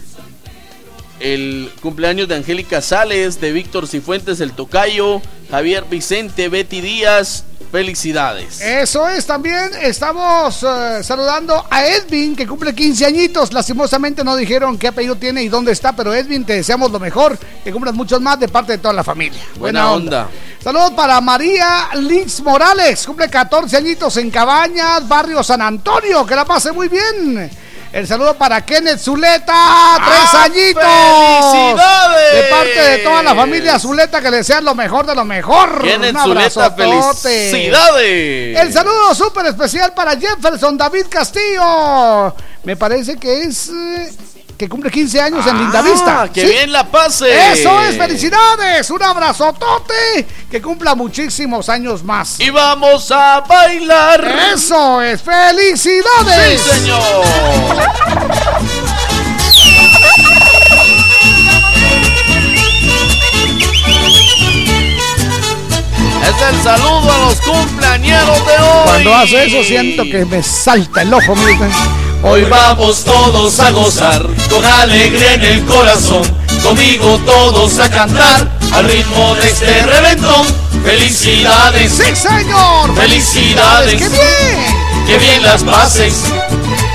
[1.20, 7.44] el cumpleaños de Angélica Sales, de Víctor Cifuentes el Tocayo, Javier Vicente, Betty Díaz.
[7.72, 8.60] Felicidades.
[8.60, 13.52] Eso es, también estamos eh, saludando a Edwin, que cumple 15 añitos.
[13.52, 17.36] Lastimosamente no dijeron qué apellido tiene y dónde está, pero Edwin, te deseamos lo mejor,
[17.64, 19.40] que cumplas muchos más de parte de toda la familia.
[19.58, 20.28] Buena onda.
[20.62, 26.44] Saludos para María Lix Morales, cumple 14 añitos en Cabañas, barrio San Antonio, que la
[26.44, 27.50] pase muy bien.
[27.94, 29.54] El saludo para Kenneth Zuleta,
[30.04, 30.82] tres añitos.
[30.82, 32.34] ¡Felicidades!
[32.34, 35.80] De parte de toda la familia Zuleta, que le desean lo mejor de lo mejor.
[35.80, 38.58] Kenneth Zuleta, felicidades.
[38.58, 42.34] El saludo súper especial para Jefferson David Castillo.
[42.64, 44.12] Me parece que es eh,
[44.56, 46.22] que cumple 15 años en Lindavista.
[46.22, 46.46] Ah, que ¿sí?
[46.46, 47.52] bien la pase.
[47.52, 48.88] Eso es, felicidades.
[48.90, 50.26] Un abrazotote.
[50.50, 52.38] Que cumpla muchísimos años más.
[52.40, 54.24] Y vamos a bailar.
[54.52, 56.60] Eso es, felicidades.
[56.60, 57.00] Sí, señor.
[66.22, 68.84] Es el saludo a los cumpleañeros de hoy.
[68.84, 72.03] Cuando hace eso siento que me salta el ojo, mire usted.
[72.26, 76.22] Hoy vamos todos a gozar con alegría en el corazón.
[76.62, 80.46] Conmigo todos a cantar al ritmo de este reventón.
[80.82, 81.92] Felicidades.
[81.92, 82.94] Sí, señor.
[82.96, 84.00] Felicidades.
[84.00, 85.06] ¡Qué bien!
[85.06, 86.14] Que bien las pases.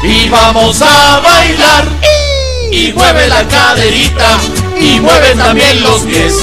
[0.02, 1.88] Y vamos a bailar.
[2.72, 4.38] y mueve la caderita
[4.80, 6.34] y mueve también los pies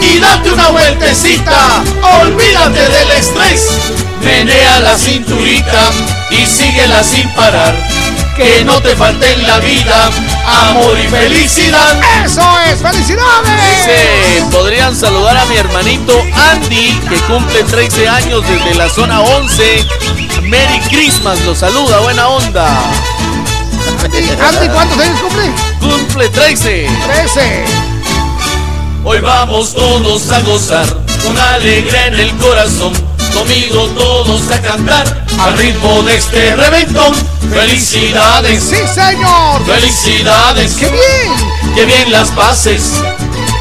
[0.00, 1.82] y date una vueltecita,
[2.22, 3.68] olvídate del estrés,
[4.22, 5.90] menea la cinturita
[6.30, 7.74] y síguela sin parar,
[8.36, 10.10] que no te falte en la vida
[10.68, 12.00] amor y felicidad.
[12.24, 12.80] ¡Eso es!
[12.80, 13.76] ¡Felicidades!
[13.76, 16.20] Dice, podrían saludar a mi hermanito
[16.52, 19.86] Andy, que cumple 13 años desde la zona 11.
[20.42, 22.68] Merry Christmas, lo saluda, buena onda.
[24.02, 25.50] Andy, ¿cuántos años cumple?
[25.80, 26.88] Cumple 13.
[27.06, 27.64] 13.
[29.04, 30.86] Hoy vamos todos a gozar,
[31.28, 32.92] con alegría en el corazón.
[33.34, 37.14] Conmigo todos a cantar al ritmo de este reventón.
[37.52, 39.64] Felicidades, Sí, señor.
[39.66, 41.74] felicidades, ¡Qué bien!
[41.74, 42.92] que bien las pases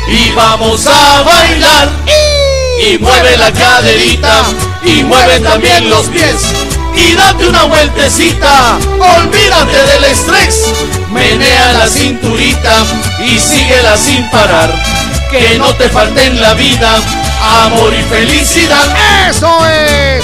[0.07, 1.89] y vamos a bailar.
[2.89, 4.43] Y mueve la caderita
[4.85, 6.35] y mueve también los pies
[6.95, 8.77] y date una vueltecita.
[9.17, 10.73] Olvídate del estrés,
[11.11, 12.85] menea la cinturita
[13.25, 14.73] y síguela sin parar.
[15.29, 16.89] Que no te falte en la vida
[17.65, 18.95] amor y felicidad.
[19.29, 20.23] ¡Eso es!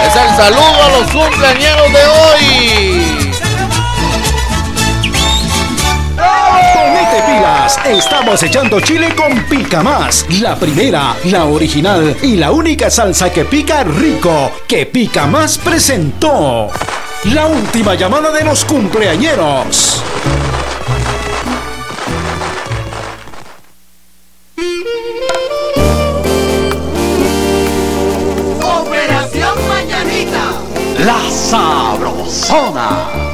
[0.06, 2.51] Es el saludo a los cumpleañeros de hoy.
[7.84, 13.44] Estamos echando chile con Pica Más, la primera, la original y la única salsa que
[13.44, 16.70] pica rico, que Pica Más presentó.
[17.24, 20.02] La última llamada de los cumpleañeros.
[28.62, 30.52] Operación Mañanita.
[30.98, 33.31] La Sabrosona.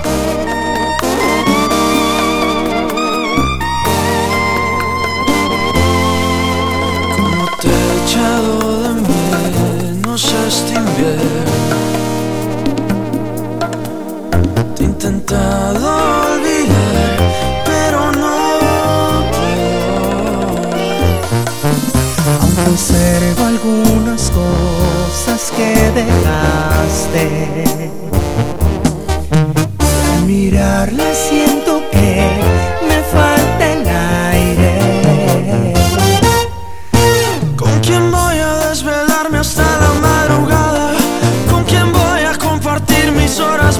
[10.18, 11.22] Menos este invierno
[14.74, 17.18] Te he intentado olvidar,
[17.64, 20.58] pero no puedo
[22.40, 27.24] Aún conservo algunas cosas que dejaste.
[30.14, 31.14] Al mirarla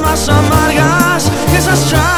[0.09, 1.31] más amargas?
[1.55, 2.18] Esas charlas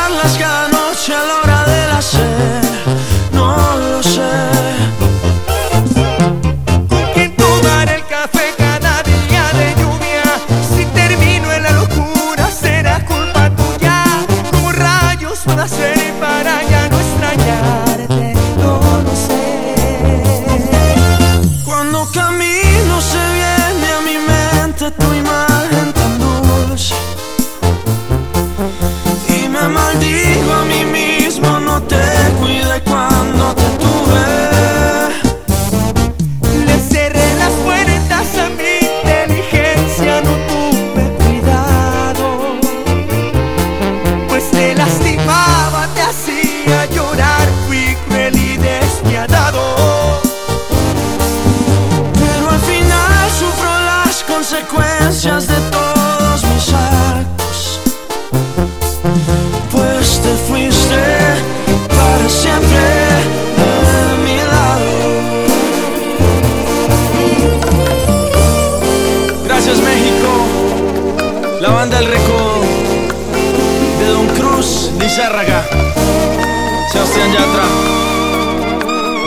[76.91, 77.65] Sebastián Yatra,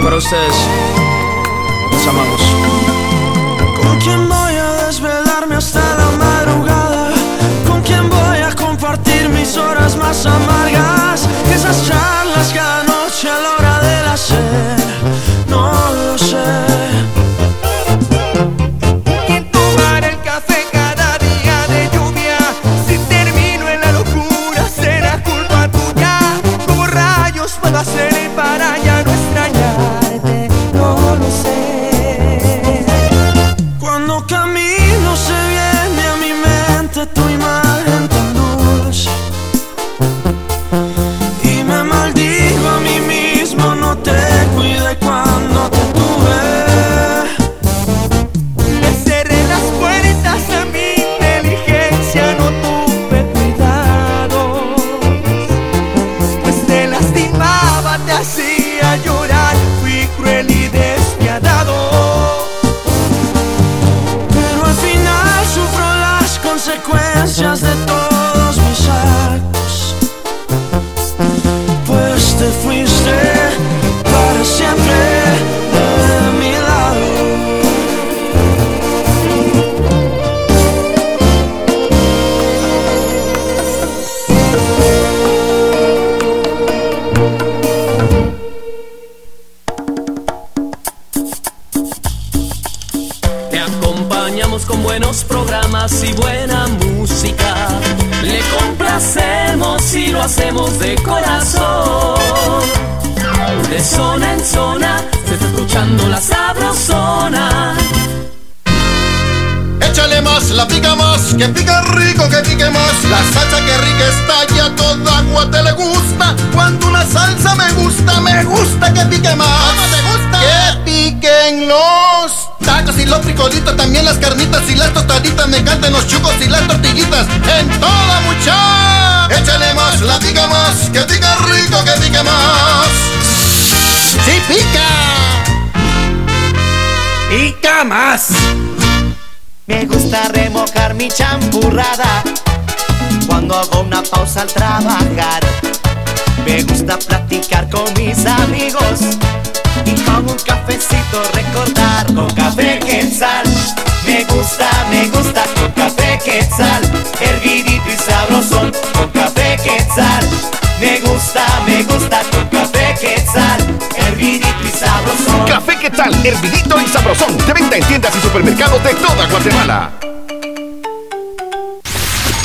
[0.01, 0.55] para ustedes.
[1.91, 2.41] Los amamos.
[3.79, 7.11] ¿Con quién voy a desvelarme hasta la madrugada?
[7.67, 11.29] ¿Con quién voy a compartir mis horas más amargas?
[11.53, 12.22] Esas charlas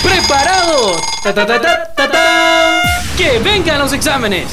[0.03, 0.97] ¡Preparado!
[1.23, 2.83] ¡Ta, ta, ta,
[3.17, 4.47] ¡Que vengan los exámenes!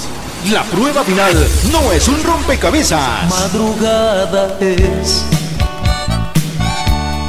[0.51, 1.33] La prueba final
[1.71, 3.29] no es un rompecabezas.
[3.29, 5.23] Madrugada es.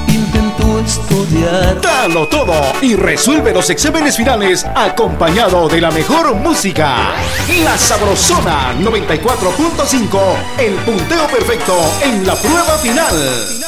[0.09, 1.81] Intento estudiar.
[1.81, 7.15] Dalo todo y resuelve los exámenes finales acompañado de la mejor música.
[7.63, 10.19] La Sabrosona 94.5.
[10.59, 13.66] El punteo perfecto en la prueba final.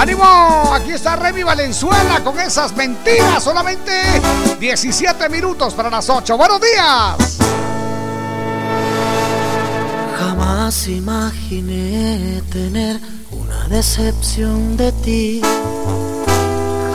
[0.00, 0.72] ¡Ánimo!
[0.72, 3.44] Aquí está Remy Valenzuela con esas mentiras.
[3.44, 3.92] Solamente
[4.58, 6.38] 17 minutos para las 8.
[6.38, 7.36] ¡Buenos días!
[10.18, 12.98] Jamás imaginé tener
[13.30, 15.42] una decepción de ti.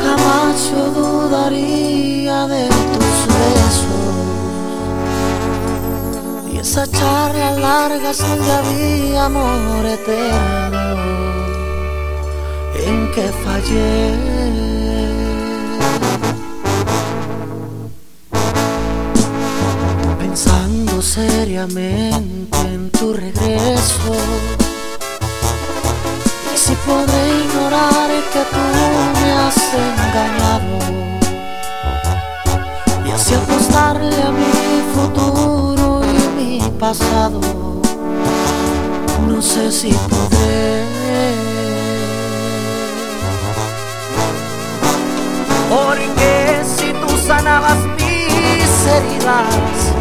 [0.03, 4.15] Jamás yo dudaría de tus besos.
[6.51, 10.64] Y esa charla larga donde había amor eterno
[13.15, 14.11] que fallé.
[20.19, 24.11] pensando seriamente en tu regreso.
[26.53, 28.63] Y si podré ignorar que tú
[29.21, 30.77] me has engañado.
[33.05, 34.53] Y así apostarle a mi
[34.93, 37.39] futuro y mi pasado.
[39.25, 41.54] No sé si podré.
[45.75, 49.91] Porque si tú sanabas mis heridas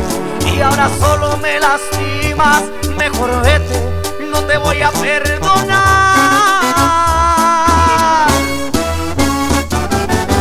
[0.47, 2.63] y ahora solo me lastimas,
[2.97, 3.81] mejor vete,
[4.31, 5.89] no te voy a perdonar.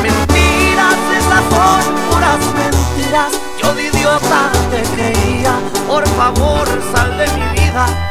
[0.04, 1.82] Mentiras, esas son
[2.12, 3.32] puras mentiras.
[3.60, 5.56] Yo de idiota te creía,
[5.88, 8.03] por favor sal de mi vida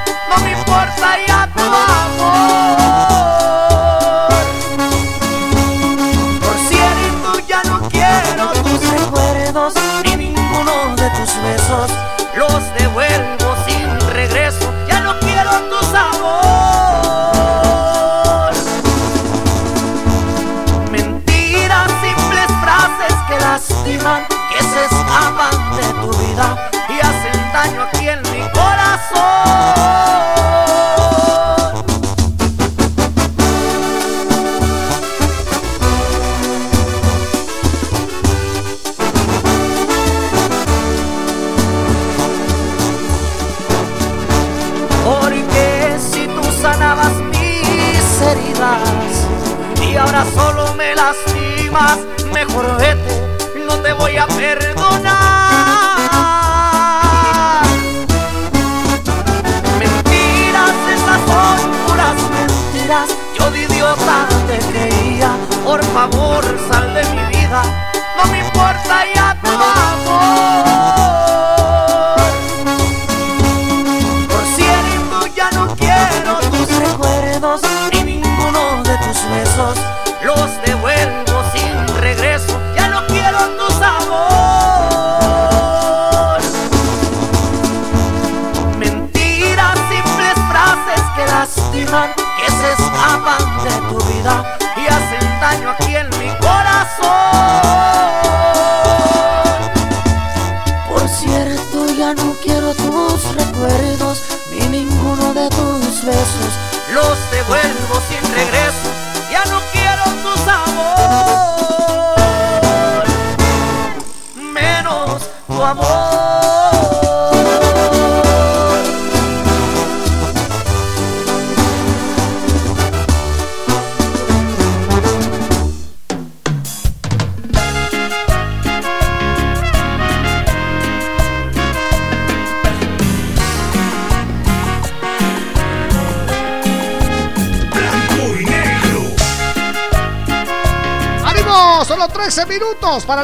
[26.32, 26.71] 봅니다.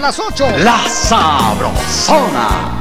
[0.01, 0.59] Las 8.
[0.59, 2.78] La Sabrosona.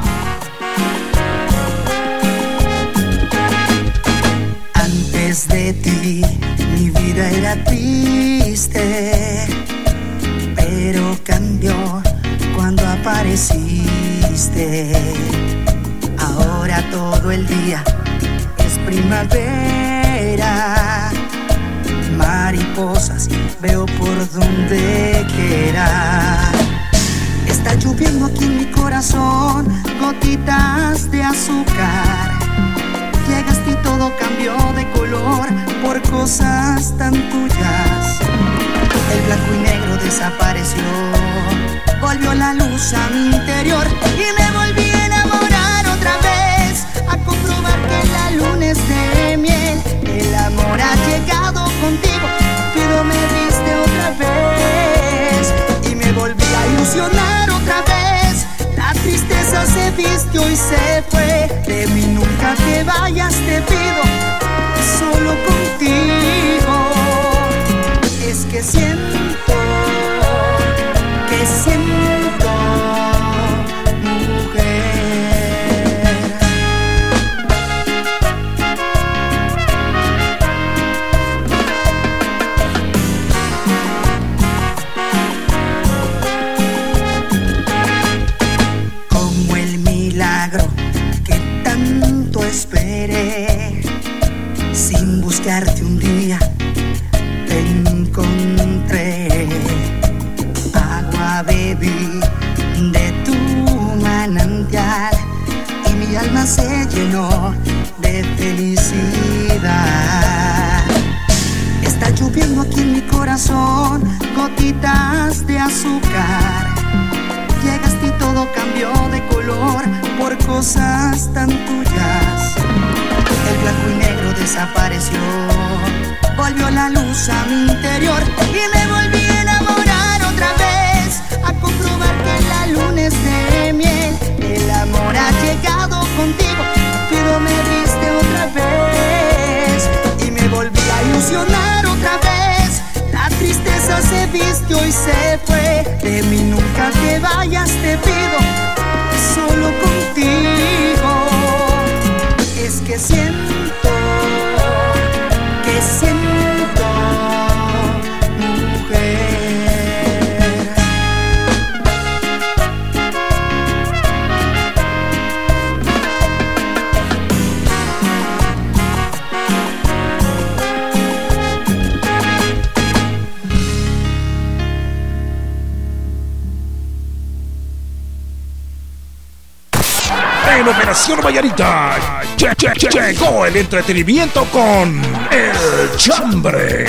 [183.59, 185.01] Entretenimiento con
[185.31, 186.87] El Chambre.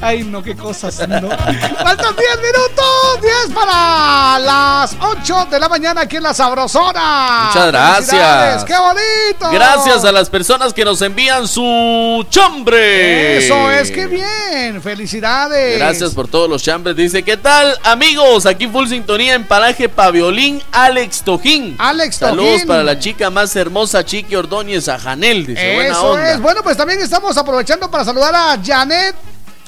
[0.00, 1.28] Ay, no, qué cosas, no.
[1.28, 2.84] Faltan 10 minutos,
[3.46, 7.46] 10 para las 8 de la mañana aquí en la Sabrosona.
[7.46, 8.64] Muchas gracias.
[8.64, 9.50] ¡Qué bonito!
[9.52, 13.38] Gracias a las personas que nos envían su chambre.
[13.38, 14.82] Eso es, qué bien.
[14.82, 15.78] Felicidades.
[15.78, 16.96] Gracias por todos los chambres.
[16.96, 18.44] Dice, ¿qué tal, amigos?
[18.46, 21.76] Aquí full sintonía en Paraje Paviolín, Alex Tojín.
[21.78, 22.68] Alex Saludos Tojín.
[22.68, 25.46] para la chica más hermosa, Chiqui Ordóñez, a Janel.
[25.46, 26.32] Dice, buena Eso onda.
[26.32, 26.40] es.
[26.40, 29.14] Bueno, pues también estamos aprovechando para saludar a Janet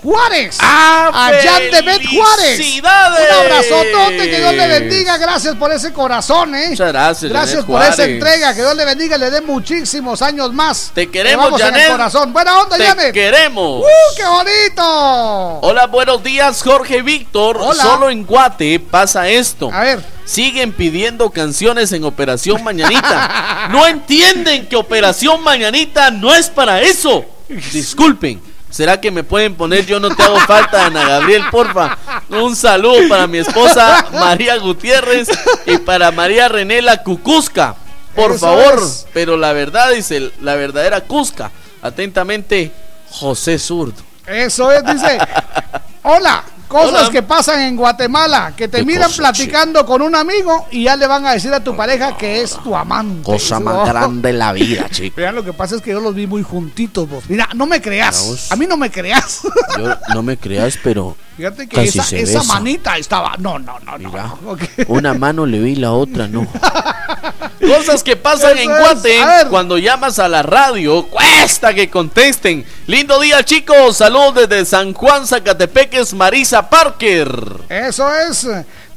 [0.03, 0.59] Juárez.
[0.61, 2.61] ¡Ah, a Jan Demet Juárez.
[2.81, 5.16] Un abrazotote, que Dios le bendiga.
[5.16, 6.70] Gracias por ese corazón, ¿eh?
[6.70, 8.55] Muchas gracias, Gracias Janet por esa entrega.
[8.55, 10.91] Que Dios le bendiga y le dé muchísimos años más.
[10.93, 11.91] Te queremos, Llevamos en el Janet.
[11.93, 12.33] corazón.
[12.33, 13.12] Buena onda, Te Janet.
[13.12, 13.83] queremos.
[13.83, 15.59] ¡Uh, qué bonito!
[15.62, 17.59] Hola, buenos días, Jorge Víctor.
[17.61, 17.83] Hola.
[17.83, 19.70] Solo en Guate pasa esto.
[19.73, 20.05] A ver.
[20.24, 23.69] Siguen pidiendo canciones en Operación Mañanita.
[23.70, 27.24] no entienden que Operación Mañanita no es para eso.
[27.73, 28.52] Disculpen.
[28.73, 31.97] ¿Será que me pueden poner Yo no te hago falta, Ana Gabriel, porfa?
[32.31, 35.28] Un saludo para mi esposa María Gutiérrez
[35.66, 37.77] y para María René la Cucusca.
[38.16, 39.07] Por Eso favor, es.
[39.12, 41.51] pero la verdad dice la verdadera Cusca.
[41.82, 42.73] Atentamente,
[43.11, 44.03] José Zurdo.
[44.27, 45.19] Eso es, dice.
[46.03, 46.43] Hola,
[46.73, 47.11] cosas Hola.
[47.11, 51.07] que pasan en Guatemala, que te ¿Qué miran platicando con un amigo y ya le
[51.07, 53.23] van a decir a tu pareja que es tu amante.
[53.24, 55.16] Cosa más grande en la vida, chico.
[55.16, 57.24] Vean, lo que pasa es que yo los vi muy juntitos, vos.
[57.28, 58.51] Mira, no me creas.
[58.51, 59.43] A mí no me creas.
[59.77, 63.37] Yo no me creas, pero Fíjate que Casi esa, manita estaba.
[63.39, 64.59] No, no, no, no.
[64.89, 66.47] Una mano le vi, la otra no.
[67.61, 69.19] Cosas que pasan Eso en Guate
[69.49, 71.07] cuando llamas a la radio.
[71.07, 72.67] Cuesta que contesten.
[72.87, 73.97] Lindo día, chicos.
[73.97, 77.31] Saludos desde San Juan, Zacatepeques, Marisa Parker.
[77.69, 78.47] Eso es.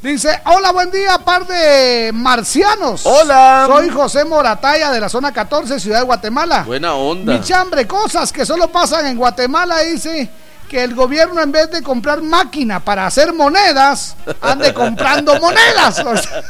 [0.02, 3.06] Dice, hola, buen día, par de marcianos.
[3.06, 3.64] Hola.
[3.66, 6.64] Soy José Morataya de la zona 14, Ciudad de Guatemala.
[6.64, 7.32] Buena onda.
[7.32, 10.28] Mi chambre, cosas que solo pasan en Guatemala, dice
[10.66, 15.98] que el gobierno en vez de comprar máquina para hacer monedas, ande comprando monedas.
[16.00, 16.42] O sea,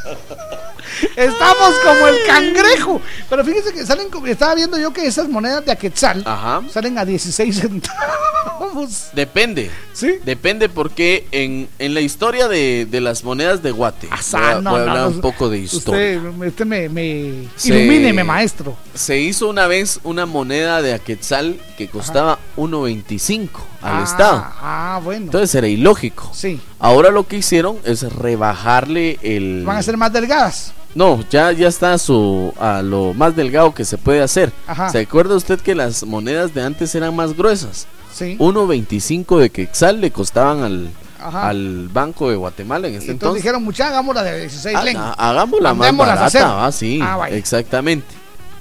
[1.15, 3.01] estamos como el cangrejo.
[3.29, 6.61] Pero fíjese que salen, estaba viendo yo que esas monedas de Aquetzal Ajá.
[6.71, 9.07] salen a 16 centavos.
[9.13, 9.69] Depende.
[9.93, 10.15] ¿Sí?
[10.23, 14.61] Depende porque en, en la historia de, de las monedas de Guate, voy a, Ah,
[14.61, 16.19] no, voy a no, hablar no, un poco de historia.
[16.19, 18.75] Usted, usted me, me ilumíneme, maestro.
[18.93, 23.49] Se hizo una vez una moneda de Aquetzal que costaba 1.25
[23.81, 24.45] al Ah, Estado.
[24.61, 25.25] Ah, bueno.
[25.25, 26.29] Entonces era ilógico.
[26.33, 26.59] Sí.
[26.79, 29.63] Ahora lo que hicieron es rebajarle el...
[29.65, 30.73] Van a ser más delgadas.
[30.95, 34.51] No, ya, ya está a, su, a lo más delgado que se puede hacer.
[34.65, 34.89] Ajá.
[34.89, 37.85] ¿Se acuerda usted que las monedas de antes eran más gruesas?
[38.13, 38.35] Sí.
[38.39, 40.89] 1.25 de Quetzal le costaban al,
[41.19, 41.49] Ajá.
[41.49, 43.43] al Banco de Guatemala en este entonces, entonces.
[43.43, 44.97] dijeron, mucha, hagámosla de 16 Ah, len.
[44.97, 46.53] ah, hagámosla más barata.
[46.55, 46.71] ¿va?
[46.71, 48.07] sí, Ah, exactamente.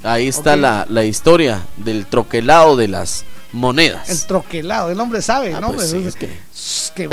[0.03, 4.09] Ahí está la, la historia del troquelado de las monedas.
[4.11, 5.73] El troquelado, el hombre sabe, ¿no?
[5.73, 6.47] pues Pues, sí, es- es que-
[6.95, 7.07] qué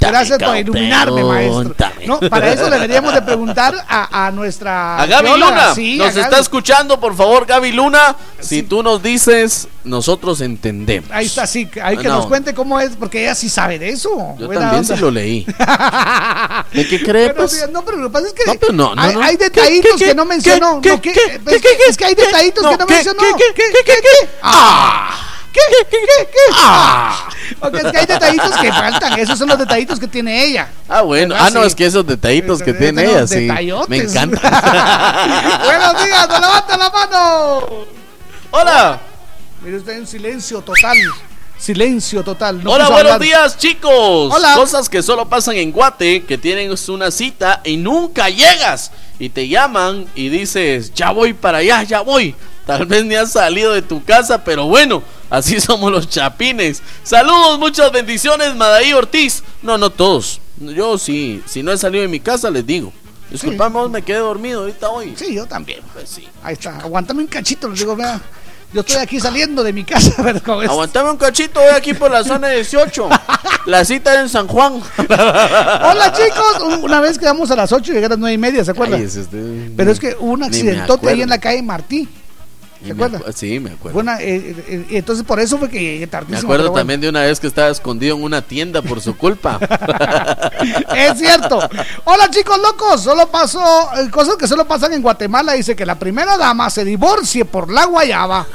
[0.00, 1.74] Gracias por iluminarme, maestro.
[2.06, 5.50] No, para eso deberíamos de preguntar a, a nuestra A Gaby bióloga.
[5.50, 6.20] Luna, Sí, nos Gaby.
[6.20, 8.14] está escuchando, por favor, Gaby Luna.
[8.38, 11.10] Si tú nos dices, nosotros entendemos.
[11.10, 13.90] Ahí está, sí, hay que Buena nos cuente cómo es, porque ella sí sabe de
[13.90, 14.36] eso.
[14.38, 15.44] Yo también sí lo leí.
[16.72, 17.52] ¿De qué cree, Pero, pues?
[17.52, 19.22] sí, no, pero lo que pasa es que No, pero no, no, hay, no.
[19.22, 20.80] hay ¿Qué, detallitos qué, que no qué, mencionó.
[20.80, 22.86] qué, no, qué, que- qué, pues, qué, es que hay qué, detallitos no, que no
[22.86, 23.20] qué, mencionó.
[23.20, 24.28] qué, qué, ¿Qué, qué, qué?
[24.42, 25.26] ¡Ah!
[25.52, 26.52] ¿Qué, qué, qué, qué?
[26.54, 27.28] ¡Ah!
[27.60, 29.18] Ok, es que hay detallitos que faltan.
[29.18, 30.68] Esos son los detallitos que tiene ella.
[30.88, 31.34] Ah, bueno.
[31.38, 31.66] Ah, no, Sí.
[31.68, 33.48] es que esos detallitos que tiene ella, sí.
[33.88, 35.60] Me encanta.
[35.64, 37.60] Buenos días, no levanta la mano.
[38.52, 39.00] Hola.
[39.62, 40.96] Mire usted en silencio total.
[41.58, 42.64] Silencio total.
[42.64, 43.20] no Hola, buenos hablar.
[43.20, 44.32] días, chicos.
[44.34, 44.54] Hola.
[44.54, 48.90] Cosas que solo pasan en Guate, que tienen una cita y nunca llegas.
[49.18, 52.34] Y te llaman y dices, ya voy para allá, ya voy.
[52.70, 56.80] Tal vez ni has salido de tu casa, pero bueno, así somos los chapines.
[57.02, 59.42] Saludos, muchas bendiciones, Madaí Ortiz.
[59.60, 60.40] No, no todos.
[60.56, 62.92] Yo sí, si no he salido de mi casa, les digo.
[63.28, 65.14] Disculpame, me quedé dormido ahorita hoy.
[65.16, 65.80] Sí, yo también.
[65.92, 66.28] Pues sí.
[66.44, 66.76] Ahí está.
[66.78, 68.20] Aguántame un cachito, les digo, vea.
[68.72, 72.22] Yo estoy aquí saliendo de mi casa, esto- Aguantame un cachito, voy aquí por la
[72.22, 73.08] zona 18.
[73.66, 74.80] La cita en San Juan.
[74.96, 78.64] Hola chicos, una vez quedamos a las 8 y llegué a las 9 y media,
[78.64, 79.04] ¿se acuerdan?
[79.76, 82.08] Pero es que hubo un accidentote ahí en la calle Martí.
[82.82, 83.26] Ni ¿Se me acuerda?
[83.26, 83.98] acu- Sí, me acuerdo.
[83.98, 86.38] Una, eh, eh, eh, entonces por eso fue que llegué Me tardísimo.
[86.48, 86.80] acuerdo pero bueno.
[86.80, 89.58] también de una vez que estaba escondido en una tienda por su culpa.
[90.96, 91.58] Es cierto.
[92.04, 93.60] Hola chicos locos, solo pasó
[93.96, 95.52] eh, cosas que solo pasan en Guatemala.
[95.54, 98.46] Dice que la primera dama se divorcie por la guayaba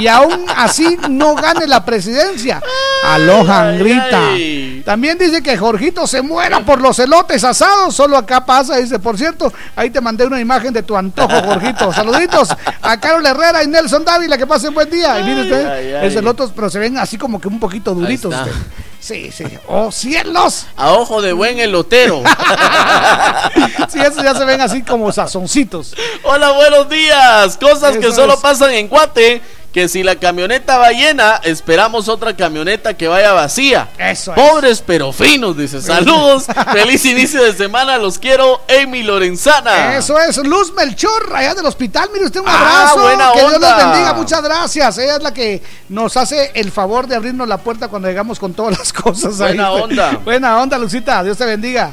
[0.00, 2.60] y aún así no gane la presidencia.
[3.04, 4.20] Aloha, grita.
[4.84, 7.94] También dice que Jorgito se muera por los elotes asados.
[7.94, 8.76] Solo acá pasa.
[8.76, 11.92] Dice, por cierto, ahí te mandé una imagen de tu antojo, Jorgito.
[11.92, 12.48] Saluditos
[12.82, 14.36] a Carol Herrera y Nelson Dávila.
[14.38, 15.18] Que pasen buen día.
[15.20, 16.06] Y mire usted, ay, ay.
[16.08, 18.34] es elotes, pero se ven así como que un poquito duritos.
[18.34, 18.52] usted.
[19.00, 19.44] Sí, sí.
[19.66, 20.66] ¡Oh, cielos!
[20.76, 22.22] A ojo de buen elotero.
[23.88, 25.94] Sí, esos ya se ven así como sazoncitos.
[26.22, 27.56] Hola, buenos días.
[27.56, 28.40] Cosas que solo es.
[28.40, 29.42] pasan en Guate.
[29.72, 33.88] Que si la camioneta va llena, esperamos otra camioneta que vaya vacía.
[33.98, 34.40] Eso es.
[34.42, 35.80] Pobres pero finos, dice.
[35.80, 36.46] Saludos.
[36.72, 37.96] Feliz inicio de semana.
[37.96, 39.96] Los quiero, Amy Lorenzana.
[39.96, 42.10] Eso es, Luz Melchor, allá del hospital.
[42.12, 43.00] Mire usted un Ah, abrazo.
[43.02, 44.12] buena que Dios los bendiga.
[44.14, 44.98] Muchas gracias.
[44.98, 48.52] Ella es la que nos hace el favor de abrirnos la puerta cuando llegamos con
[48.52, 49.40] todas las cosas.
[49.40, 49.54] ahí.
[49.54, 50.10] Buena onda.
[50.24, 51.22] Buena onda, Lucita.
[51.22, 51.92] Dios te bendiga.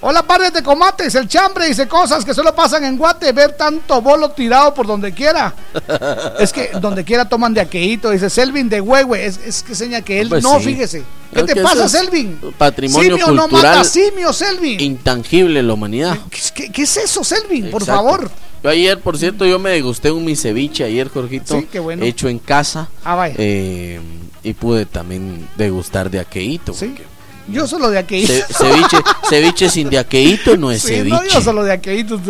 [0.00, 1.14] Hola, padre de comates.
[1.16, 3.32] El chambre dice cosas que solo pasan en Guate.
[3.32, 5.52] Ver tanto bolo tirado por donde quiera.
[6.38, 8.10] es que donde quiera toman de aqueíto.
[8.10, 9.26] Dice Selvin de Huehue.
[9.26, 10.66] Es, es que seña que él Pues no, sí.
[10.66, 11.02] fíjese.
[11.34, 12.38] ¿Qué te pasa, Selvin?
[12.56, 14.80] Patrimonio Simio no cultural mata simio, Selvin.
[14.80, 16.16] intangible la humanidad.
[16.54, 17.70] ¿Qué, qué es eso, Selvin?
[17.70, 18.30] Por favor.
[18.62, 21.58] Yo ayer, por cierto, yo me degusté un mi ceviche ayer, Jorgito.
[21.58, 22.04] Sí, qué bueno.
[22.04, 22.88] Hecho en casa.
[23.04, 23.34] Ah, vaya.
[23.38, 24.00] Eh,
[24.42, 26.72] y pude también degustar de aqueíto.
[26.72, 26.86] Sí.
[26.86, 27.17] porque
[27.50, 28.32] Yo solo de aqueíto.
[28.32, 28.98] ce- ceviche,
[29.28, 31.16] ceviche sin de aqueíto no es Sí, ceviche.
[31.16, 32.20] no, yo solo de aqueíto.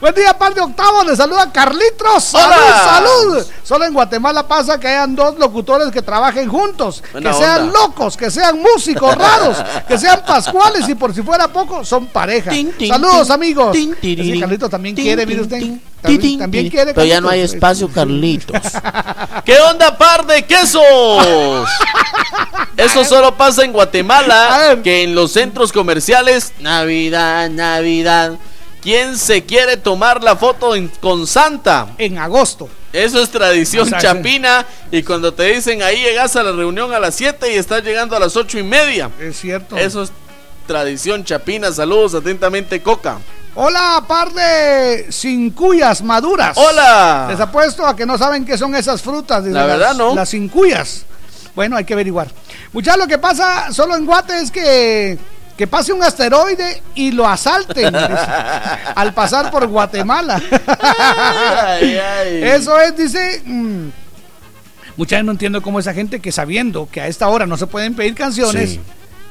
[0.00, 1.04] Buen día, par de octavos.
[1.06, 2.24] Le saluda Carlitos.
[2.24, 2.84] ¡Salud, ¡Hola!
[2.84, 3.46] salud!
[3.64, 7.02] Solo en Guatemala pasa que hayan dos locutores que trabajen juntos.
[7.12, 7.72] Buena que sean onda.
[7.80, 9.56] locos, que sean músicos raros,
[9.86, 12.50] que sean pascuales y por si fuera poco, son pareja.
[12.50, 13.76] Tin, tin, Saludos, tin, amigos.
[14.40, 15.62] Carlitos también Tin, quiere, mire usted.
[16.02, 16.94] También, también quiere.
[16.94, 17.54] Pero ya no hay Carlitos.
[17.54, 18.62] espacio, Carlitos.
[19.44, 21.68] ¿Qué onda, par de quesos?
[22.76, 28.32] Eso solo pasa en Guatemala, que en los centros comerciales, Navidad, Navidad.
[28.80, 31.88] ¿Quién se quiere tomar la foto en- con Santa?
[31.98, 32.68] En agosto.
[32.92, 34.64] Eso es tradición O sea, chapina.
[34.92, 38.14] Y cuando te dicen ahí llegas a la reunión a las 7 y estás llegando
[38.16, 39.10] a las ocho y media.
[39.20, 39.76] Es cierto.
[39.76, 40.12] Eso es
[40.68, 41.72] tradición chapina.
[41.72, 43.18] Saludos atentamente, Coca.
[43.56, 46.56] Hola, par de cincuyas maduras.
[46.56, 47.26] Hola.
[47.28, 49.42] Les apuesto a que no saben qué son esas frutas.
[49.46, 50.14] La verdad, las- no.
[50.14, 51.04] Las cincuyas.
[51.56, 52.28] Bueno, hay que averiguar.
[52.72, 55.18] Muchachos, lo que pasa solo en Guate es que,
[55.56, 57.92] que pase un asteroide y lo asalten
[58.94, 60.40] al pasar por Guatemala.
[60.68, 62.42] Ay, ay.
[62.44, 63.42] Eso es, dice.
[63.44, 63.88] mm,
[64.96, 67.94] Muchachos, no entiendo cómo esa gente que sabiendo que a esta hora no se pueden
[67.96, 68.70] pedir canciones.
[68.70, 68.80] Sí.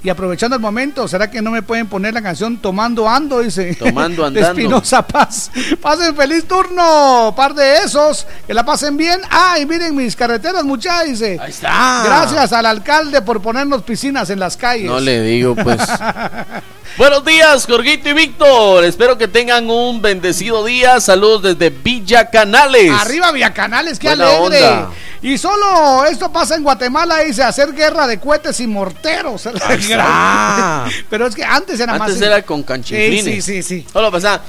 [0.03, 3.40] Y aprovechando el momento, ¿será que no me pueden poner la canción Tomando Ando?
[3.40, 3.76] Dice.
[3.76, 4.61] Tomando De Andando.
[4.61, 5.49] Espinosa Paz.
[5.82, 9.19] Pasen feliz turno, par de esos, que la pasen bien.
[9.30, 11.38] Ah, y miren mis carreteras, muchachos, dice.
[11.41, 12.03] Ahí está.
[12.06, 14.86] Gracias al alcalde por ponernos piscinas en las calles.
[14.86, 15.82] No le digo, pues.
[16.98, 18.84] Buenos días, Jorgito y Víctor.
[18.86, 20.99] Espero que tengan un bendecido día.
[20.99, 22.91] Saludos desde Villa Canales.
[22.91, 24.64] Arriba Vía Canales, qué Buena alegre.
[24.64, 24.90] onda.
[25.22, 29.44] Y solo esto pasa en Guatemala, dice, hacer guerra de cohetes y morteros.
[31.10, 32.10] Pero es que antes era más...
[32.10, 33.23] Antes era con canchinflines.
[33.23, 33.88] Sí, sí, sí, sí.
[33.91, 34.44] Solo pasaba.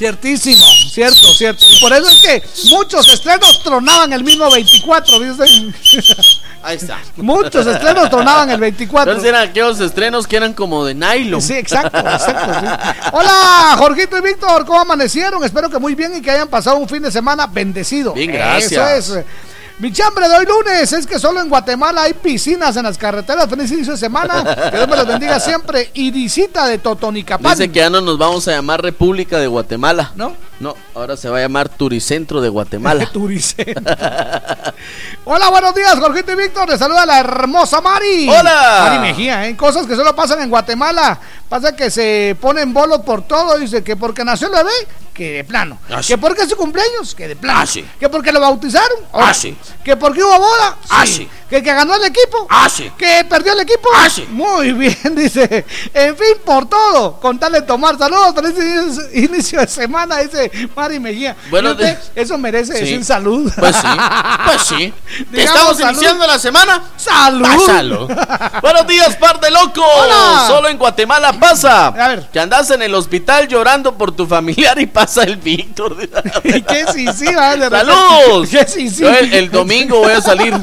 [0.00, 1.62] Ciertísimo, cierto, cierto.
[1.68, 5.44] Y por eso es que muchos estrenos tronaban el mismo 24, ¿viste?
[6.62, 7.00] Ahí está.
[7.16, 9.12] Muchos estrenos tronaban el 24.
[9.12, 11.42] Entonces eran aquellos estrenos que eran como de nylon.
[11.42, 12.60] Sí, exacto, exacto.
[12.60, 13.10] sí.
[13.12, 15.44] Hola, Jorgito y Víctor, ¿cómo amanecieron?
[15.44, 18.14] Espero que muy bien y que hayan pasado un fin de semana bendecido.
[18.14, 18.92] Bien, gracias.
[18.92, 19.26] Eso es.
[19.80, 23.48] Mi chambre de hoy lunes es que solo en Guatemala hay piscinas en las carreteras.
[23.48, 24.70] Feliz inicio de semana.
[24.70, 25.90] Que Dios me los bendiga siempre.
[25.94, 27.52] Y visita de Totonicapán.
[27.52, 30.12] Dice que ya no nos vamos a llamar República de Guatemala.
[30.16, 30.36] ¿No?
[30.60, 33.06] No, ahora se va a llamar Turicentro de Guatemala.
[33.12, 33.82] Turicentro.
[35.24, 36.68] Hola, buenos días, Jorgito y Víctor.
[36.68, 38.28] Les saluda la hermosa Mari.
[38.28, 38.84] Hola.
[38.84, 39.56] Mari Mejía, ¿eh?
[39.56, 41.18] Cosas que solo pasan en Guatemala.
[41.48, 43.56] Pasa que se ponen bolos por todo.
[43.58, 44.70] Dice que porque nació el bebé,
[45.14, 45.78] que de plano.
[45.90, 46.08] Ah, sí.
[46.08, 47.58] Que porque es su cumpleaños, que de plano.
[47.60, 47.84] Ah, sí.
[47.98, 48.98] Que porque lo bautizaron.
[49.12, 49.30] ahora.
[49.30, 49.80] Ah.
[49.82, 50.76] Que porque hubo boda.
[50.90, 51.28] Ah, sí.
[51.48, 52.46] Que, que ganó el equipo.
[52.48, 52.92] Ah, sí.
[52.96, 53.88] Que perdió el equipo.
[53.96, 54.26] Ah, sí.
[54.30, 55.64] Muy bien, dice.
[55.92, 57.18] En fin, por todo.
[57.18, 58.32] Con tal de tomar saludos.
[58.34, 61.36] Feliz inicio de semana, dice Mari Mejía.
[61.50, 61.76] Bueno,
[62.14, 62.80] eso merece Sí.
[62.80, 63.50] decir salud.
[63.58, 63.86] Pues sí,
[64.46, 64.92] pues sí.
[65.30, 65.92] Digamos Estamos salud.
[65.92, 66.82] iniciando la semana.
[66.96, 67.66] ¡Salud!
[67.66, 68.10] Salud.
[68.62, 69.84] Buenos días, par de locos.
[69.96, 70.44] Hola.
[70.46, 71.88] Solo en Guatemala pasa.
[71.88, 72.28] A ver.
[72.32, 75.96] Que andas en el hospital llorando por tu familiar y pasa el Víctor.
[76.42, 77.92] ¿Qué sí, sí, va, de repente.
[77.92, 78.48] ¡Saludos!
[78.48, 79.02] ¿Qué sí, sí?
[79.02, 80.54] Yo el, el domingo voy a salir.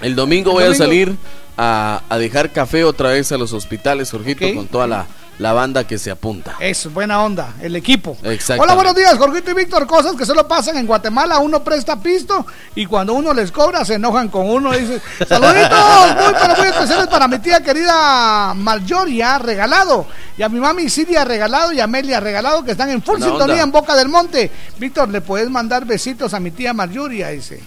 [0.00, 0.84] El domingo voy a Domingo.
[0.84, 1.16] salir
[1.56, 5.06] a, a dejar café otra vez a los hospitales, Jorgito, con toda la,
[5.38, 6.56] la banda que se apunta.
[6.58, 8.16] Eso, buena onda, el equipo.
[8.22, 8.62] Exactamente.
[8.64, 9.86] Hola, buenos días, Jorgito y Víctor.
[9.86, 11.38] Cosas que solo pasan en Guatemala.
[11.38, 12.44] Uno presta pisto
[12.74, 14.72] y cuando uno les cobra se enojan con uno.
[14.72, 20.06] Dice, saluditos, muy, pero muy especiales para mi tía querida Marjoria, regalado.
[20.36, 21.72] Y a mi mami Siria, regalado.
[21.72, 23.64] Y a Amelia, regalado, que están en full Buena sintonía onda.
[23.64, 24.50] en Boca del Monte.
[24.78, 27.28] Víctor, ¿le puedes mandar besitos a mi tía Marjoria?
[27.28, 27.60] Dice.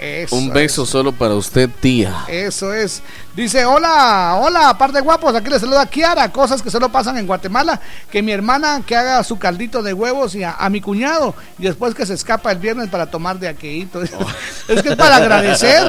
[0.00, 2.24] Eso Un beso solo para usted, tía.
[2.28, 3.02] Eso es.
[3.38, 7.26] Dice, hola, hola, par de guapos, aquí les saluda Kiara, cosas que solo pasan en
[7.28, 11.36] Guatemala, que mi hermana que haga su caldito de huevos y a, a mi cuñado,
[11.56, 14.02] y después que se escapa el viernes para tomar de aquelito.
[14.02, 15.84] es que es para agradecer.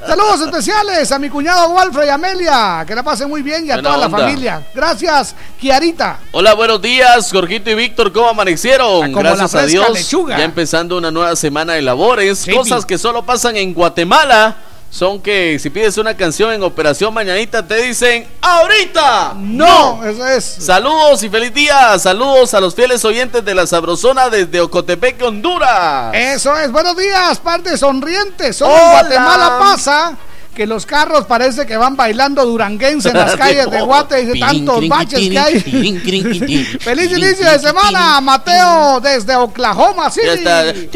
[0.06, 3.74] Saludos especiales a mi cuñado Walfred y Amelia, que la pasen muy bien y a
[3.74, 4.66] Buena toda la familia.
[4.74, 6.20] Gracias, Kiarita.
[6.32, 9.04] Hola, buenos días, Jorgito y Víctor, ¿cómo amanecieron?
[9.04, 9.90] Ah, como Gracias a Dios.
[9.90, 10.38] lechuga.
[10.38, 12.38] Ya empezando una nueva semana de labores.
[12.38, 14.56] Sí, Cosas que solo pasan en Guatemala
[14.96, 19.34] son que si pides una canción en Operación Mañanita te dicen ¡Ahorita!
[19.36, 20.44] No, eso es.
[20.44, 21.98] Saludos y feliz día.
[21.98, 26.14] Saludos a los fieles oyentes de la Sabrosona desde Ocotepec, Honduras.
[26.14, 28.54] Eso es, buenos días, parte sonriente.
[28.54, 28.90] Solo en.
[28.92, 30.16] Guatemala pasa
[30.56, 34.40] que los carros parece que van bailando duranguense en las calles de Guate y de
[34.40, 35.60] tantos baches que hay.
[36.80, 40.10] Feliz inicio de semana, Mateo, desde Oklahoma.
[40.10, 40.26] City.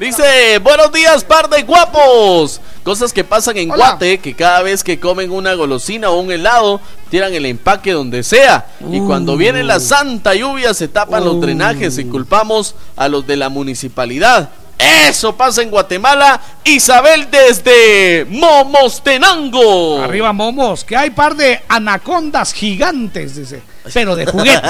[0.00, 2.60] Dice, buenos días, par de guapos.
[2.84, 3.90] Cosas que pasan en Hola.
[3.90, 6.80] Guate, que cada vez que comen una golosina o un helado,
[7.10, 8.66] tiran el empaque donde sea.
[8.90, 13.36] Y cuando viene la santa lluvia se tapan los drenajes y culpamos a los de
[13.36, 14.50] la municipalidad.
[14.78, 16.40] Eso pasa en Guatemala.
[16.64, 20.02] Isabel desde Momostenango.
[20.02, 24.56] Arriba momos, que hay par de anacondas gigantes, dice, pero de juguete.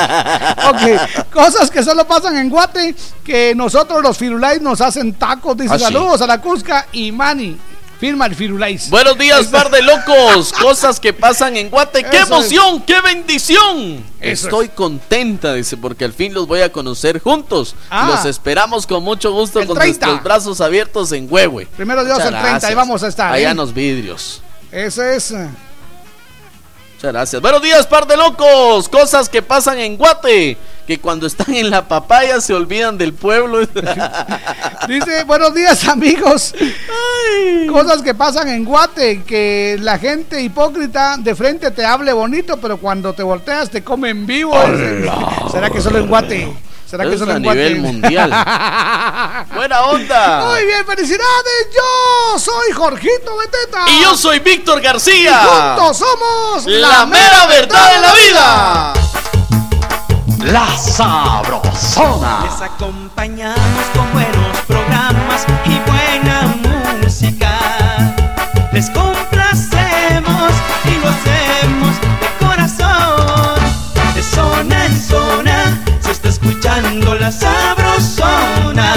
[0.68, 2.94] ok, cosas que solo pasan en Guate,
[3.24, 5.84] que nosotros los firulais nos hacen tacos, dice, Ah, sí.
[5.84, 7.58] saludos a la Cusca y Mani.
[7.98, 8.90] Firma el Firulais.
[8.90, 10.52] Buenos días, par de locos.
[10.62, 12.04] Cosas que pasan en Guate.
[12.04, 12.82] ¡Qué Eso emoción!
[12.82, 14.04] ¡Qué bendición!
[14.20, 17.74] Eso Estoy contenta, dice, porque al fin los voy a conocer juntos.
[17.90, 18.08] Ah.
[18.14, 20.06] Los esperamos con mucho gusto, El con 30.
[20.06, 21.66] nuestros brazos abiertos en Huehue.
[21.76, 22.74] Primero Dios, Muchas el 30, ahí gracias.
[22.76, 23.50] vamos a estar, Allá ¿eh?
[23.50, 24.42] en los vidrios.
[24.70, 25.34] Ese es.
[26.98, 27.40] Muchas gracias.
[27.40, 28.88] Buenos días, par de locos.
[28.88, 30.56] Cosas que pasan en Guate.
[30.84, 33.60] Que cuando están en la papaya se olvidan del pueblo.
[34.88, 36.56] Dice, buenos días amigos.
[37.70, 42.78] Cosas que pasan en Guate, que la gente hipócrita de frente te hable bonito, pero
[42.78, 44.56] cuando te volteas te come en vivo.
[45.52, 46.52] ¿Será que solo en Guate?
[46.88, 47.58] ¿Será que Es solo a Guate?
[47.58, 48.30] nivel mundial.
[49.54, 50.46] Buena onda.
[50.46, 51.68] Muy bien, felicidades.
[51.74, 53.84] Yo soy Jorgito Beteta.
[53.90, 55.42] Y yo soy Víctor García.
[55.42, 58.92] Y juntos somos La mera verdad de la vida.
[60.50, 62.44] La Sabrosona.
[62.44, 66.42] Les acompañamos con buenos programas y buena
[67.02, 67.58] música.
[68.72, 70.52] Les complacemos
[70.84, 71.12] y lo
[77.28, 78.94] la sabrosona.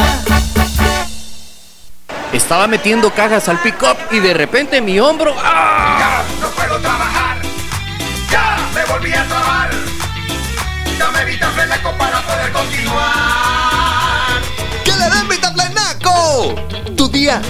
[2.31, 5.35] Estaba metiendo cajas al pick-up y de repente mi hombro.
[5.37, 6.23] ¡ah!
[6.39, 7.37] No puedo trabajar,
[8.29, 9.69] ya me volví a trabar.
[10.97, 13.10] Dame Vitaflenaco para poder continuar.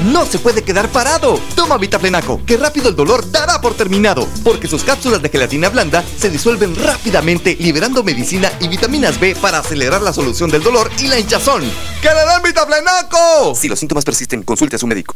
[0.06, 1.40] No se puede quedar parado.
[1.56, 6.04] Toma Vitaflenaco, que rápido el dolor dará por terminado, porque sus cápsulas de gelatina blanda
[6.18, 11.08] se disuelven rápidamente, liberando medicina y vitaminas B para acelerar la solución del dolor y
[11.08, 11.62] la hinchazón.
[12.02, 13.56] ¡Que le den Vitaflenaco!
[13.56, 15.14] Si los síntomas persisten, consulte a su médico.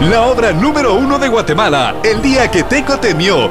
[0.00, 3.50] La obra número uno de Guatemala, El día que Teco temió.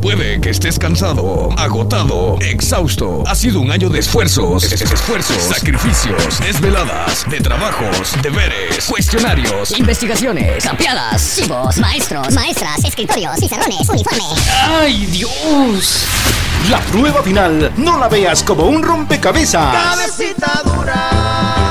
[0.00, 3.22] Puede que estés cansado, agotado, exhausto.
[3.26, 9.78] Ha sido un año de esfuerzos, es- es- esfuerzos, sacrificios, desveladas, de trabajos, deberes, cuestionarios.
[9.78, 14.24] Investigaciones, campeadas, chivos, maestros, maestras, escritorios, pizarrones, uniforme.
[14.80, 16.04] ¡Ay, Dios!
[16.70, 19.74] La prueba final no la veas como un rompecabezas.
[19.74, 21.63] Cabecita dura.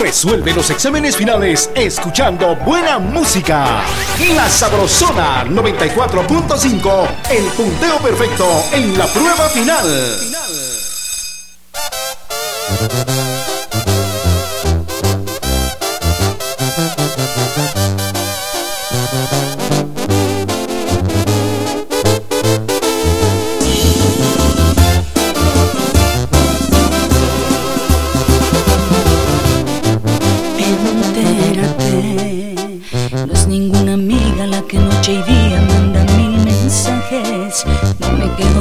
[0.00, 3.82] Resuelve los exámenes finales escuchando buena música.
[4.34, 9.86] La Sabrosona 94.5, el punteo perfecto en la prueba final.
[12.68, 13.55] Entérate,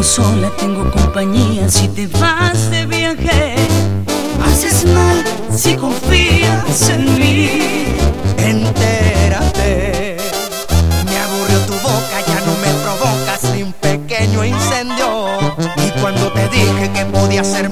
[0.06, 3.56] sola, tengo compañía si te vas de viaje.
[4.46, 5.24] Haces mal
[5.54, 7.50] si confías en mí.
[8.38, 10.18] Entérate,
[11.06, 15.28] me aburrió tu boca, ya no me provocas ni un pequeño incendio.
[15.78, 17.70] Y cuando te dije que podía ser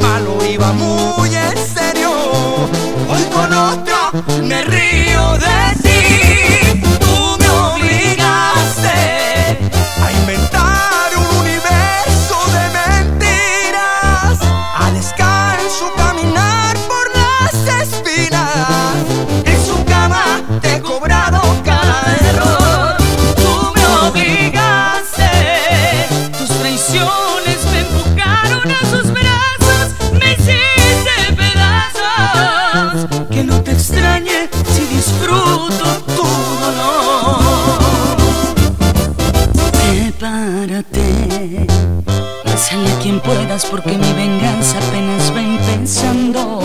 [43.23, 46.61] puedas porque mi venganza apenas va empezando.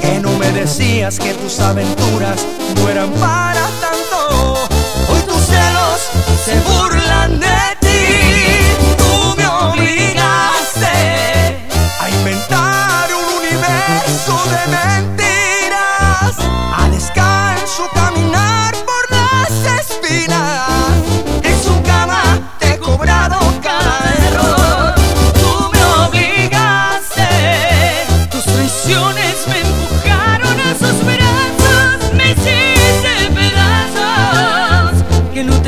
[0.00, 3.91] Que no me decías que tus aventuras no eran para tanto.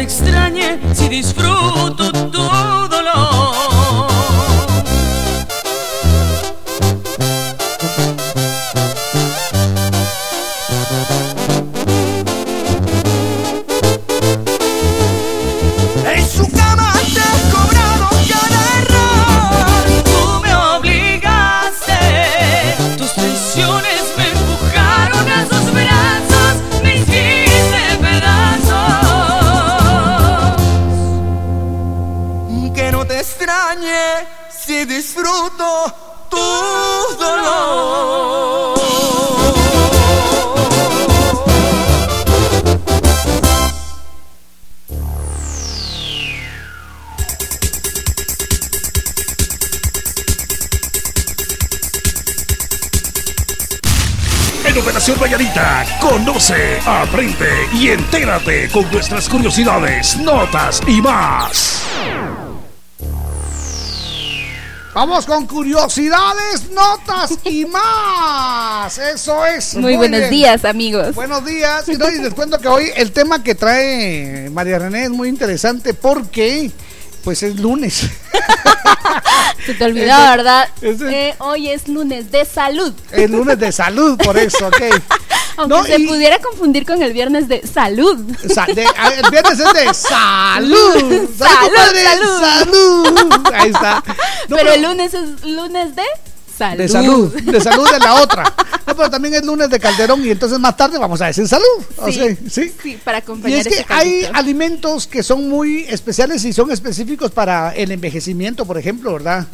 [0.05, 2.94] extrañe si disfruto todo
[57.75, 61.83] y entérate con nuestras curiosidades, notas y más.
[64.95, 68.97] Vamos con curiosidades, notas y más.
[68.99, 69.75] Eso es.
[69.75, 70.31] Muy, buenos bien.
[70.31, 71.15] días, amigos.
[71.17, 71.89] Buenos días.
[71.89, 75.29] Y, no, y les cuento que hoy el tema que trae María René es muy
[75.29, 76.71] interesante porque
[77.25, 78.05] pues es lunes.
[79.67, 80.69] Se te olvidó, ¿verdad?
[80.83, 82.95] Eh, hoy es lunes de salud.
[83.11, 84.83] Es lunes de salud, por eso, ok.
[85.57, 88.19] Aunque No, se y- pudiera confundir con el viernes de salud.
[88.53, 91.29] Sa- de- a- el viernes es de salud.
[91.39, 92.41] Salud, salud.
[92.41, 93.47] salud.
[93.53, 94.03] Ahí está.
[94.49, 96.03] No, pero, el lunes es lunes de
[96.57, 96.79] salud.
[96.79, 98.45] De salud, de salud de la otra.
[98.87, 101.65] No, pero también es lunes de Calderón y entonces más tarde vamos a decir salud.
[101.97, 102.73] O Sí, sea, ¿sí?
[102.83, 106.71] sí, para Y acompañar es que ese hay alimentos que son muy especiales y son
[106.71, 109.47] específicos para el envejecimiento, por ejemplo, ¿verdad?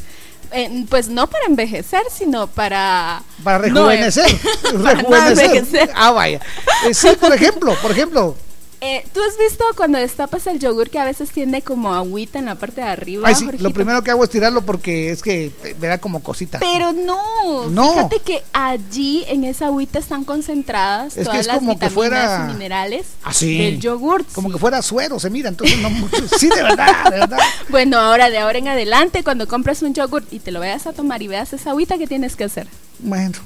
[0.52, 3.22] Eh, pues no para envejecer, sino para...
[3.44, 4.26] Para no rejuvenecer.
[4.74, 5.90] no rejuvenecer.
[5.94, 6.40] ah, vaya.
[6.86, 8.36] Eh, sí, por ejemplo, por ejemplo.
[8.82, 12.46] Eh, ¿Tú has visto cuando destapas el yogur que a veces tiene como agüita en
[12.46, 13.28] la parte de arriba?
[13.28, 16.58] Ay, sí, lo primero que hago es tirarlo porque es que me da como cosita.
[16.60, 17.92] Pero no, No.
[17.92, 21.88] fíjate que allí en esa agüita están concentradas Es que todas es las como que
[21.88, 23.58] vitaminas fuera- y minerales Así.
[23.58, 24.24] del yogur.
[24.32, 26.16] Como que fuera suero, se mira, entonces no mucho.
[26.38, 27.38] Sí, de verdad, de verdad.
[27.68, 30.94] Bueno, ahora de ahora en adelante, cuando compres un yogur y te lo vayas a
[30.94, 32.66] tomar y veas esa agüita, ¿qué tienes que hacer?
[33.00, 33.38] Bueno,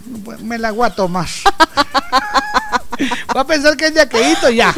[0.43, 1.27] me la voy a tomar.
[2.99, 4.75] Voy a pensar que es de aquelito ya.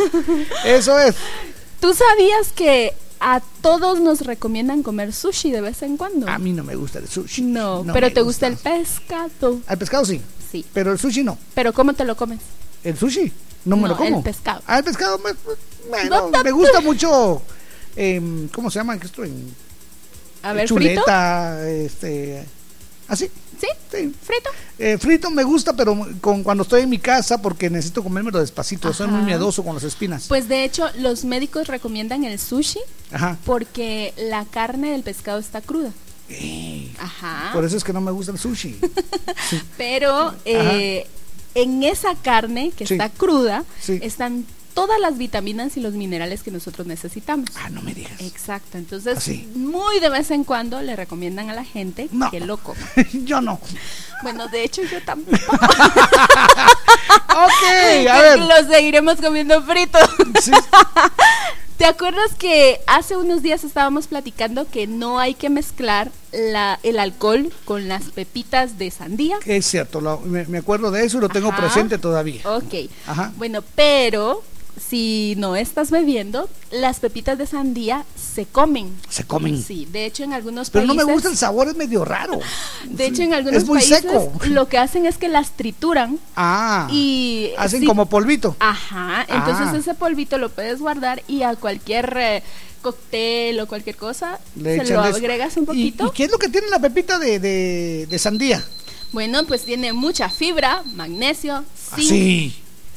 [0.64, 1.14] Eso es.
[1.80, 6.28] ¿Tú sabías que a todos nos recomiendan comer sushi de vez en cuando?
[6.28, 7.42] A mí no me gusta el sushi.
[7.42, 9.60] No, No pero te gusta el pescado.
[9.66, 10.20] Al pescado sí.
[10.50, 10.64] Sí.
[10.72, 11.38] Pero el sushi no.
[11.54, 12.40] Pero ¿cómo te lo comes?
[12.84, 13.32] El sushi
[13.64, 14.18] no me lo como.
[14.18, 14.62] el pescado.
[14.66, 15.30] Ah, el pescado me,
[15.90, 17.42] bueno, me gusta mucho.
[17.96, 19.24] em, ¿Cómo se llama esto?
[19.24, 19.54] En,
[20.42, 22.44] A ver, chuleta, este.
[23.08, 23.30] ¿Así?
[23.60, 23.66] ¿Sí?
[23.90, 24.14] Sí.
[24.22, 24.50] ¿Frito?
[24.78, 28.92] Eh, frito me gusta, pero con, cuando estoy en mi casa porque necesito comérmelo despacito.
[28.92, 30.26] Soy muy miedoso con las espinas.
[30.28, 32.80] Pues de hecho, los médicos recomiendan el sushi
[33.12, 33.38] Ajá.
[33.44, 35.90] porque la carne del pescado está cruda.
[36.98, 37.50] Ajá.
[37.52, 38.76] Por eso es que no me gusta el sushi.
[39.78, 41.06] Pero eh,
[41.54, 42.94] en esa carne que Sí.
[42.94, 43.98] está cruda Sí.
[44.02, 44.44] están
[44.76, 47.48] todas las vitaminas y los minerales que nosotros necesitamos.
[47.56, 48.12] Ah, no me digas.
[48.20, 48.76] Exacto.
[48.76, 49.48] Entonces, Así.
[49.54, 52.78] muy de vez en cuando le recomiendan a la gente que lo coma.
[53.24, 53.58] Yo no.
[54.22, 55.36] Bueno, de hecho, yo tampoco.
[55.56, 55.66] ok,
[58.10, 58.38] a ver.
[58.38, 59.98] Lo seguiremos comiendo frito.
[61.78, 66.98] ¿Te acuerdas que hace unos días estábamos platicando que no hay que mezclar la, el
[66.98, 69.36] alcohol con las pepitas de sandía?
[69.44, 71.58] Es cierto, lo- me, me acuerdo de eso y lo tengo Ajá.
[71.60, 72.40] presente todavía.
[72.48, 72.88] Ok.
[73.06, 73.32] Ajá.
[73.36, 74.42] Bueno, pero
[74.78, 78.94] si no estás bebiendo, las pepitas de sandía se comen.
[79.08, 79.62] Se comen.
[79.62, 82.38] Sí, de hecho en algunos Pero no países me gusta el sabor, es medio raro.
[82.84, 84.32] De hecho en algunos Es muy países seco.
[84.46, 86.88] lo que hacen es que las trituran Ah.
[86.90, 88.54] y Hacen sí- como polvito.
[88.60, 89.76] Ajá, entonces Ah.
[89.78, 92.42] ese polvito lo puedes guardar y a cualquier eh,
[92.82, 95.16] cóctel o cualquier cosa Le se lo eso.
[95.16, 96.06] agregas un ¿Y, poquito.
[96.06, 98.64] y qué es lo que tiene la pepita de, de, de sandía?
[99.12, 102.08] Bueno, pues tiene mucha fibra, magnesio, zinc.
[102.08, 102.56] Sí.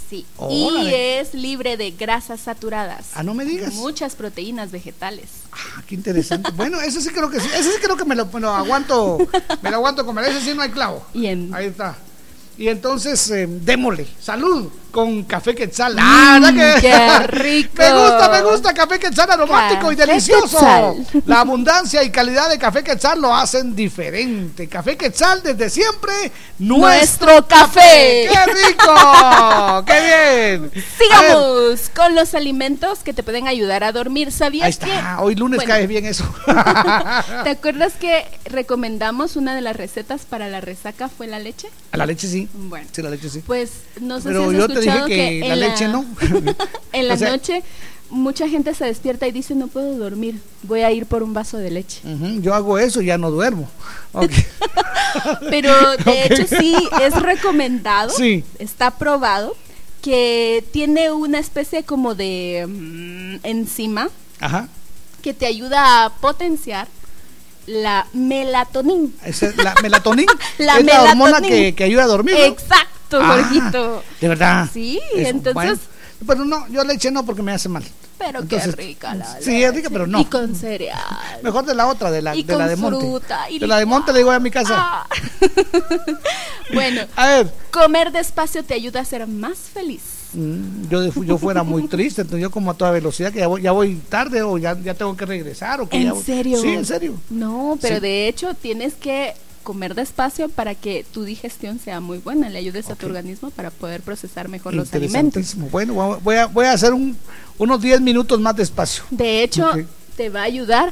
[0.09, 0.25] Sí.
[0.37, 0.89] Órale.
[0.89, 3.09] Y es libre de grasas saturadas.
[3.13, 3.75] Ah, no me digas.
[3.75, 5.25] Muchas proteínas vegetales.
[5.51, 6.51] Ah, qué interesante.
[6.51, 7.47] Bueno, ese sí creo que sí.
[7.53, 9.19] Ese sí creo que me lo, me lo aguanto.
[9.61, 10.25] Me lo aguanto comer.
[10.25, 11.05] Ese sí no hay clavo.
[11.13, 11.95] Ahí está.
[12.57, 14.07] Y entonces, eh, démosle.
[14.19, 15.95] Salud con café quetzal.
[15.99, 16.77] Ah, ¿verdad que?
[16.77, 17.73] Mm, qué rico.
[17.77, 18.73] me gusta, me gusta.
[18.73, 20.57] Café quetzal aromático y delicioso.
[20.57, 21.23] Quetzal.
[21.25, 24.67] La abundancia y calidad de café quetzal lo hacen diferente.
[24.67, 26.13] Café quetzal desde siempre.
[26.59, 28.29] Nuestro café.
[28.29, 29.83] ¡Qué rico!
[29.85, 30.71] ¡Qué bien!
[30.97, 34.31] Sigamos con los alimentos que te pueden ayudar a dormir.
[34.31, 34.85] ¿Sabías Ahí está.
[34.85, 36.25] que Hoy lunes Bueno, cae bien eso.
[37.43, 41.69] ¿Te acuerdas que recomendamos una de las recetas para la resaca fue la leche?
[41.91, 42.49] A la leche sí.
[42.53, 42.87] Bueno.
[42.91, 43.43] Sí, la leche sí.
[43.45, 46.05] Pues no sé Pero si has yo te dije escuchado que, la leche no.
[46.93, 47.63] en la O sea, noche
[48.09, 51.57] mucha gente se despierta y dice, no puedo dormir, voy a ir por un vaso
[51.57, 52.01] de leche.
[52.03, 53.69] Ujú, Yo hago eso y ya no duermo.
[55.49, 58.43] Pero de hecho sí es recomendado, Sí.
[58.59, 59.55] está probado
[60.01, 64.67] que tiene una especie como de mm, enzima Ajá.
[65.21, 66.87] que te ayuda a potenciar
[67.69, 69.09] la melatonina.
[69.23, 70.31] Esa es la melatonina.
[70.57, 71.55] La es la hormona melatonina.
[71.55, 72.35] que, que ayuda a dormir.
[72.37, 72.43] ¿no?
[72.45, 74.03] Exacto, Ah, Jorgito.
[74.21, 74.67] De verdad.
[74.71, 75.77] Sí, entonces, bueno.
[76.27, 77.83] Pero no, yo leche no porque me hace mal.
[78.17, 80.19] pero Entonces, qué rica la Sí, es rica, pero no.
[80.19, 80.99] Y con cereal.
[81.41, 82.99] Mejor de la otra, de la, Y de la de Monte.
[82.99, 84.75] fruta, y de la de Monte le digo a mi casa.
[84.77, 85.07] Ah.
[86.73, 90.01] Bueno, A ver, comer despacio te ayuda a ser más feliz.
[90.89, 93.71] Yo, yo fuera muy triste, entonces yo como a toda velocidad, que ya voy, ya
[93.71, 95.81] voy tarde o ya, ya tengo que regresar.
[95.81, 96.61] O que ya ¿En voy- serio?
[96.61, 97.15] Sí, en serio.
[97.29, 98.01] No, pero Sí.
[98.01, 99.33] de hecho tienes que
[99.63, 103.69] comer despacio para que tu digestión sea muy buena, le ayudes a tu organismo para
[103.71, 105.55] poder procesar mejor los alimentos.
[105.71, 105.93] Bueno,
[106.23, 107.15] voy a- voy a, hacer un,
[107.57, 109.03] unos 10 minutos más despacio.
[109.11, 109.69] De hecho,
[110.15, 110.91] te va a ayudar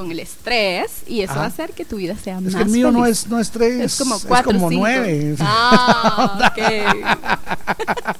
[0.00, 1.40] con el estrés y eso Ajá.
[1.40, 3.38] va a hacer que tu vida sea Es más que el mío no es, no
[3.38, 4.86] es 3, Es como es cuatro, como cinco.
[4.86, 5.36] 9.
[5.40, 6.52] Ah,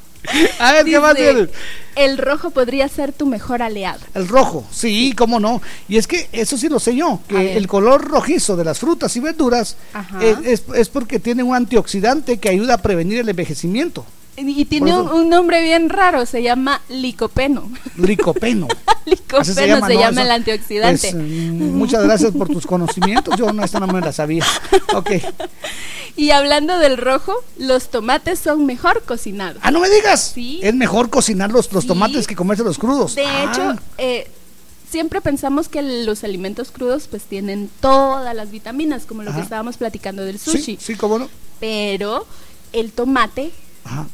[0.60, 1.50] A ver, ¿qué más Dice, tienes?
[1.96, 3.98] El rojo podría ser tu mejor aliado.
[4.14, 5.60] El rojo, sí, cómo no.
[5.88, 9.16] Y es que eso sí lo sé yo, que el color rojizo de las frutas
[9.16, 9.76] y verduras
[10.20, 14.04] es, es- es porque tiene un antioxidante que ayuda a prevenir el envejecimiento.
[14.36, 17.70] Y tiene un, nombre bien raro, se llama licopeno.
[17.96, 18.68] Licopeno.
[19.04, 21.10] licopeno Así se llama, el Eso- antioxidante.
[21.12, 23.36] pues, mm, muchas gracias por tus conocimientos.
[23.36, 24.44] Yo no, esta no me la sabía.
[24.94, 25.10] Ok.
[26.16, 29.58] Y hablando del rojo, los tomates son mejor cocinados.
[29.62, 30.32] Ah, no me digas.
[30.34, 30.58] Sí.
[30.62, 33.14] Es mejor cocinar los, los tomates que comérselos crudos.
[33.14, 34.28] De Ah, hecho, eh,
[34.90, 39.76] siempre pensamos que los alimentos crudos pues tienen todas las vitaminas, como lo que estábamos
[39.76, 40.78] platicando del sí, sushi.
[40.80, 41.28] sí, cómo no.
[41.60, 42.26] Pero
[42.72, 43.52] el tomate
[43.84, 44.06] Ajá.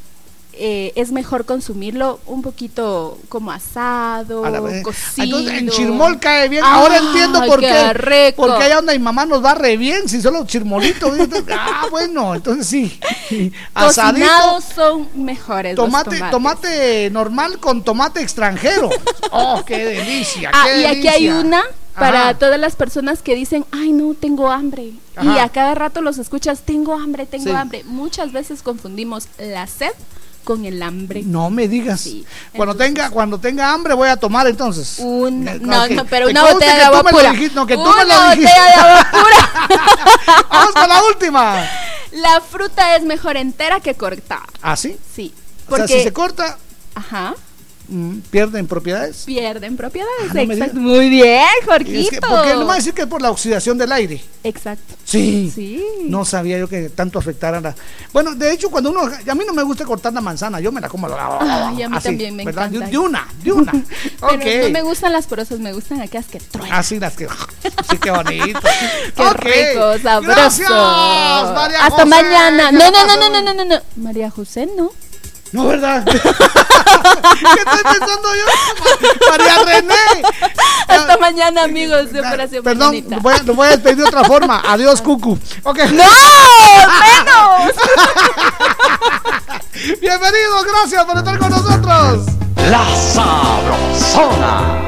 [0.59, 4.83] Eh, es mejor consumirlo un poquito como asado, A la vez.
[4.83, 5.39] cocido.
[5.39, 6.63] Entonces en chirmol cae bien.
[6.65, 8.35] Ah, Ahora entiendo por qué qué.
[8.37, 11.13] Porque allá donde mi mamá nos va re bien, si solo chirmolito.
[11.53, 13.53] ah, bueno, entonces sí.
[13.75, 14.27] Asadito.
[14.27, 15.77] Cocinados son mejores.
[15.77, 16.31] los Tomate, tomates.
[16.31, 18.91] tomate normal con tomate extranjero.
[19.33, 20.51] Oh, qué delicia.
[20.55, 21.63] Ah, qué y aquí hay una
[21.95, 22.35] para Ajá.
[22.39, 24.93] todas las personas que dicen, ay no, tengo hambre.
[25.23, 27.51] Y a cada rato los escuchas, tengo hambre, tengo Sí.
[27.51, 27.85] hambre.
[27.85, 29.93] Muchas veces confundimos la sed
[30.47, 31.23] con el hambre.
[31.25, 32.01] No me digas.
[32.01, 32.25] Sí.
[32.55, 34.97] Cuando Entonces- tenga cuando tenga hambre voy a tomar entonces.
[35.01, 37.33] Un- no, no, pero una botella de agua pura.
[37.33, 38.43] dijiste, no, que tú una me lo dijiste.
[38.49, 39.69] botella de agua pura.
[40.49, 41.69] Vamos con la última.
[42.13, 44.47] La fruta es mejor entera que cortada.
[44.63, 44.97] ¿Ah, sí?
[45.15, 45.35] Sí.
[45.35, 46.57] O sea, Porque, si se corta,
[46.95, 47.35] ajá,
[48.31, 49.25] pierden propiedades.
[49.25, 50.31] pierden propiedades.
[50.31, 50.79] Ah, no Exacto.
[50.81, 51.99] Muy bien, Jorgito.
[52.01, 54.21] es que, porque no me va a decir que es por la oxidación del aire.
[54.45, 54.95] Exacto.
[55.05, 55.51] Sí.
[55.55, 55.85] Sí.
[56.09, 57.75] No sabía yo que tanto afectara la.
[58.13, 59.03] Bueno, de hecho, cuando uno.
[59.03, 61.07] A mí no me gusta cortar la manzana, yo me la como.
[61.09, 62.69] Ay, a mí así, también me ¿verdad?
[62.71, 62.91] De- encanta.
[62.91, 63.73] De, una, de una.
[64.21, 66.79] Pero no me gustan las porosas, me gustan aquellas que truenan.
[66.79, 67.29] Así las que.
[67.91, 68.59] Sí, qué bonito.
[69.17, 69.39] Qué Ok.
[69.39, 70.35] rico, sabroso.
[70.35, 72.73] Gracias, María Hasta José, mañana.
[72.73, 73.77] No, la no, no, no, no, no, no.
[73.97, 74.91] María José, no.
[75.57, 76.05] No, ¿verdad?
[76.05, 78.45] ¿Qué estoy pensando yo?
[79.31, 79.95] María René.
[80.87, 83.17] Hasta mañana, amigos de Operación Perdón, Mañanita.
[83.17, 84.63] lo voy, a, lo voy a despedir de otra forma.
[84.69, 85.39] Adiós, Cucu.
[85.63, 85.79] Ok.
[85.79, 86.05] ¡No!
[87.01, 87.75] ¡Menos!
[90.03, 92.27] Bienvenidos, gracias por estar con nosotros.
[92.69, 92.85] La
[93.15, 94.83] Sabrosona.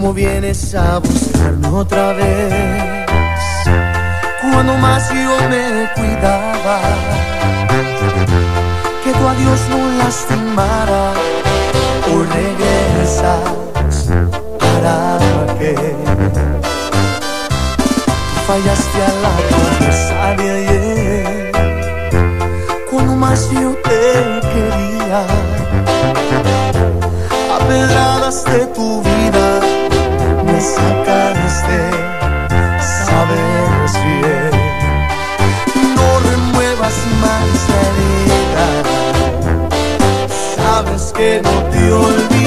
[0.00, 2.54] ¿Cómo vienes a buscarme otra vez?
[4.40, 6.80] Cuando más yo me cuidaba,
[9.04, 11.12] que tu adiós no lastimara,
[12.14, 14.08] o regresas
[14.58, 15.18] para
[15.58, 15.74] qué?
[18.46, 21.52] Fallaste a la promesa de ayer,
[22.90, 25.26] cuando más yo te quería
[27.54, 29.79] a de tu vida
[30.60, 31.80] me sacaste,
[32.80, 34.52] sabes bien.
[35.96, 38.66] No remuevas más la herida,
[40.56, 42.39] sabes que no te olvidé.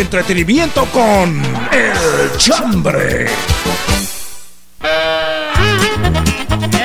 [0.00, 3.26] Entretenimiento con El Chambre.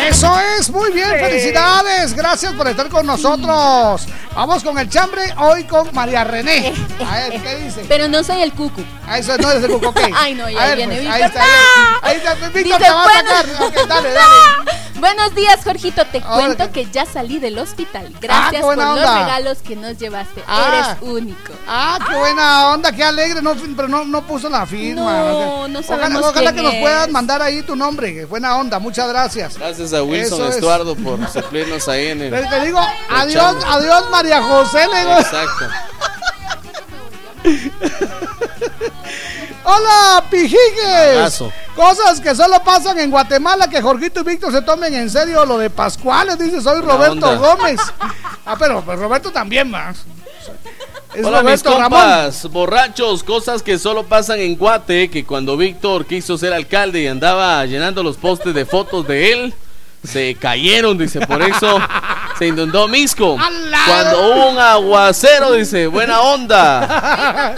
[0.09, 2.13] Eso es, muy bien, felicidades.
[2.15, 4.05] Gracias por estar con nosotros.
[4.33, 6.73] Vamos con el chambre hoy con María René.
[7.05, 7.85] A ver, ¿qué dice?
[7.87, 8.83] Pero no soy el cucu.
[9.07, 9.99] Ah, eso no es el cuco, ok.
[10.15, 11.15] Ay, no, ya A ver, viene pues, Víctor.
[11.21, 12.07] ahí está, ¡No!
[12.07, 13.87] ahí está, Víctor Dice, te va a "Buenos- sacar.
[13.87, 14.71] Dale, dale.
[14.99, 16.05] Buenos días, Jorgito.
[16.05, 18.11] Te Ahora cuento que ya salí del hospital.
[18.13, 20.43] Ah, Gracias por los regalos que nos llevaste.
[20.47, 20.95] Ah.
[21.01, 21.53] Eres único.
[21.67, 25.01] Ah, qué buena onda, qué alegre, no, pero no, no puso la firma.
[25.01, 26.81] No, no Ojalá, sabemos ojalá que quién nos es.
[26.81, 29.57] puedas mandar ahí tu nombre, que buena onda, muchas gracias.
[29.57, 30.55] Gracias a Wilson Eso es.
[30.55, 32.31] Estuardo por suplirnos ahí en el.
[32.31, 35.17] Te, te digo, el adiós, adiós María José, le digo.
[35.19, 35.65] Exacto.
[39.67, 41.17] Hola, pijiques.
[41.17, 41.51] Abrazo.
[41.75, 45.57] Cosas que solo pasan en Guatemala, que Jorgito y Víctor se tomen en serio lo
[45.57, 47.37] de Pascuales, dice, soy Roberto.
[47.39, 47.81] Gómez.
[48.45, 49.97] Ah, pero pues, Roberto también más.
[51.15, 51.83] Es Hola mis Ramón.
[51.83, 57.07] compas, borrachos, cosas que solo pasan en Guate, que cuando Víctor quiso ser alcalde y
[57.07, 59.53] andaba llenando los postes de fotos de él,
[60.03, 61.79] se cayeron, dice, por eso
[62.37, 63.37] se inundó Misco.
[63.87, 67.55] Cuando hubo un aguacero, dice, buena onda.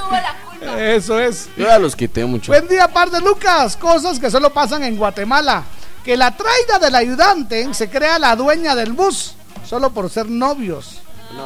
[0.77, 1.49] Eso es.
[1.57, 2.51] Yo ya los quité mucho.
[2.51, 3.75] Buen día, par de Lucas.
[3.75, 5.63] Cosas que solo pasan en Guatemala.
[6.05, 9.34] Que la traida del ayudante se crea la dueña del bus
[9.65, 10.99] solo por ser novios.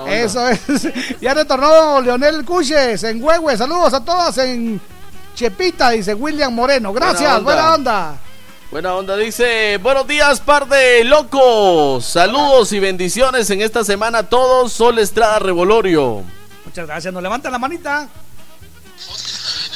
[0.07, 0.61] Eso es.
[1.21, 3.57] Ya retornó Leonel Cuches en Huehue.
[3.57, 4.81] Saludos a todas en
[5.35, 6.93] Chepita, dice William Moreno.
[6.93, 8.17] Gracias, Buena buena onda.
[8.71, 12.05] Buena onda, dice, buenos días, par de locos.
[12.05, 14.71] Saludos y bendiciones en esta semana a todos.
[14.71, 16.23] Sol Estrada Revolorio.
[16.63, 17.13] Muchas gracias.
[17.13, 18.07] Nos levantan la manita.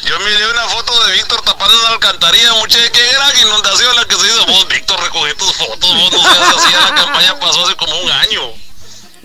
[0.06, 4.16] Yo miré una foto de Víctor tapando una alcantarilla, mucha qué gran inundación la que
[4.16, 4.46] se hizo.
[4.46, 8.12] Vos, Víctor, recoge tus fotos, vos no seas así, la campaña pasó hace como un
[8.12, 8.65] año.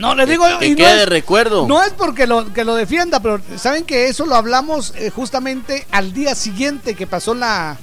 [0.01, 0.45] No, les digo.
[0.59, 1.67] Que y no quede de es- recuerdo.
[1.69, 5.87] No es porque lo, que lo defienda, pero saben que eso lo hablamos eh, justamente
[5.93, 7.77] al día siguiente que pasó la,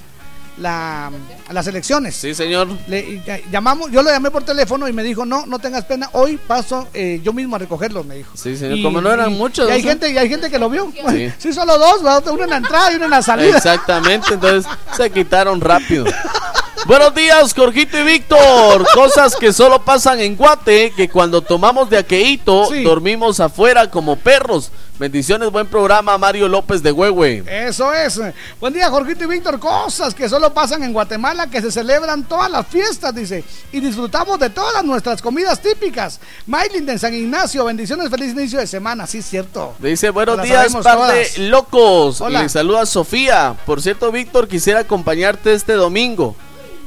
[0.58, 1.10] la
[1.50, 2.14] las elecciones.
[2.16, 2.68] Sí, señor.
[2.88, 6.36] Le llamamos, yo lo llamé por teléfono y me dijo, no, no tengas pena, hoy
[6.36, 8.32] paso eh, yo mismo a recogerlos, me dijo.
[8.36, 8.76] Sí, señor.
[8.78, 9.68] Y- Como no eran y- muchos.
[9.68, 9.88] Y hay ¿no?
[9.88, 10.92] gente, y hay gente que lo vio.
[11.10, 11.32] Sí.
[11.38, 13.56] Sí, solo dos, uno en la entrada y uno en la salida.
[13.56, 16.04] Exactamente, entonces se quitaron rápido.
[16.86, 18.86] Buenos días, Jorgito y Víctor.
[18.94, 24.70] Cosas que solo pasan en Guate, que cuando tomamos de aqueíto, dormimos afuera como perros.
[24.98, 27.44] Bendiciones, buen programa, Mario López de Huehue.
[27.46, 28.20] Eso es.
[28.58, 29.60] Buen día, Jorgito y Víctor.
[29.60, 33.44] Cosas que solo pasan en Guatemala, que se celebran todas las fiestas, dice.
[33.70, 36.18] Y disfrutamos de todas nuestras comidas típicas.
[36.46, 39.06] Maylin de San Ignacio, bendiciones, feliz inicio de semana.
[39.06, 39.74] Sí, cierto.
[39.78, 42.20] Dice, buenos días, par de locos.
[42.20, 42.42] Hola.
[42.42, 43.54] Le saluda Sofía.
[43.66, 46.34] Por cierto, Víctor, quisiera acompañarte este domingo.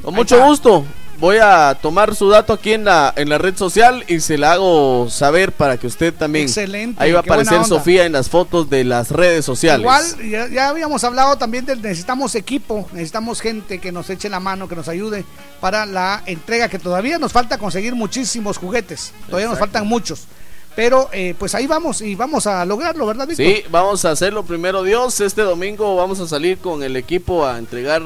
[0.02, 0.84] Con mucho gusto.
[1.18, 4.54] Voy a tomar su dato aquí en la, en la red social y se la
[4.54, 6.46] hago saber para que usted también.
[6.46, 7.64] Excelente, Ahí va a aparecer.
[7.64, 9.82] Sofía en las fotos de las redes sociales.
[9.82, 14.40] Igual, ya, ya habíamos hablado también de necesitamos equipo, necesitamos gente que nos eche la
[14.40, 15.24] mano, que nos ayude
[15.60, 20.26] para la entrega, que todavía nos falta conseguir muchísimos juguetes, todavía nos faltan muchos.
[20.74, 23.46] Pero eh, pues ahí vamos y vamos a lograrlo, ¿verdad, Víctor?
[23.46, 25.20] Sí, vamos a hacerlo primero Dios.
[25.20, 28.02] Este domingo vamos a salir con el equipo a entregar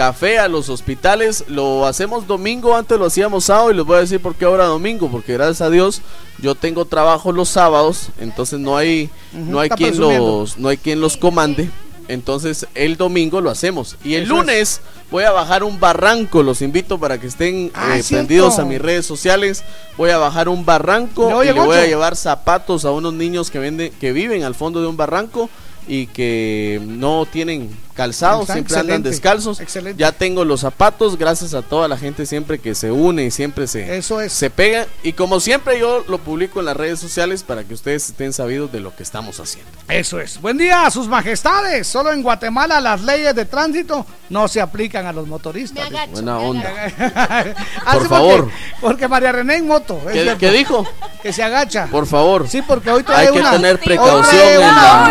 [0.00, 1.44] café a los hospitales.
[1.46, 4.64] Lo hacemos domingo, antes lo hacíamos sábado y les voy a decir por qué ahora
[4.64, 6.00] domingo, porque gracias a Dios
[6.38, 10.40] yo tengo trabajo los sábados, entonces no hay no hay quien presumiendo.
[10.40, 11.68] los no hay quien los comande.
[12.08, 14.80] Entonces el domingo lo hacemos y el Eso lunes
[15.10, 16.42] voy a bajar un barranco.
[16.42, 19.64] Los invito para que estén Ah, eh, prendidos a mis redes sociales.
[19.98, 23.58] Voy a bajar un barranco y le voy a llevar zapatos a unos niños que
[23.58, 25.50] venden que viven al fondo de un barranco
[25.86, 27.70] y que no tienen
[28.04, 29.60] calzados, Está siempre andan descalzos.
[29.60, 30.00] excelente.
[30.00, 33.66] Ya tengo los zapatos, gracias a toda la gente siempre que se une y siempre
[33.66, 34.32] se, Eso es.
[34.32, 34.86] se pega.
[35.02, 38.72] Y como siempre yo lo publico en las redes sociales para que ustedes estén sabidos
[38.72, 39.70] de lo que estamos haciendo.
[39.88, 40.40] Eso es.
[40.40, 41.86] Buen día a sus majestades.
[41.86, 45.90] Solo en Guatemala las leyes de tránsito no se aplican a los motoristas.
[46.12, 46.70] Buena onda.
[47.92, 48.40] Por favor.
[48.44, 50.00] Porque, porque María René en moto.
[50.10, 50.86] es ¿Qué, dijo?
[51.22, 51.86] Que se agacha.
[51.90, 52.48] Por favor.
[52.48, 55.08] Sí, porque hoy trae Hay que una- tener precaución en la...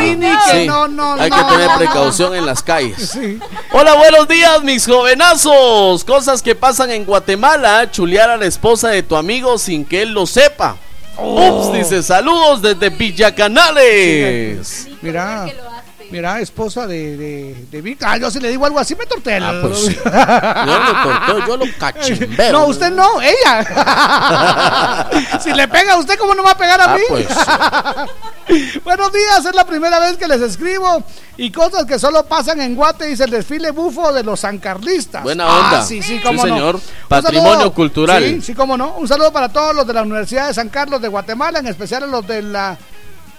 [0.66, 2.78] no, no, hay que tener precaución en las calles.
[2.98, 3.40] Sí.
[3.72, 6.03] Hola, buenos días, mis jovenazos.
[6.03, 7.90] Cosas que pasan en Guatemala.
[7.91, 10.77] Chulear a la esposa de tu amigo sin que él lo sepa.
[11.17, 11.67] Oh.
[11.67, 14.88] Ups, dice saludos desde Villacanales.
[15.01, 15.78] Mira, mira,
[16.13, 18.01] esposa de, de, de Vic.
[18.03, 19.49] Ah, yo si le digo algo así me tortela.
[19.49, 19.95] Ah, pues sí.
[20.05, 22.51] Yo lo torteo, yo lo cachimbeo.
[22.51, 25.07] No, usted no, ella.
[25.43, 27.01] si le pega a usted, ¿cómo no va a pegar a Ah, mí?
[27.09, 27.27] pues.
[28.83, 31.03] Buenos días, es la primera vez que les escribo.
[31.38, 35.23] Y cosas que solo pasan en Guate, dice el desfile bufo de los sancarlistas.
[35.23, 35.83] Buena Ah, onda.
[35.83, 36.53] sí, sí, Sí, cómo no.
[36.55, 36.79] señor.
[37.07, 38.23] Patrimonio saludo- cultural.
[38.23, 38.95] Sí, sí, cómo no.
[38.97, 42.03] Un saludo para todos los de la Universidad de San Carlos de Guatemala, en especial
[42.03, 42.77] a los de la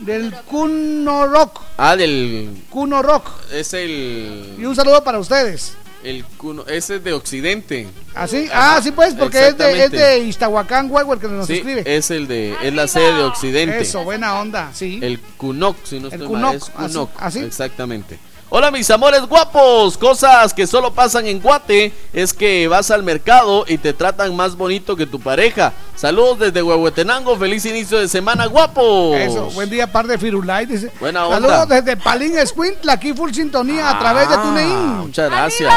[0.00, 1.60] del Cuno Rock.
[1.76, 2.64] Ah, del.
[2.70, 3.28] Cuno Rock.
[3.52, 4.56] Es el.
[4.58, 5.74] Y un saludo para ustedes.
[6.02, 7.86] el cuno- ese es de Occidente.
[8.14, 8.48] ¿Así?
[8.54, 11.82] Ah, sí, pues, porque es de, es de Iztahuacán, Huevo, el que nos Sí, escribe.
[11.86, 12.56] es el de.
[12.62, 13.80] Es la sede de Occidente.
[13.80, 14.98] Eso, buena onda, sí.
[15.02, 17.10] El Kunok, si no El estoy mal, es así- Kunok.
[17.18, 17.38] así.
[17.40, 18.18] Exactamente.
[18.52, 23.64] Hola mis amores guapos, cosas que solo pasan en Guate es que vas al mercado
[23.68, 25.72] y te tratan más bonito que tu pareja.
[25.94, 29.16] Saludos desde Huehuetenango, feliz inicio de semana guapos.
[29.18, 30.90] Eso, buen día, par de Firulay, dice.
[30.98, 31.48] Buena onda.
[31.48, 34.88] Saludos desde Palín Escuintla, aquí full sintonía a través de Ah, TuneIn.
[34.98, 35.72] Muchas gracias.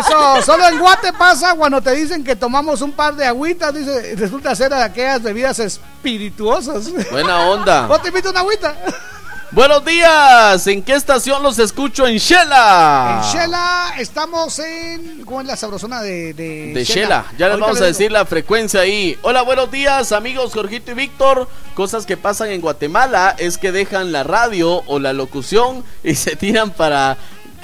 [0.00, 4.14] Eso, solo en Guate pasa cuando te dicen que tomamos un par de agüitas, dice,
[4.16, 6.90] resulta ser de aquellas bebidas espirituosas.
[7.10, 7.86] Buena onda.
[7.86, 8.76] ¿Vos te invito una agüita?
[9.52, 12.06] Buenos días, ¿en qué estación los escucho?
[12.06, 13.22] En Shela.
[13.22, 15.24] En Shela estamos en.
[15.24, 18.24] ¿Cómo es la sabrosona de, de, De Shela, ya les Ahorita vamos a decir la
[18.26, 19.16] frecuencia ahí.
[19.22, 21.48] Hola, buenos días, amigos Jorgito y Víctor.
[21.74, 26.34] Cosas que pasan en Guatemala es que dejan la radio o la locución y se
[26.34, 27.16] tiran para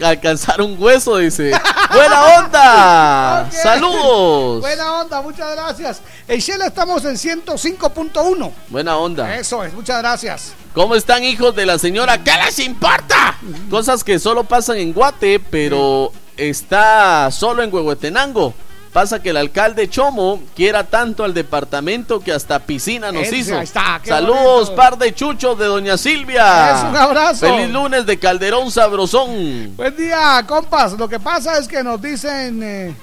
[0.05, 1.53] alcanzar un hueso, dice.
[1.93, 3.51] ¡Buena onda!
[3.51, 4.61] ¡Saludos!
[4.61, 6.03] Buena onda, muchas gracias.
[6.29, 8.53] En Shela estamos en 105.1.
[8.69, 9.37] Buena onda.
[9.37, 10.55] Eso es, muchas gracias.
[10.75, 12.23] ¿Cómo están, hijos de la señora?
[12.23, 13.39] ¿Qué les importa?
[13.69, 18.55] Cosas que solo pasan en Guate, pero está solo en Huehuetenango.
[18.93, 23.57] Pasa que el alcalde Chomo quiera tanto al departamento que hasta piscina nos Ese, hizo.
[23.57, 24.75] ahí está, Saludos, bonito.
[24.77, 26.77] par de chuchos de Doña Silvia.
[26.77, 27.47] Es un abrazo.
[27.47, 29.75] Feliz lunes de Calderón Sabrosón.
[29.77, 30.93] Buen día, compas.
[30.99, 32.95] Lo que pasa es que nos dicen, eh,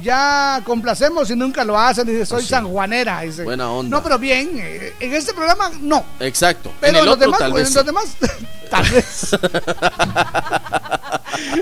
[0.00, 2.06] ya complacemos y nunca lo hacen.
[2.06, 3.22] Dice, soy sanjuanera.
[3.22, 3.42] Dice.
[3.42, 3.96] Buena onda.
[3.96, 6.04] No, pero bien, eh, en este programa no.
[6.20, 6.70] Exacto.
[6.80, 7.74] Pero en el los otro demás, tal en vez.
[7.74, 7.86] los sí.
[7.86, 8.16] demás,
[8.70, 9.30] tal vez.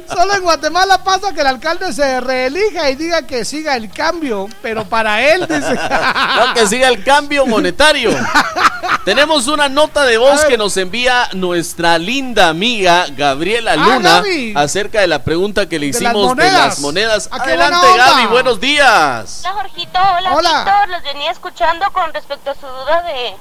[0.08, 4.48] Solo en Guatemala pasa que el alcalde se reelija y diga que siga el cambio,
[4.62, 5.78] pero para él dice.
[6.36, 8.10] No, que siga el cambio monetario.
[9.04, 14.54] Tenemos una nota de voz que nos envía nuestra linda amiga Gabriela Ah, Luna Gaby.
[14.56, 17.28] acerca de la pregunta que le De las hicimos de las monedas.
[17.28, 17.86] Qué Adelante.
[17.96, 19.42] Gaby, buenos días.
[19.44, 20.64] Hola Jorgito, hola, Hola.
[20.64, 23.34] Víctor, los venía escuchando con respecto a su duda de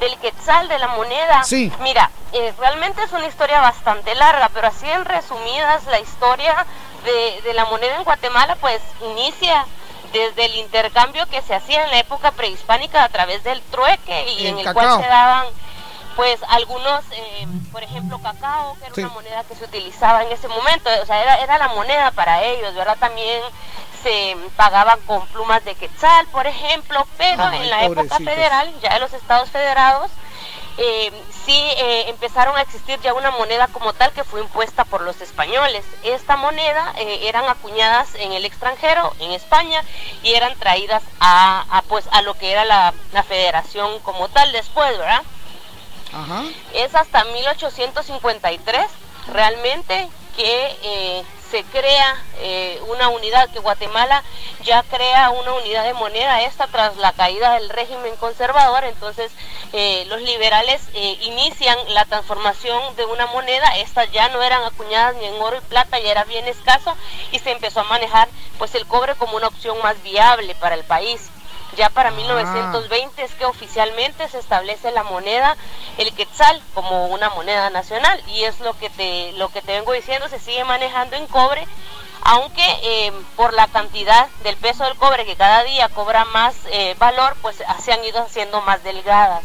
[0.00, 1.44] del quetzal, de la moneda.
[1.44, 1.72] Sí.
[1.80, 6.66] Mira, eh, realmente es una historia bastante larga, pero así en resumidas la historia
[7.04, 9.64] de, de la moneda en Guatemala pues inicia
[10.12, 14.46] desde el intercambio que se hacía en la época prehispánica a través del trueque y
[14.48, 14.82] en el cacao.
[14.82, 15.46] cual se daban
[16.16, 19.00] pues algunos, eh, por ejemplo, cacao, que era Sí.
[19.02, 22.42] una moneda que se utilizaba en ese momento, o sea, era, era la moneda para
[22.44, 22.96] ellos, ¿verdad?
[22.98, 23.42] También
[24.02, 28.94] se pagaban con plumas de quetzal, por ejemplo, pero Ay, en la época federal, ya
[28.94, 30.10] de los estados federados,
[30.78, 31.12] eh,
[31.44, 35.20] sí eh, empezaron a existir ya una moneda como tal que fue impuesta por los
[35.20, 35.84] españoles.
[36.02, 39.82] Esta moneda eh, eran acuñadas en el extranjero, en España,
[40.22, 44.50] y eran traídas a, a, pues a lo que era la, la federación como tal
[44.52, 45.22] después, ¿verdad?
[46.74, 48.86] Es hasta 1853
[49.28, 54.22] realmente que eh, se crea eh, una unidad, que Guatemala
[54.64, 59.32] ya crea una unidad de moneda esta tras la caída del régimen conservador, entonces
[59.72, 65.26] eh, los liberales inician la transformación de una moneda, estas ya no eran acuñadas ni
[65.26, 66.96] en oro y plata, ya era bien escaso
[67.32, 70.84] y se empezó a manejar pues el cobre como una opción más viable para el
[70.84, 71.30] país.
[71.76, 75.56] Ya para 1920 es que oficialmente se establece la moneda,
[75.98, 78.22] el quetzal, como una moneda nacional.
[78.28, 81.66] Y es lo que te, lo que te vengo diciendo, se sigue manejando en cobre,
[82.22, 86.94] aunque eh, por la cantidad del peso del cobre que cada día cobra más eh,
[86.98, 89.44] valor, pues se han ido haciendo más delgadas.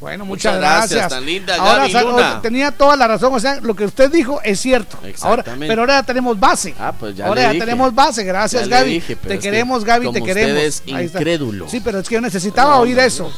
[0.00, 1.08] Bueno, muchas, Muchas gracias, gracias.
[1.10, 2.40] tan linda ahora, Gaby Luna.
[2.40, 4.96] tenía toda la razón, o sea, lo que usted dijo es cierto.
[5.20, 6.74] Ahora, pero ahora ya tenemos base.
[6.78, 7.64] Ah, pues ya ahora le ya dije.
[7.66, 8.90] tenemos base, gracias Ya Gaby.
[8.94, 10.52] dije, te que queremos Gaby, te como queremos.
[10.52, 11.68] usted es incrédulo.
[11.68, 13.30] Sí, pero es que yo necesitaba No, oír eso.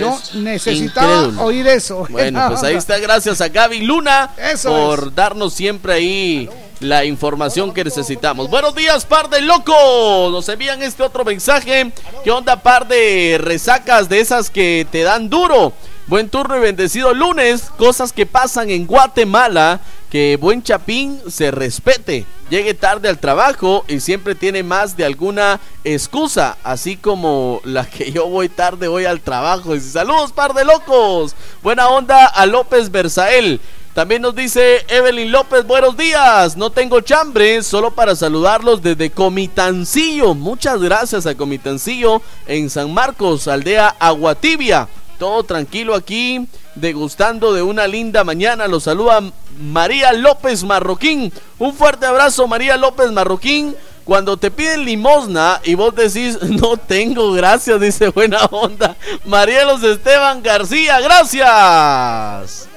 [0.00, 1.42] Yo es necesitaba incrédulo.
[1.42, 2.06] oír eso.
[2.08, 6.48] Bueno, pues ahí está, gracias a Gaby Luna Eso por darnos siempre ahí
[6.80, 8.50] la información que necesitamos.
[8.50, 10.32] Buenos días, par de locos.
[10.32, 11.92] Nos envían este otro mensaje.
[12.22, 15.72] ¿Qué onda, par de resacas de esas que te dan duro?
[16.06, 17.70] Buen turno y bendecido lunes.
[17.78, 19.80] Cosas que pasan en Guatemala.
[20.10, 22.24] Que buen chapín se respete.
[22.50, 26.56] Llegue tarde al trabajo y siempre tiene más de alguna excusa.
[26.62, 29.74] Así como la que yo voy tarde hoy al trabajo.
[29.74, 31.34] Dice, saludos, par de locos.
[31.62, 33.60] Buena onda a López Berzael.
[33.94, 36.56] También nos dice Evelyn López, buenos días.
[36.56, 40.34] No tengo chambre, solo para saludarlos desde Comitancillo.
[40.34, 44.88] Muchas gracias a Comitancillo en San Marcos, aldea Aguatibia.
[45.16, 48.66] Todo tranquilo aquí, degustando de una linda mañana.
[48.66, 49.22] Los saluda
[49.60, 51.32] María López Marroquín.
[51.60, 53.76] Un fuerte abrazo, María López Marroquín.
[54.04, 58.96] Cuando te piden limosna y vos decís, no tengo, gracias, dice buena onda.
[59.24, 62.73] Marielos Esteban García, gracias.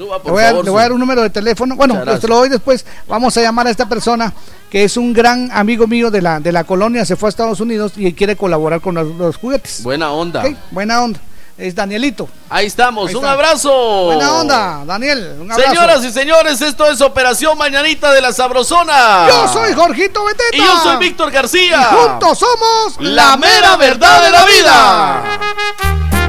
[0.00, 0.64] Suba, Le voy, a, favor.
[0.64, 1.76] le voy a dar un número de teléfono.
[1.76, 2.86] Bueno, pues te lo doy después.
[3.06, 4.32] Vamos a llamar a esta persona
[4.70, 7.04] que es un gran amigo mío de la, de la colonia.
[7.04, 9.82] Se fue a Estados Unidos y quiere colaborar con los, los juguetes.
[9.82, 10.42] Buena onda.
[10.70, 11.20] Buena onda.
[11.58, 12.26] Es Danielito.
[12.48, 14.04] Ahí estamos, Ahí un abrazo.
[14.06, 15.36] Buena onda, Daniel.
[15.38, 15.70] Un abrazo.
[15.70, 19.26] Señoras y señores, esto es Operación Mañanita de la Sabrosona.
[19.28, 20.56] Yo soy Jorgito Beteta.
[20.56, 21.90] Y yo soy Víctor García.
[21.92, 26.19] Y juntos somos La mera verdad de la vida.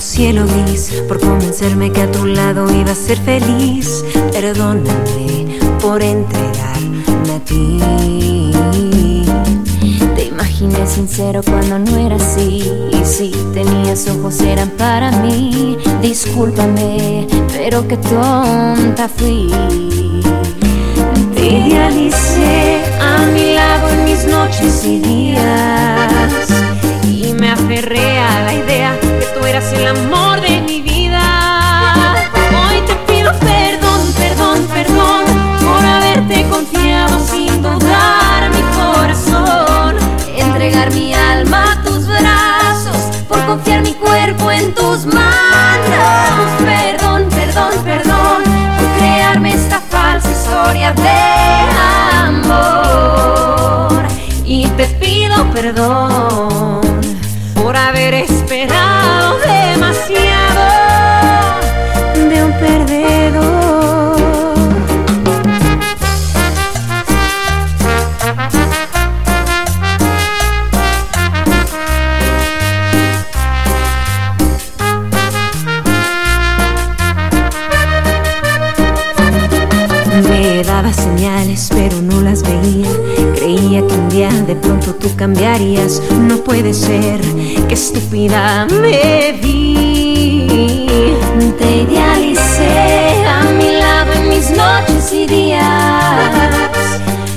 [0.00, 4.04] Cielo gris, por convencerme que a tu lado iba a ser feliz.
[4.32, 8.52] Perdóname por entregarme a ti.
[10.14, 12.70] Te imaginé sincero cuando no era así.
[12.92, 15.76] Y si tenías ojos eran para mí.
[16.02, 19.50] Discúlpame, pero qué tonta fui.
[21.34, 26.48] Te idealicé a mi lado en mis noches y días
[27.06, 28.17] y me aferré
[29.58, 31.20] el amor de mi vida.
[32.68, 35.24] Hoy te pido perdón, perdón, perdón
[35.60, 39.96] por haberte confiado sin dudar mi corazón,
[40.36, 45.26] entregar mi alma a tus brazos, por confiar mi cuerpo en tus manos.
[46.64, 48.44] Perdón, perdón, perdón
[48.78, 51.18] por crearme esta falsa historia de
[52.28, 54.04] amor.
[54.44, 57.02] Y te pido perdón
[57.56, 59.07] por haber esperado
[81.74, 82.88] pero no las veía.
[83.34, 86.00] Creía que un día de pronto tú cambiarías.
[86.20, 87.20] No puede ser,
[87.66, 90.46] qué estúpida me vi.
[91.58, 95.60] Te idealicé a mi lado en mis noches y días.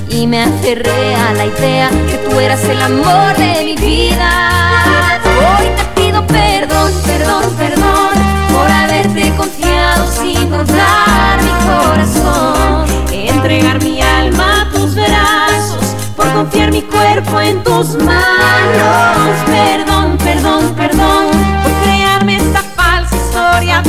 [0.08, 5.20] Y me aferré a la idea que tú eras el amor de mi vida.
[5.24, 8.10] Hoy te pido perdón, perdón, perdón
[8.52, 13.11] por haberte confiado sin dudar mi corazón.
[13.42, 19.36] Entregar mi alma a tus brazos por confiar mi cuerpo en tus manos.
[19.46, 21.26] Perdón, perdón, perdón
[21.64, 23.82] por crearme esta falsa historia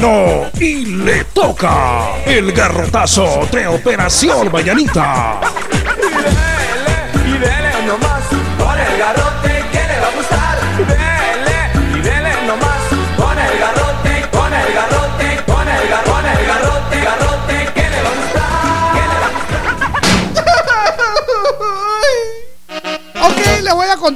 [0.00, 5.40] ganó y le toca el garrotazo de Operación Mañanita.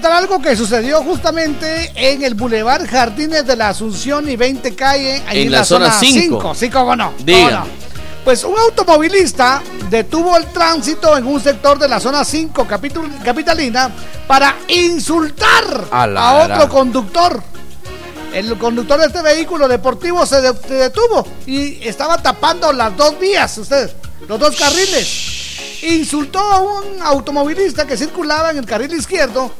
[0.00, 5.22] Contar algo que sucedió justamente en el Boulevard Jardines de la Asunción y 20 Calle,
[5.28, 6.40] ahí En la zona cinco.
[6.40, 6.54] 5.
[6.54, 7.12] Sí, cómo no.
[7.12, 7.50] cómo Diga.
[7.50, 7.66] no.
[8.24, 13.90] Pues un automovilista detuvo el tránsito en un sector de la zona 5 capitul- capitalina
[14.26, 16.68] para insultar A otro gran.
[16.70, 17.42] conductor.
[18.32, 23.18] El conductor de este vehículo deportivo se, de- se detuvo y estaba tapando las dos
[23.18, 23.90] vías, ustedes,
[24.26, 25.26] los dos carriles.
[25.82, 29.52] Insultó a un automovilista que circulaba en el carril izquierdo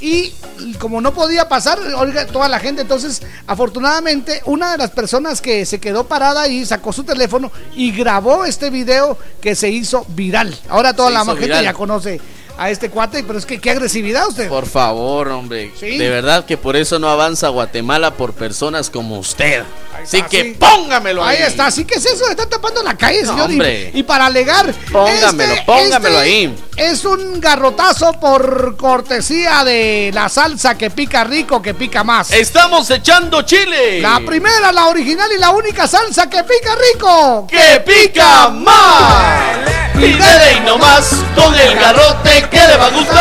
[0.00, 0.32] y
[0.78, 5.66] como no podía pasar, oiga, toda la gente, entonces afortunadamente una de las personas que
[5.66, 10.56] se quedó parada ahí sacó su teléfono y grabó este video que se hizo viral.
[10.68, 11.64] Ahora toda Se la gente viral.
[11.64, 12.20] ya conoce
[12.60, 14.46] a este cuate, pero es que qué agresividad usted.
[14.46, 15.72] Por favor, hombre.
[15.80, 15.96] Sí.
[15.96, 19.62] De verdad que por eso no avanza Guatemala por personas como usted.
[19.94, 20.56] Así está, que sí.
[20.58, 21.38] póngamelo ahí.
[21.38, 23.50] Ahí está, así que es eso, está tapando la calle, No, señor.
[23.50, 23.90] y- hombre.
[23.94, 24.74] Y, para alegar.
[24.92, 26.54] Póngamelo, este- póngamelo este ahí.
[26.76, 32.30] Es un garrotazo por cortesía de la salsa que pica rico, que pica más.
[32.30, 34.00] Estamos echando chile.
[34.02, 37.46] La primera, la original y la única salsa que pica rico.
[37.50, 39.89] ¡Que pica más!
[40.00, 43.18] Y dele y nomás con el garrote que le va a gustar.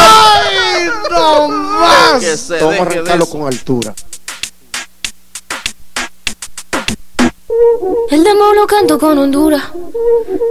[0.00, 2.48] ¡Ay, no más!
[2.48, 3.94] Vamos a arrancarlo con altura.
[8.12, 9.62] El demo lo canto con Honduras.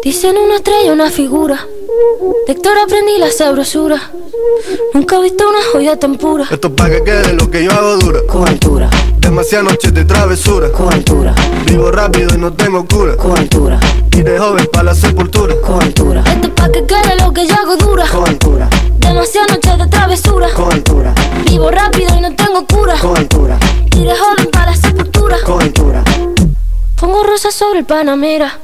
[0.03, 1.63] Dicen una estrella, una figura.
[2.47, 4.01] De Héctor aprendí la sabrosura.
[4.95, 6.47] Nunca he visto una joya tan pura.
[6.49, 8.21] Esto es pa' que quede lo que yo hago dura.
[8.27, 8.89] Con altura.
[9.19, 10.71] Demasiadas noches de travesura.
[10.71, 11.35] Con altura.
[11.67, 13.15] Vivo rápido y no tengo cura.
[13.15, 13.79] Con altura.
[14.11, 15.53] Y de joven para la sepultura.
[15.61, 16.23] Con altura.
[16.25, 18.07] Esto es pa' que quede lo que yo hago dura.
[18.07, 18.69] Con altura.
[18.97, 20.49] Demasiadas noches de travesura.
[20.55, 21.13] Con altura.
[21.45, 22.95] Vivo rápido y no tengo cura.
[22.99, 23.59] Con altura.
[23.95, 25.37] Y de joven para la sepultura.
[25.45, 26.03] Con altura.
[27.01, 28.59] Pongo rosas sobre el Panamera.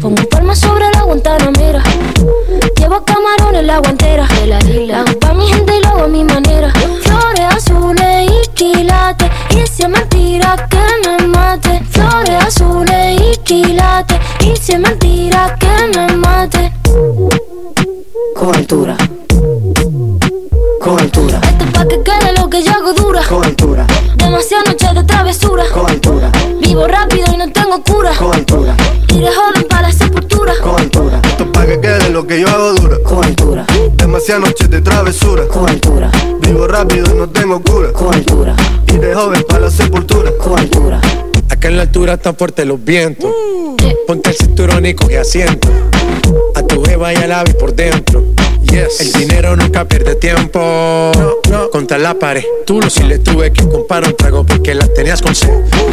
[0.00, 1.82] Pongo palmas sobre la Guantanamera.
[2.76, 4.28] Llevo camarones la guantera.
[4.46, 5.00] La.
[5.00, 6.72] Hago pa' mi gente y lo hago a mi manera.
[7.02, 9.28] Flores azules y quilates.
[9.50, 11.82] Y si es mentira que me mate.
[11.90, 14.18] Flores azules y quilates.
[14.40, 16.72] Y si es mentira que me mate.
[18.36, 18.96] Con altura.
[20.80, 21.40] Con altura.
[21.42, 23.22] Esto es pa' que quede lo que yo hago dura.
[23.28, 23.84] Con altura.
[24.14, 24.69] Demasiadas
[29.20, 30.54] de joven para la sepultura.
[30.62, 31.20] Con altura.
[31.24, 32.96] Esto es pa' que quede lo que yo hago dura.
[33.04, 33.66] Con altura.
[33.96, 35.46] Demasiadas noches de travesura.
[35.46, 36.10] Con altura.
[36.40, 37.92] Vivo rápido y no tengo cura.
[37.92, 38.56] Con altura.
[38.88, 40.30] Y de joven para la sepultura.
[40.38, 41.00] Con altura.
[41.50, 43.30] Acá en la altura están fuertes los vientos.
[44.06, 45.68] Ponte el cinturón y coge asiento.
[46.54, 48.24] A tu jeva y al ave por dentro.
[48.70, 49.00] Yes.
[49.00, 50.60] El dinero nunca pierde tiempo.
[50.60, 51.70] No, no.
[51.70, 52.44] Contra la pared.
[52.66, 55.50] Tú lo si le tuve que comprar un trago porque las tenías con sed.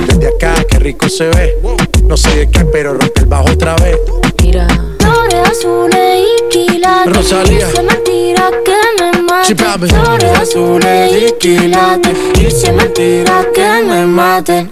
[0.07, 1.57] Desde acá, qué rico se ve.
[2.03, 3.97] No sé de qué, pero rompe el bajo otra vez.
[4.43, 4.67] Mira.
[4.99, 7.15] Flores azules y quilates.
[7.15, 7.67] Rosalía.
[7.67, 9.47] Es mentira que me mate.
[9.47, 9.55] Sí.
[9.55, 12.17] Flores azules y quilates.
[12.39, 14.69] Es mentira que me mate.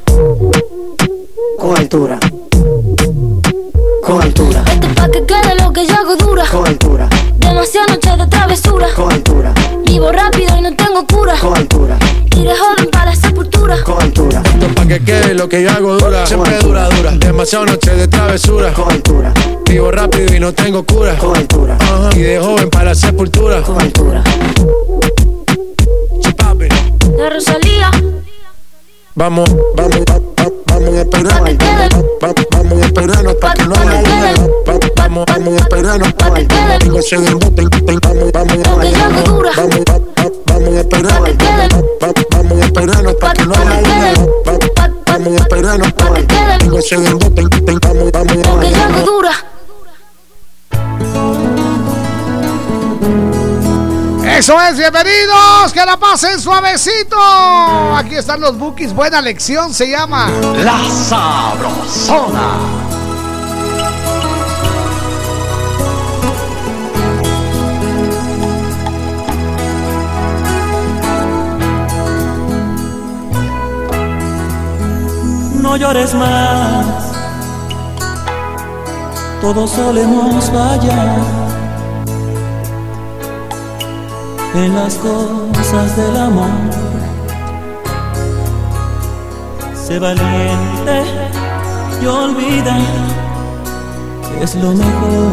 [1.57, 2.19] Con altura.
[4.05, 4.63] Con altura.
[4.71, 6.45] Esto es pa' que quede lo que yo hago dura.
[6.45, 7.09] Con altura.
[7.37, 8.87] Demasiadas noches de travesura.
[8.95, 9.51] Con altura.
[9.83, 11.33] Vivo rápido y no tengo cura.
[11.39, 11.97] Con altura.
[12.35, 13.81] Y de joven para la sepultura.
[13.83, 14.43] Con altura.
[14.45, 16.23] Esto pa' que quede lo que yo hago dura.
[16.27, 17.11] Siempre dura, dura.
[17.17, 18.71] Demasiadas noches de travesura.
[18.73, 19.33] Con altura.
[19.67, 21.17] Vivo rápido y no tengo cura.
[21.17, 21.75] Con altura.
[22.15, 23.63] Y de joven para la sepultura.
[23.63, 24.23] Con altura.
[27.17, 27.89] La Rosalía.
[29.15, 31.55] Vamos, vamos, va- va- vamos a esperarnos.
[32.21, 33.75] Va- va- Vamos a esperarnos para que no
[34.95, 36.13] Vamos, vamos a esperarnos.
[36.81, 39.51] Digo, se bote, bote, Vamos, vamos, hago dura.
[39.55, 41.29] vamos, va- va- vamos a esperarnos.
[42.03, 43.53] Va- va- Vamos a esperarnos para que no
[45.05, 45.93] Vamos a esperarnos.
[46.59, 49.54] Digo, se bote, bote, Vamos, vamos, Lo que
[54.37, 57.17] Eso es, bienvenidos, que la pasen suavecito.
[57.95, 60.29] Aquí están los bookies, buena lección se llama.
[60.57, 62.59] La Sabrosona.
[75.61, 76.85] no llores más.
[79.41, 81.44] Todos solemos fallar
[84.55, 86.49] en las cosas del amor.
[89.73, 91.03] Sé valiente
[92.01, 92.77] y olvida,
[94.41, 95.31] es lo mejor.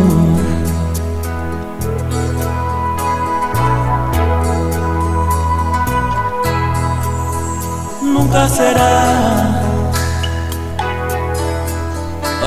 [8.03, 9.63] Nunca será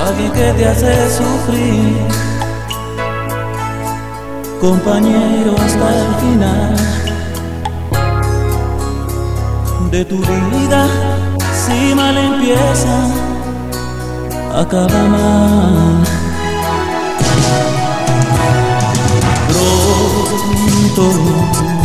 [0.06, 1.96] alguien que te hace sufrir,
[4.60, 6.76] compañero hasta el final
[9.90, 10.86] de tu vida.
[11.52, 12.96] Si mal empieza,
[14.54, 16.04] acaba mal.
[19.48, 21.04] Pronto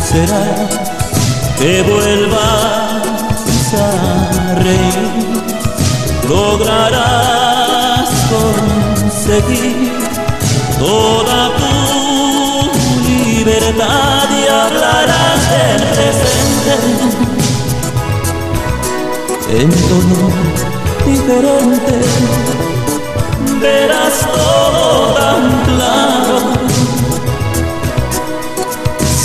[0.09, 0.45] será
[1.57, 3.11] que vuelvas
[3.73, 5.09] a reír,
[6.27, 9.91] lograrás conseguir
[10.79, 11.80] toda tu
[13.43, 16.73] libertad y hablarás del presente.
[19.59, 20.25] En tono
[21.07, 21.95] diferente,
[23.59, 26.35] verás todo tan claro,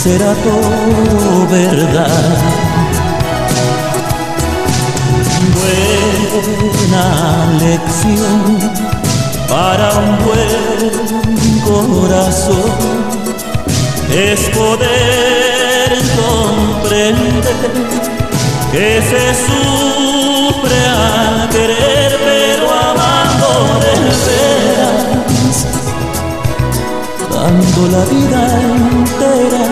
[0.01, 2.37] será todo verdad.
[6.79, 7.05] Buena
[7.59, 8.41] lección
[9.47, 10.67] para un buen
[11.63, 13.26] corazón
[14.11, 17.43] es poder comprender
[18.71, 23.49] que se sufre al querer, pero amando
[23.81, 23.93] de
[24.27, 25.57] veras,
[27.31, 29.65] dando la vida entera,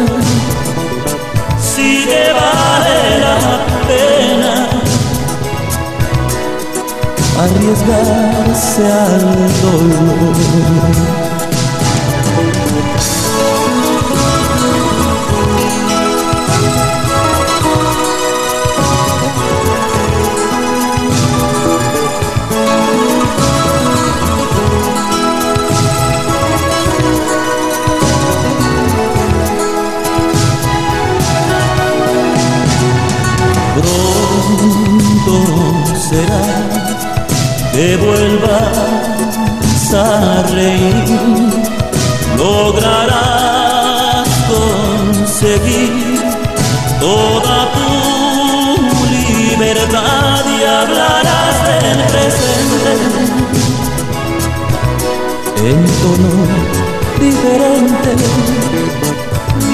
[1.61, 3.37] si te vale la
[3.87, 4.55] pena
[7.37, 9.21] arriesgarse al
[9.61, 11.24] dolor.
[36.09, 36.45] Será
[37.71, 41.05] que vuelvas a reír,
[42.37, 46.21] lograrás conseguir
[46.99, 47.89] toda tu
[49.15, 52.91] libertad y hablarás del presente.
[55.69, 56.33] En tono
[57.19, 58.11] diferente,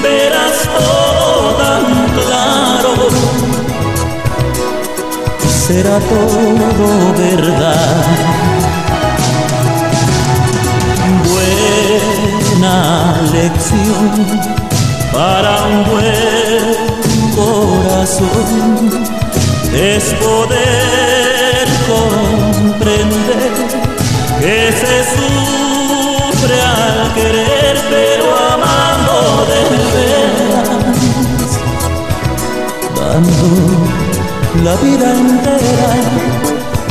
[0.02, 1.84] verás todo tan
[2.16, 2.90] claro
[5.72, 8.04] será todo verdad.
[11.32, 12.78] Buena
[13.32, 14.10] lección
[15.12, 16.66] para un buen
[17.40, 18.90] corazón
[19.74, 23.52] es poder comprender
[24.40, 29.16] que se sufre al querer, pero amando
[29.50, 29.60] de
[29.94, 30.68] veras,
[32.94, 34.21] dando
[34.60, 35.92] la vida entera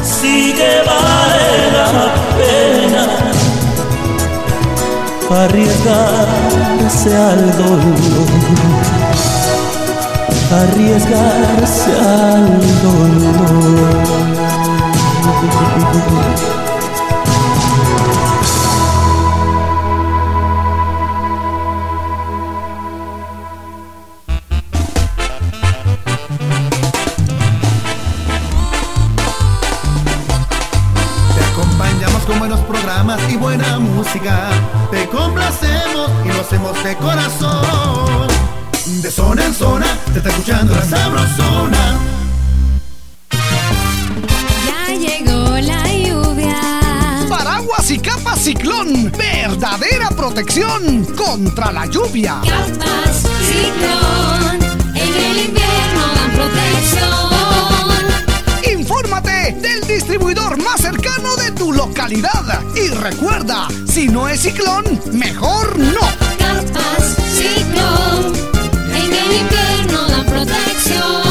[0.04, 3.22] sí que vale la pena
[5.44, 8.28] arriesgarse al dolor,
[10.52, 12.48] arriesgarse al
[12.84, 14.02] dolor.
[34.90, 38.28] Te complacemos y lo hacemos de corazón.
[39.02, 42.00] De zona en zona, te está escuchando la sabrosona.
[44.66, 46.60] Ya llegó la lluvia.
[47.30, 52.42] Paraguas y capa ciclón, verdadera protección contra la lluvia.
[52.44, 54.41] Capas ciclón,
[61.62, 62.64] tu localidad.
[62.76, 64.84] Y recuerda, si no es ciclón,
[65.14, 66.02] mejor no.
[66.40, 68.34] Carpas Ciclón,
[68.90, 71.31] en el invierno la protección.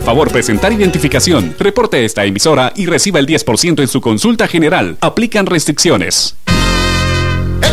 [0.00, 1.54] Favor presentar identificación.
[1.58, 4.96] Reporte esta emisora y reciba el 10% en su consulta general.
[5.00, 6.36] Aplican restricciones.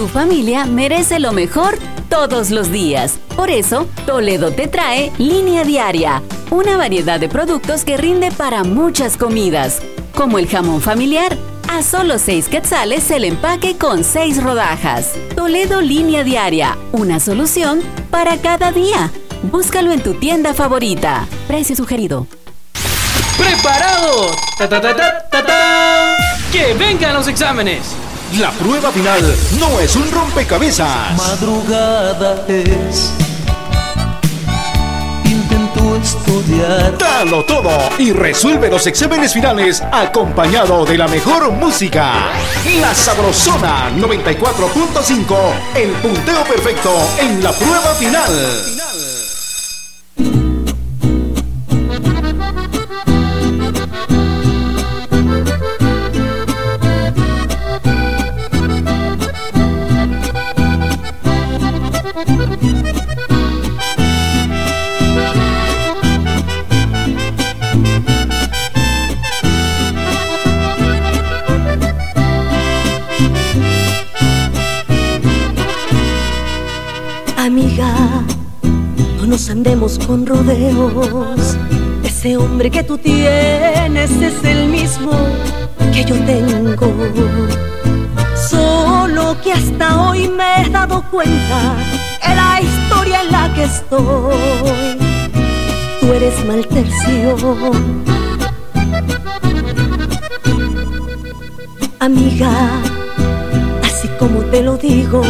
[0.00, 3.18] Tu familia merece lo mejor todos los días.
[3.36, 9.18] Por eso, Toledo te trae Línea Diaria, una variedad de productos que rinde para muchas
[9.18, 9.82] comidas,
[10.14, 11.36] como el jamón familiar.
[11.68, 15.16] A solo 6 quetzales el empaque con 6 rodajas.
[15.36, 19.10] Toledo Línea Diaria, una solución para cada día.
[19.52, 21.28] Búscalo en tu tienda favorita.
[21.46, 22.26] Precio sugerido.
[23.36, 24.30] ¡Preparado!
[26.50, 27.94] ¡Que vengan los exámenes!
[28.38, 29.20] La prueba final
[29.58, 31.16] no es un rompecabezas.
[31.16, 33.12] Madrugada es.
[35.24, 36.96] Intento estudiar.
[36.96, 42.30] Dalo todo y resuelve los exámenes finales acompañado de la mejor música.
[42.80, 45.36] La Sabrosona 94.5,
[45.74, 48.30] el punteo perfecto en la prueba final.
[77.36, 77.94] Amiga,
[79.18, 81.56] no nos andemos con rodeos.
[82.02, 85.12] Ese hombre que tú tienes es el mismo
[85.92, 86.92] que yo tengo.
[88.34, 94.98] Solo que hasta hoy me he dado cuenta de la historia en la que estoy.
[96.00, 97.36] Tú eres mal tercio.
[102.00, 102.50] Amiga,
[103.84, 105.22] así como te lo digo.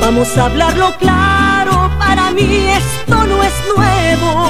[0.00, 4.48] Vamos a hablarlo claro, para mí esto no es nuevo.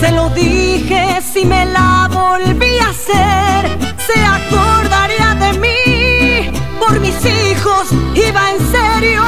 [0.00, 5.83] Se lo dije, si me la volví a hacer, se acordaría de mí.
[6.94, 9.22] Por mis hijos iba en serio.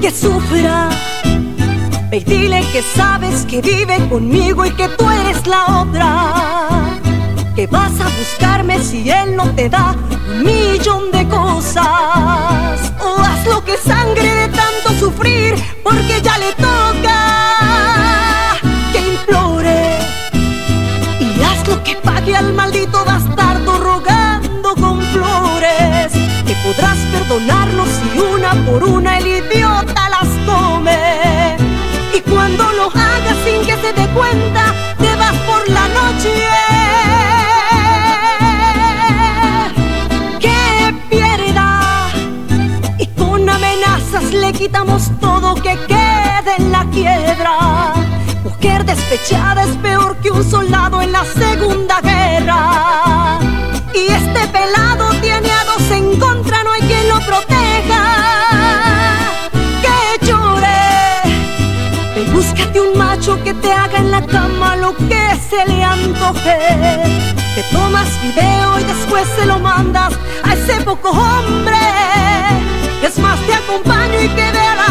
[0.00, 0.88] Que sufra,
[2.10, 6.98] ve y dile que sabes que vive conmigo y que tú eres la otra
[7.54, 9.94] que vas a buscarme si él no te da
[10.30, 12.94] un millón de cosas.
[12.98, 16.81] O haz lo que sangre de tanto sufrir, porque ya le toca
[21.84, 26.12] que pague al maldito bastardo rogando con flores.
[26.46, 31.56] Que podrás perdonarlo si una por una el idiota las come.
[32.14, 36.32] Y cuando lo hagas sin que se dé cuenta, te vas por la noche.
[40.40, 42.08] que pierda
[42.98, 47.81] y con amenazas le quitamos todo que quede en la quiebra.
[48.94, 53.38] Despechada es peor que un soldado en la segunda guerra.
[53.94, 58.04] Y este pelado tiene a dos en contra, no hay quien lo proteja.
[59.80, 61.22] Que llore,
[62.14, 66.58] Ve búscate un macho que te haga en la cama lo que se le antoje.
[67.54, 70.12] Te tomas video y después se lo mandas
[70.44, 71.78] a ese poco hombre.
[73.02, 74.81] Es más, te acompaño y que vea las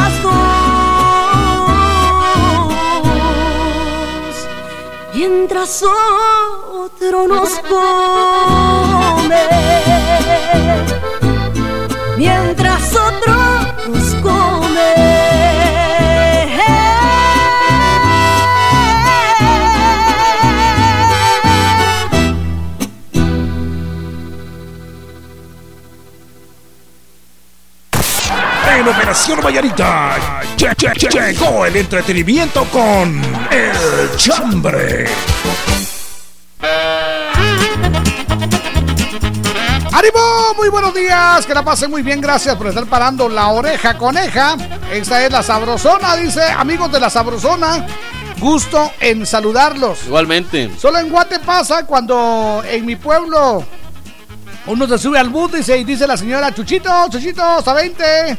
[5.22, 9.35] Mientras otro nos come.
[12.17, 13.35] Mientras otro
[13.88, 14.82] nos come.
[28.75, 35.06] En Operación Vallarita lle- lle- lle- llegó el entretenimiento con El Chambre.
[39.91, 40.53] ¡Ánimo!
[40.57, 44.56] Muy buenos días, que la pasen muy bien, gracias por estar parando la oreja coneja.
[44.91, 47.85] Esta es la Sabrosona, dice amigos de la Sabrosona.
[48.40, 50.06] Gusto en saludarlos.
[50.06, 50.72] Igualmente.
[50.80, 53.64] Solo en Guate pasa cuando en mi pueblo
[54.67, 58.38] uno se sube al bus dice, y dice la señora Chuchito, Chuchito, hasta 20.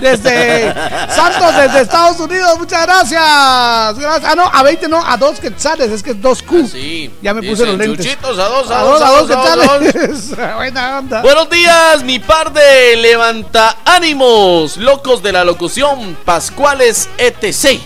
[0.00, 0.74] Desde
[1.08, 3.98] Santos, desde Estados Unidos, muchas gracias.
[3.98, 4.32] gracias.
[4.32, 6.68] Ah, no, a 20 no, a 2 quetzales, es que es 2Q.
[6.68, 7.10] Sí.
[7.22, 8.06] Ya me puse Dicen, los lentes.
[8.06, 10.36] Chuchitos, a dos, a A dos, dos, a a dos, dos quetzales.
[10.56, 11.22] Buena onda.
[11.22, 17.80] Buenos días, mi par de levanta ánimos, locos de la locución, Pascuales etc.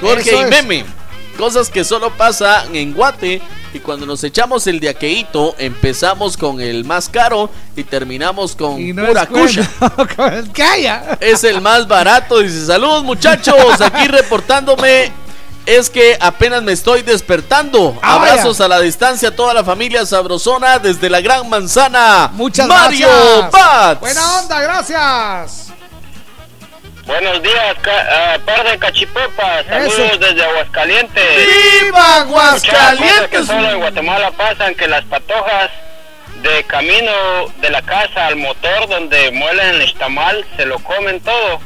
[0.00, 0.44] Jorge y.
[0.46, 0.95] Meme.
[1.36, 3.42] Cosas que solo pasan en Guate
[3.74, 8.80] y cuando nos echamos el de aqueíto empezamos con el más caro y terminamos con
[8.80, 10.14] Y no pura es cuento, cucha.
[10.16, 11.18] con el calla.
[11.20, 12.38] Es el más barato.
[12.38, 15.12] Dice, saludos muchachos, aquí reportándome.
[15.66, 17.98] Es que apenas me estoy despertando.
[18.00, 22.30] Ah, Abrazos a la distancia a toda la familia sabrosona desde la Gran Manzana.
[22.32, 23.50] Muchas Mario gracias.
[23.50, 24.00] Bats.
[24.00, 25.65] Buena onda, gracias.
[27.06, 29.64] Buenos días, ca- ah, par de cachipopas.
[29.68, 30.18] Saludos Eso.
[30.18, 31.46] desde Aguascalientes.
[31.82, 33.46] ¡Viva cosas que Aguascalientes!
[33.46, 35.70] solo en Guatemala pasan que las patojas
[36.42, 37.12] de camino
[37.60, 41.60] de la casa al motor donde muelen el tamal se lo comen todo.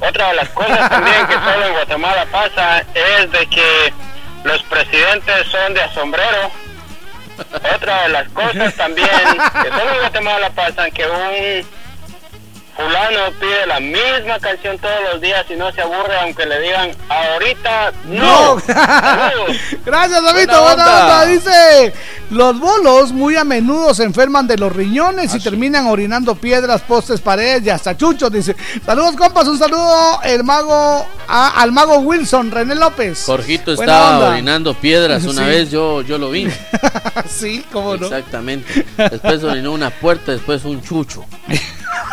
[0.00, 3.92] Otra de las cosas también que solo en Guatemala pasa es de que
[4.44, 6.50] los presidentes son de asombrero.
[7.74, 11.66] Otra de las cosas también que solo en Guatemala pasan que un
[12.76, 16.90] fulano pide la misma canción todos los días y no se aburre aunque le digan
[17.08, 18.56] ahorita no.
[18.56, 18.62] No.
[19.84, 20.46] Gracias, David.
[20.46, 21.02] Buena Buena, onda.
[21.02, 21.26] onda.
[21.26, 21.92] Dice:
[22.30, 27.20] Los bolos muy a menudo se enferman de los riñones y terminan orinando piedras, postes,
[27.20, 28.30] paredes y hasta chuchos.
[28.32, 29.46] Dice: Saludos, compas.
[29.48, 33.24] Un saludo el mago, a- al mago Wilson, René López.
[33.26, 34.28] Jorgito Buena estaba onda.
[34.30, 35.48] orinando piedras una Sí.
[35.48, 36.48] vez, yo, yo lo vi.
[37.28, 38.06] sí, cómo no.
[38.06, 38.86] Exactamente.
[38.96, 41.24] Después orinó una puerta, después un chucho.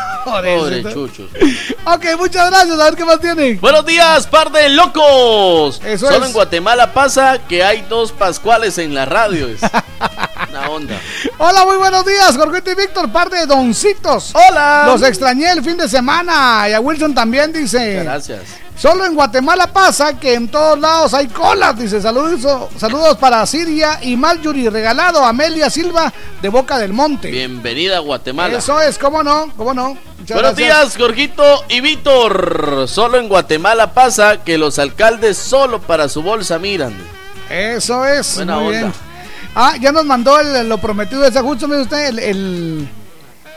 [0.26, 1.30] Pobre chuchos.
[1.86, 2.78] Ok, muchas gracias.
[2.78, 3.62] A ver qué más tienen.
[3.62, 5.80] Buenos días, par de locos.
[5.86, 6.28] Eso Solo es.
[6.28, 9.48] en Guatemala pasa que hay dos pascuales en la radio.
[10.50, 11.00] Una onda.
[11.38, 14.34] Hola, muy buenos días, Jorgito y Víctor, par de doncitos.
[14.36, 14.84] Hola.
[14.86, 16.68] Los extrañé el fin de semana.
[16.70, 18.04] Y a Wilson también dice.
[18.04, 18.42] Gracias.
[18.78, 22.00] Solo en Guatemala pasa que en todos lados hay colas, dice.
[22.00, 27.32] Saludos, saludos para Siria y Marjorie, regalado a Amelia Silva de Boca del Monte.
[27.32, 28.56] Bienvenida a Guatemala.
[28.56, 29.98] Eso es, cómo no, cómo no.
[30.20, 30.94] Muchas Buenos gracias.
[30.94, 32.86] días, Jorgito y Víctor.
[32.88, 36.96] Solo en Guatemala pasa que los alcaldes solo para su bolsa miran.
[37.50, 38.36] Eso es.
[38.36, 38.80] Buena muy onda.
[38.80, 39.07] bien.
[39.60, 42.88] Ah, ya nos mandó el- lo prometido de ese justo, mire usted, el, el,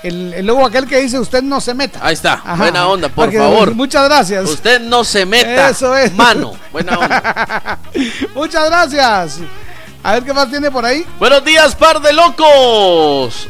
[0.03, 1.99] el, el logo aquel que dice usted no se meta.
[2.03, 2.35] Ahí está.
[2.43, 2.57] Ajá.
[2.57, 3.75] Buena onda, por Porque- favor.
[3.75, 4.49] Muchas gracias.
[4.49, 5.69] Usted no se meta.
[5.69, 6.15] Eso es.
[6.15, 6.53] Mano.
[6.73, 7.79] Buena onda.
[8.35, 9.39] Muchas gracias.
[10.03, 11.05] A ver qué más tiene por ahí.
[11.19, 13.47] Buenos días, par de locos.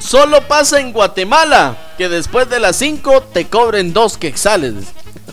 [0.00, 4.74] Solo pasa en Guatemala que después de las 5 te cobren dos quexales.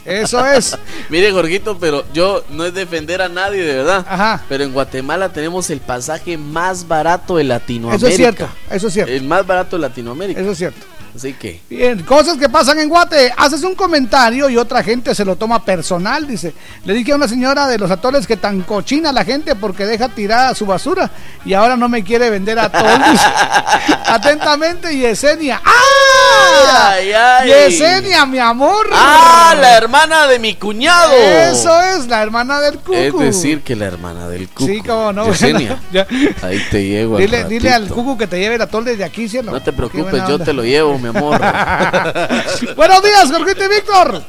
[0.05, 0.77] Eso es.
[1.09, 4.05] Mire, Jorgito, pero yo no es defender a nadie, de verdad.
[4.07, 4.43] Ajá.
[4.49, 8.07] Pero en Guatemala tenemos el pasaje más barato de Latinoamérica.
[8.07, 9.11] Eso es cierto, eso es cierto.
[9.11, 10.41] El más barato de Latinoamérica.
[10.41, 10.85] Eso es cierto.
[11.15, 11.61] Así que.
[11.69, 13.31] Bien, cosas que pasan en Guate.
[13.37, 16.53] Haces un comentario y otra gente se lo toma personal, dice.
[16.85, 20.09] Le dije a una señora de los atoles que tan cochina la gente porque deja
[20.09, 21.11] tirada su basura
[21.45, 22.99] y ahora no me quiere vender atol.
[23.11, 23.25] dice.
[24.07, 25.61] Atentamente, Yesenia.
[25.63, 26.93] ¡Ah!
[26.93, 27.49] Ay, ay.
[27.49, 28.87] Yesenia, mi amor.
[28.91, 29.55] ¡Ah!
[29.59, 31.13] La hermana de mi cuñado.
[31.13, 32.93] Eso es, la hermana del cucu.
[32.95, 34.65] Es decir, que la hermana del cuco.
[34.65, 35.27] Sí, cómo no.
[35.27, 35.79] Yesenia.
[36.41, 37.17] Ahí te llego.
[37.17, 39.51] al Dile, dile al cucu que te lleve el atol desde aquí, cielo.
[39.51, 41.39] No te preocupes, yo te lo llevo, mi amor.
[42.75, 44.23] Buenos días, Jorgito y Víctor.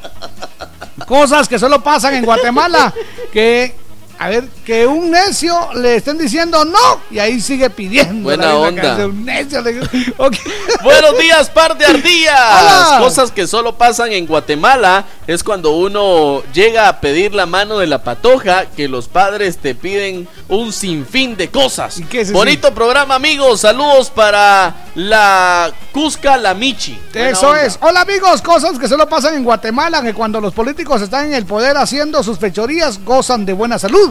[1.06, 2.92] Cosas que solo pasan en Guatemala.
[3.32, 3.74] Que,
[4.18, 8.22] a ver, que un necio le estén diciendo no y ahí sigue pidiendo.
[8.22, 9.06] Buena la onda.
[9.06, 9.80] Un necio le-.
[10.82, 12.34] Buenos días, par de ardillas.
[12.34, 12.98] Hola.
[13.00, 17.86] Cosas que solo pasan en Guatemala es cuando uno llega a pedir la mano de
[17.86, 22.00] la patoja que los padres te piden un sinfín de cosas.
[22.10, 22.38] qué es eso?
[22.38, 23.60] Bonito programa, amigos.
[23.60, 26.98] Saludos para la Cusca La Michi.
[27.12, 27.64] Buena Eso onda.
[27.64, 27.78] es.
[27.80, 31.46] Hola amigos, cosas que solo pasan en Guatemala, que cuando los políticos están en el
[31.46, 34.03] poder haciendo sus fechorías, gozan de buena salud.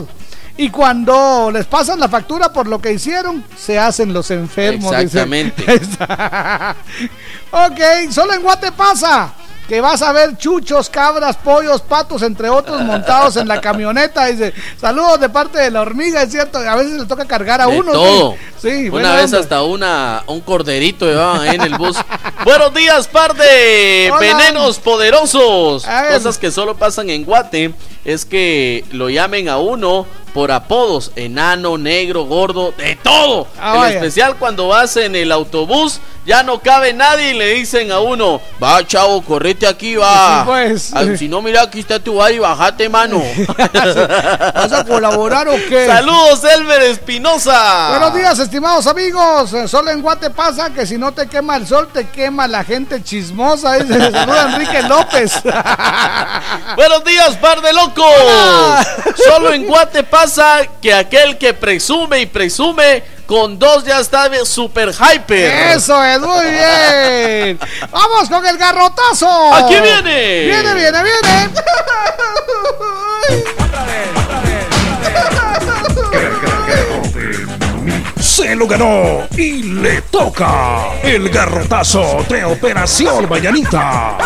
[0.55, 4.93] Y cuando les pasan la factura por lo que hicieron, se hacen los enfermos.
[4.93, 5.63] Exactamente.
[7.51, 9.33] ok, solo en Guate pasa.
[9.67, 14.25] Que vas a ver chuchos, cabras, pollos, patos, entre otros, montados en la camioneta.
[14.25, 16.59] Dice, saludos de parte de la hormiga, es cierto.
[16.59, 17.93] A veces le toca cargar a De uno.
[17.93, 18.35] todo.
[18.61, 19.39] Sí, Una vez onda.
[19.39, 21.97] hasta una un corderito llevaban ahí en el bus.
[22.45, 25.85] Buenos días, par de venenos poderosos.
[25.85, 27.73] Cosas que solo pasan en Guate
[28.05, 33.47] es que lo llamen a uno por apodos, enano, negro, gordo, de todo.
[33.59, 37.91] Ah, en especial cuando vas en el autobús, ya no cabe nadie y le dicen
[37.91, 40.39] a uno, va chavo, correte aquí, va.
[40.39, 41.19] Sí, pues.
[41.19, 43.21] Si no, mira, aquí está tu bar y bajate, mano.
[43.73, 45.85] ¿Vas a colaborar o qué?
[45.85, 47.89] Saludos, Elmer Espinosa.
[47.91, 49.53] Buenos días, estimados amigos.
[49.67, 53.03] Solo en Guate pasa que si no te quema el sol, te quema la gente
[53.03, 53.73] chismosa.
[53.73, 55.43] Dice, saluda Enrique López.
[56.75, 57.92] Buenos días, par de locos.
[57.95, 64.45] Solo en Guate pasa que aquel que presume y presume con dos ya está de
[64.45, 65.75] super hyper.
[65.75, 67.59] Eso es, muy bien.
[67.91, 69.53] Vamos con el garrotazo.
[69.53, 70.45] Aquí viene.
[70.45, 71.49] Viene, viene, viene.
[78.19, 84.17] Se lo ganó y le toca el garrotazo de Operación Mañanita.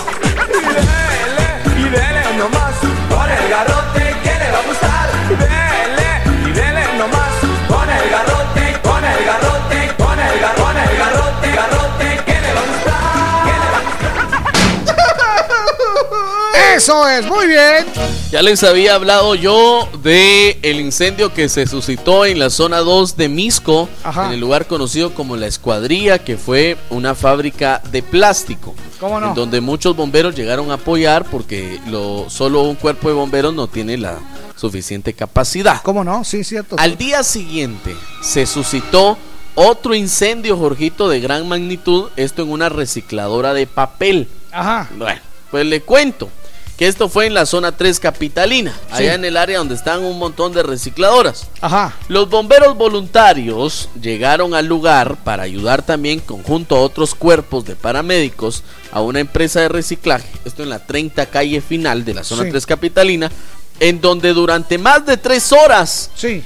[16.78, 17.88] Eso es, muy bien.
[18.30, 23.18] Ya les había hablado yo de el incendio que se suscitó en la zona 2
[23.18, 24.28] de Misco, Ajá.
[24.28, 28.76] en el lugar conocido como La Escuadría, que fue una fábrica de plástico.
[29.00, 29.30] ¿Cómo no?
[29.30, 33.68] En donde muchos bomberos llegaron a apoyar porque lo, solo un cuerpo de bomberos no
[33.68, 34.20] tiene la
[34.56, 35.82] suficiente capacidad.
[35.82, 36.24] ¿Cómo no?
[36.24, 36.76] Sí, cierto.
[36.78, 39.18] Al día siguiente se suscitó
[39.56, 44.28] otro incendio, Jorgito, de gran magnitud, esto en una recicladora de papel.
[44.52, 44.88] Ajá.
[44.96, 46.30] Bueno, pues le cuento
[46.78, 50.20] que esto fue en la zona 3 capitalina, allá en el área donde están un
[50.20, 51.48] montón de recicladoras.
[51.60, 51.96] Ajá.
[52.08, 58.64] Los bomberos voluntarios llegaron al lugar para ayudar también conjunto a otros cuerpos de paramédicos
[58.92, 62.52] a una empresa de reciclaje, esto en la 30 calle final de la zona Sí.
[62.52, 63.32] 3 capitalina,
[63.80, 66.44] en donde durante más de tres horas Sí.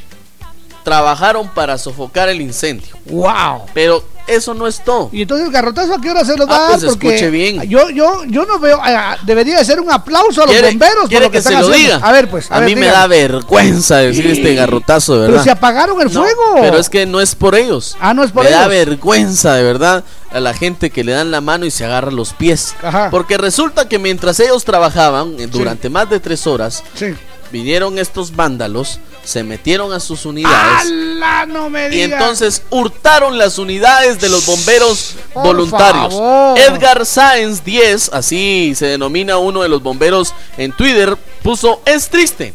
[0.83, 2.95] Trabajaron para sofocar el incendio.
[3.05, 3.65] Wow.
[3.73, 5.09] Pero eso no es todo.
[5.11, 6.67] Y entonces el garrotazo a qué hora se lo Ah, da?
[6.69, 7.61] pues escuche bien.
[7.63, 8.79] Yo, yo, yo no veo.
[8.81, 11.53] ah, debería de ser un aplauso a los ¿Quiere- bomberos por lo que, que están
[11.53, 11.95] se lo diga?
[12.01, 12.51] A ver, pues.
[12.51, 15.33] A, ver, mí me da vergüenza decir este garrotazo, de verdad.
[15.33, 16.41] Pero se apagaron el No, fuego.
[16.61, 17.97] Pero es que no es por ellos.
[17.99, 18.69] Ah, no es por me da ellos.
[18.69, 22.33] vergüenza, de verdad, a la gente que le dan la mano y se agarra los
[22.33, 22.75] pies.
[22.83, 23.09] Ajá.
[23.09, 27.07] Porque resulta que mientras ellos trabajaban eh, durante más de tres horas, Sí.
[27.51, 30.87] vinieron estos vándalos, se metieron a sus unidades.
[30.89, 31.45] ¡Hala!
[31.45, 36.13] No me Y entonces hurtaron las unidades de los bomberos Por voluntarios.
[36.13, 36.59] favor.
[36.59, 42.53] Edgar Sáenz 10, así se denomina uno de los bomberos en Twitter, puso, es triste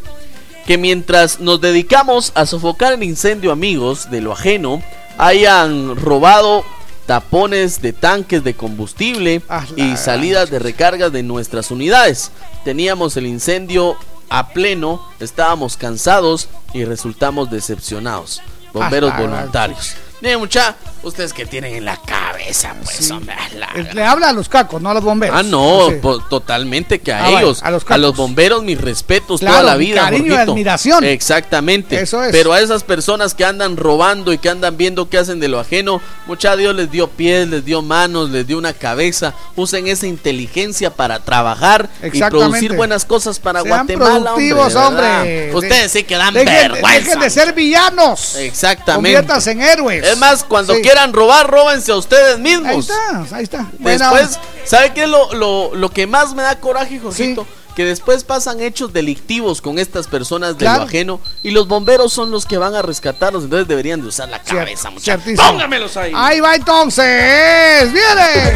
[0.67, 4.83] que mientras nos dedicamos a sofocar el incendio amigos de lo ajeno,
[5.17, 6.65] hayan robado
[7.07, 9.43] tapones de tanques de combustible
[9.77, 12.33] y salidas de recargas de nuestras unidades.
[12.65, 13.97] Teníamos el incendio
[14.29, 18.43] a pleno, estábamos cansados y resultamos decepcionados.
[18.73, 19.97] Bomberos voluntarios.
[20.39, 20.75] Mucha,
[21.07, 24.49] ustedes que tienen en la cabeza, pues, hombre, a la- Eh, Le habla a los
[24.49, 25.37] cacos, no a los bomberos.
[25.39, 25.97] Ah, no, Sí.
[26.03, 29.59] po- totalmente que a Ah, vaya, ellos, a los a los bomberos, mis respetos Claro,
[29.61, 30.01] toda la vida.
[30.03, 31.05] cariño y admiración.
[31.05, 32.01] Exactamente.
[32.01, 32.33] Eso es.
[32.33, 35.61] Pero a esas personas que andan robando y que andan viendo qué hacen de lo
[35.61, 39.35] ajeno, mucha Dios les dio pies, les dio manos, les dio una cabeza.
[39.55, 44.15] Usen esa inteligencia para trabajar y producir buenas cosas para Sean Guatemala.
[44.35, 44.87] productivos, de verdad.
[45.21, 45.55] hombre.
[45.55, 46.99] Ustedes sí que dan Dejen, vergüenza.
[47.01, 48.35] dejen de ser villanos.
[48.37, 48.95] Exactamente.
[49.17, 50.05] Conviértanse en héroes.
[50.05, 50.83] Es más, cuando Sí.
[50.83, 52.69] quieran robar, róbense a ustedes mismos.
[52.71, 53.67] Ahí está, ahí está.
[53.79, 57.47] Después, ¿sabe qué es lo, lo, lo que más me da coraje, Jorgito?
[57.77, 60.79] Que después pasan hechos delictivos con estas personas de Claro.
[60.81, 64.31] lo ajeno y los bomberos son los que van a rescatarlos, entonces deberían de usar
[64.31, 65.35] la cabeza, muchachos.
[65.37, 66.11] Póngamelos ahí.
[66.17, 67.93] Ahí va entonces.
[67.93, 68.55] Viene.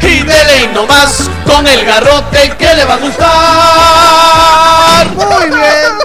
[0.00, 3.28] Y dele nomás con el garrote que le va a gustar.
[5.14, 5.98] Muy bien.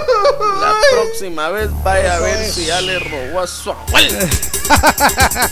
[0.60, 4.28] La próxima vez vaya a ver si ya le robó a su abuela.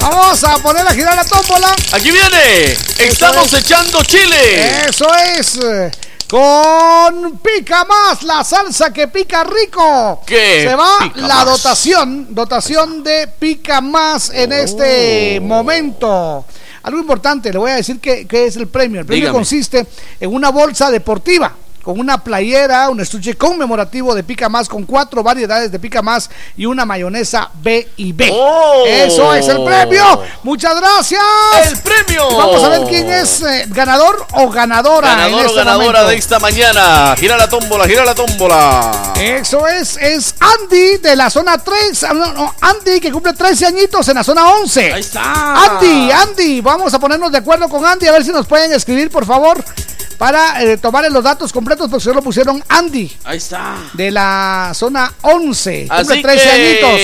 [0.00, 1.74] Vamos a poner a girar la tómbola.
[1.92, 2.72] Aquí viene.
[2.98, 3.60] Estamos es.
[3.64, 4.86] echando chile.
[4.88, 5.58] Eso es.
[6.28, 10.20] Con Pica Más, la salsa que pica rico.
[10.26, 11.44] ¿Qué Se va la más?
[11.46, 16.44] dotación, dotación de Pica Más en este momento.
[16.82, 19.00] Algo importante, le voy a decir que, que es el premio.
[19.00, 19.38] El premio Dígame.
[19.38, 19.86] consiste
[20.18, 21.54] en una bolsa deportiva
[21.86, 26.28] con una playera, un estuche conmemorativo de Pica Más con cuatro variedades de Pica Más
[26.56, 28.28] y una mayonesa B y B.
[28.32, 28.82] ¡Oh!
[28.84, 30.20] Eso es el premio.
[30.42, 31.22] Muchas gracias.
[31.70, 32.26] El premio.
[32.36, 35.12] Vamos a ver quién es eh, ganador o ganadora.
[35.12, 36.08] en Ganador o este ganadora momento.
[36.08, 37.14] de esta mañana.
[37.16, 39.12] Gira la tómbola, gira la tómbola.
[39.20, 42.02] Eso es, es Andy de la zona 3.
[42.02, 44.92] ah, no, no, Andy que cumple 13 añitos en la zona 11.
[44.92, 45.76] Ahí está.
[45.76, 49.08] Andy, Andy, vamos a ponernos de acuerdo con Andy a ver si nos pueden escribir,
[49.08, 49.64] por favor.
[50.16, 53.76] para eh, tomarle los datos completos, porque solo pusieron Andy Ahí está.
[53.92, 55.86] de la zona 11.
[55.88, 57.00] Cumple Así 13 que añitos.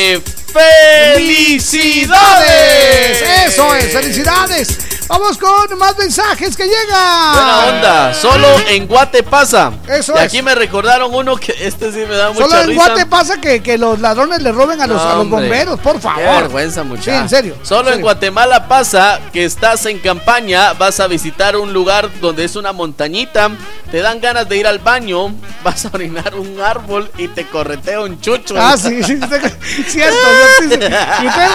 [0.53, 3.23] ¡Felicidades!
[3.47, 4.79] Eso es, felicidades.
[5.13, 7.33] Vamos con más mensajes que llegan.
[7.35, 9.71] Buena onda, solo en Guate pasa.
[9.87, 10.25] Eso y es.
[10.25, 12.87] aquí me recordaron uno que este sí me da mucha Solo en risa.
[12.87, 15.97] Guate pasa que, que los ladrones le roben a los, a los Hombre, bomberos, por
[15.97, 16.25] Qué favor.
[16.45, 17.11] vergüenza, muchacho.
[17.11, 17.57] Sí, en serio.
[17.63, 18.01] Solo en.
[18.01, 23.51] Guatemala pasa que estás en campaña, vas a visitar un lugar donde es una montañita,
[23.91, 28.01] te dan ganas de ir al baño, vas a orinar un árbol y te corretea
[28.01, 28.55] un chucho.
[28.59, 30.17] Ah, sí, sí, sí, cierto.
[30.63, 31.49] Y usted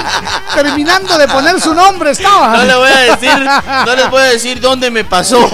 [0.53, 2.57] terminando de poner su nombre estaba.
[2.57, 3.46] No le voy a decir,
[3.85, 5.39] no les voy a decir dónde me pasó.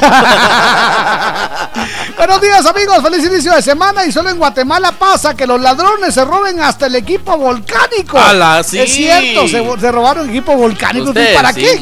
[2.18, 6.14] Buenos días amigos, feliz inicio de semana y solo en Guatemala pasa que los ladrones
[6.14, 8.20] se roben hasta el equipo volcánico.
[8.20, 8.80] ¡Hala, sí!
[8.80, 11.10] Es cierto, se, se robaron equipo volcánico.
[11.10, 11.78] Usted, ¿Para sí, qué?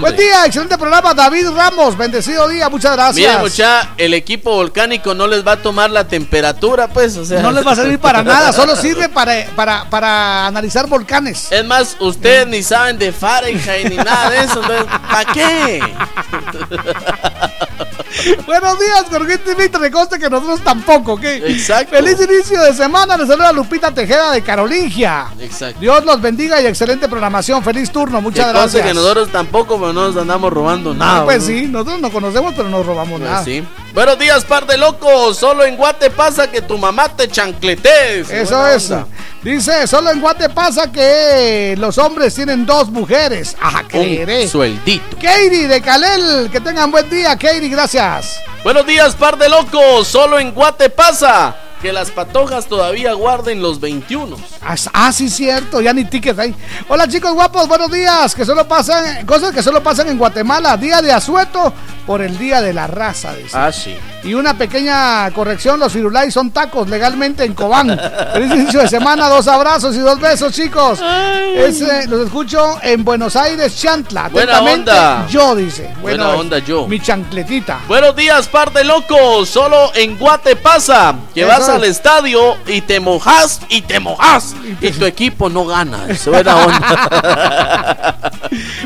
[0.00, 3.16] Buen día, excelente programa David Ramos, bendecido día, muchas gracias.
[3.16, 7.40] Miren, mucha, el equipo volcánico no les va a tomar la temperatura, pues, o sea.
[7.42, 11.48] No les va a servir para nada, solo sirve para, para, para analizar volcanes.
[11.50, 15.43] Es más, ustedes ni saben de Fahrenheit ni nada de eso, entonces, ¿para qué?
[18.46, 19.80] Buenos días, Jorgito y Víctor.
[19.80, 21.24] Me consta que nosotros tampoco, ¿ok?
[21.24, 21.96] Exacto.
[21.96, 23.16] Feliz inicio de semana.
[23.16, 25.26] Les saluda Lupita Tejeda de Carolingia.
[25.40, 25.80] Exacto.
[25.80, 27.62] Dios los bendiga y excelente programación.
[27.62, 28.86] Feliz turno, muchas Que gracias.
[28.86, 31.24] que nosotros tampoco, pero no nos andamos robando nada.
[31.24, 31.46] pues ¿no?
[31.48, 33.44] sí, nosotros nos conocemos, pero no robamos Pues nada.
[33.44, 33.64] sí.
[33.94, 35.38] Buenos días, par de locos.
[35.38, 38.28] Solo en Guate pasa que tu mamá te chancletees.
[38.28, 38.90] Eso es.
[38.90, 39.06] onda.
[39.40, 43.56] Dice, solo en Guate pasa que los hombres tienen dos mujeres.
[43.60, 44.42] Ajá, creeré.
[44.42, 45.16] Un sueldito.
[45.22, 48.40] Katie de Calel, que tengan buen día, Katie, gracias.
[48.64, 50.08] Buenos días, par de locos.
[50.08, 54.38] Solo en Guate pasa que las patojas todavía guarden los 21.
[54.62, 56.54] Ah, Ah, sí, cierto, ya ni tickets hay.
[56.88, 58.34] Hola chicos guapos, buenos días.
[58.34, 60.78] Que solo pasan, cosas que solo pasan en Guatemala.
[60.78, 61.74] Día de asueto
[62.06, 63.50] por el día de la raza, dice.
[63.52, 63.94] Ah, sí.
[64.22, 68.00] Y una pequeña corrección, los firulais son tacos legalmente en Cobán.
[68.32, 71.00] Feliz inicio de semana, dos abrazos y dos besos, chicos.
[71.54, 74.30] Es, eh, los escucho en Buenos Aires, Chantla.
[74.30, 75.26] Buena onda.
[75.28, 75.90] Yo, dice.
[76.00, 76.88] Buena onda, yo.
[76.88, 77.80] Mi chancletita.
[77.88, 79.50] Buenos días, par de locos.
[79.50, 81.73] Solo en Guate pasa que Eso vas es.
[81.74, 86.06] Al estadio y te mojas y te mojas y tu equipo no gana.
[86.26, 88.18] Buena onda.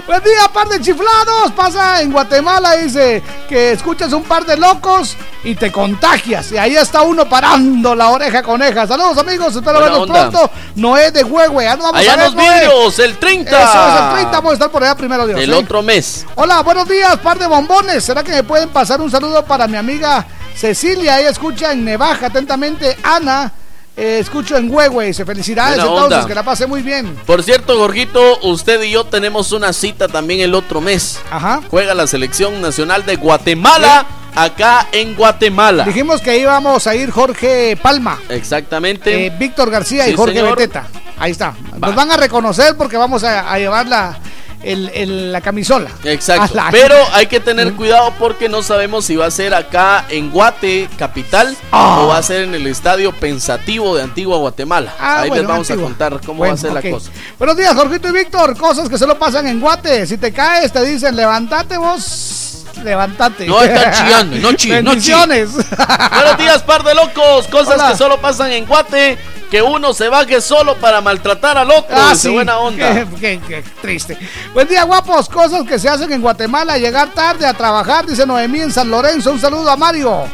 [0.07, 1.53] Buen día, par de chiflados.
[1.55, 6.51] Pasa en Guatemala, dice que escuchas un par de locos y te contagias.
[6.53, 8.87] Y ahí está uno parando la oreja coneja.
[8.87, 9.55] Saludos, amigos.
[9.55, 10.51] Espero verlos pronto.
[10.77, 11.67] Noé de Huehue.
[11.67, 13.51] Nos vamos Allá a ver, los vidrios, el 30.
[13.51, 14.31] Eso es el 30.
[14.31, 15.39] Vamos a estar por allá primero, Dios.
[15.39, 15.57] El ¿eh?
[15.57, 16.25] otro mes.
[16.37, 18.03] Hola, buenos días, par de bombones.
[18.03, 20.27] ¿Será que me pueden pasar un saludo para mi amiga
[20.59, 21.21] Cecilia?
[21.21, 22.27] Ella escucha en Nevaja.
[22.27, 23.53] Atentamente, Ana.
[23.97, 25.13] eh, escucho en Huehue.
[25.15, 25.77] Felicidades.
[25.77, 26.27] Buena entonces, onda.
[26.29, 27.15] que la pase muy bien.
[27.27, 31.19] Por cierto, Jorgito, usted y yo tenemos una cita también el otro mes.
[31.31, 31.61] Ajá.
[31.71, 35.85] Juega la selección nacional de Guatemala acá en Guatemala.
[35.85, 38.19] Dijimos que íbamos a ir Jorge Palma.
[38.29, 39.27] Exactamente.
[39.27, 40.57] Eh, Víctor García Sí, y Jorge señor.
[40.57, 40.87] Beteta.
[41.19, 41.55] Ahí está.
[41.81, 44.17] Nos van a reconocer porque vamos a, a llevar la,
[44.63, 45.91] el- el- la camisola.
[46.05, 46.59] Exacto.
[46.59, 50.05] A la- Pero hay que tener cuidado porque no sabemos si va a ser acá
[50.09, 52.01] en Guate, capital, Ah.
[52.01, 54.95] o va a ser en el estadio pensativo de Antigua Guatemala.
[54.99, 55.87] Ah, Ahí bueno, les vamos Antigua.
[55.87, 57.11] a contar cómo Bueno, va a ser la cosa.
[57.39, 58.57] Buenos días, Jorgito y Víctor.
[58.57, 60.07] Cosas que solo pasan en Guate.
[60.07, 62.48] Si te caes, te dicen, levántate vos.
[62.85, 63.47] Levántate.
[63.47, 65.15] No está chillando, no chille, no chille.
[65.17, 65.51] Bendiciones.
[65.55, 67.47] Buenos días, par de locos.
[67.49, 67.91] Cosas Hola.
[67.93, 69.19] que solo pasan en Guate.
[69.51, 71.97] Que uno se baje solo para maltratar al otro.
[71.97, 72.29] Ah, sí.
[72.29, 72.93] buena onda.
[72.93, 74.19] Qué, qué- qué triste.
[74.53, 75.27] Buen día, guapos.
[75.31, 76.77] Cosas que se hacen en Guatemala.
[76.77, 79.33] Llegar tarde a trabajar, dice Noemí en San Lorenzo.
[79.33, 80.25] Un saludo a Mario.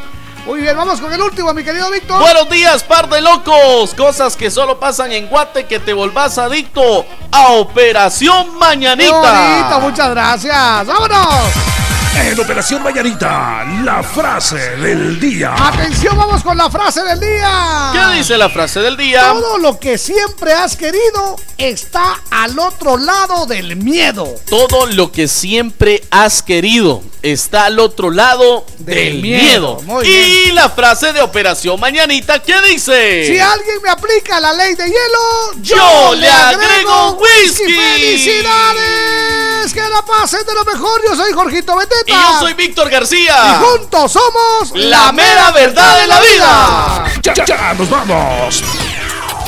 [0.47, 2.21] Muy bien, vamos con el último, mi querido Víctor.
[2.21, 3.95] Buenos días, par de locos.
[3.95, 9.13] Cosas que solo pasan en Guate que te volvás adicto a Operación Qué Mañanita.
[9.13, 10.87] bonito, muchas gracias.
[10.87, 11.84] ¡Vámonos!
[12.17, 15.55] En Operación Mañanita, la frase del día.
[15.57, 17.91] Atención, vamos con la frase del día.
[17.93, 19.33] ¿Qué dice la frase del día?
[19.33, 24.33] Todo lo que siempre has querido está al otro lado del miedo.
[24.49, 29.43] Todo lo que siempre has querido está al otro lado del, miedo.
[29.43, 29.83] miedo.
[29.83, 33.27] Muy Y la frase de Operación Mañanita, ¿qué dice?
[33.27, 37.75] Si alguien me aplica la ley de hielo, Yo le agrego whisky.
[37.75, 39.73] ¡Felicidades!
[39.73, 41.03] Que la pasen de lo mejor.
[41.05, 41.75] Yo soy Jorgito
[42.07, 43.35] Y yo soy Víctor García.
[43.49, 47.05] Y juntos somos La mera verdad de la vida.
[47.23, 48.65] Ya, ya, ya, nos vamos.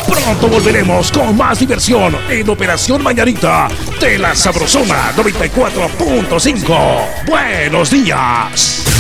[0.09, 3.69] Pronto volveremos con más diversión en Operación Mañanita
[4.01, 7.27] de la Sabrosona 94.5.
[7.27, 8.96] Buenos días.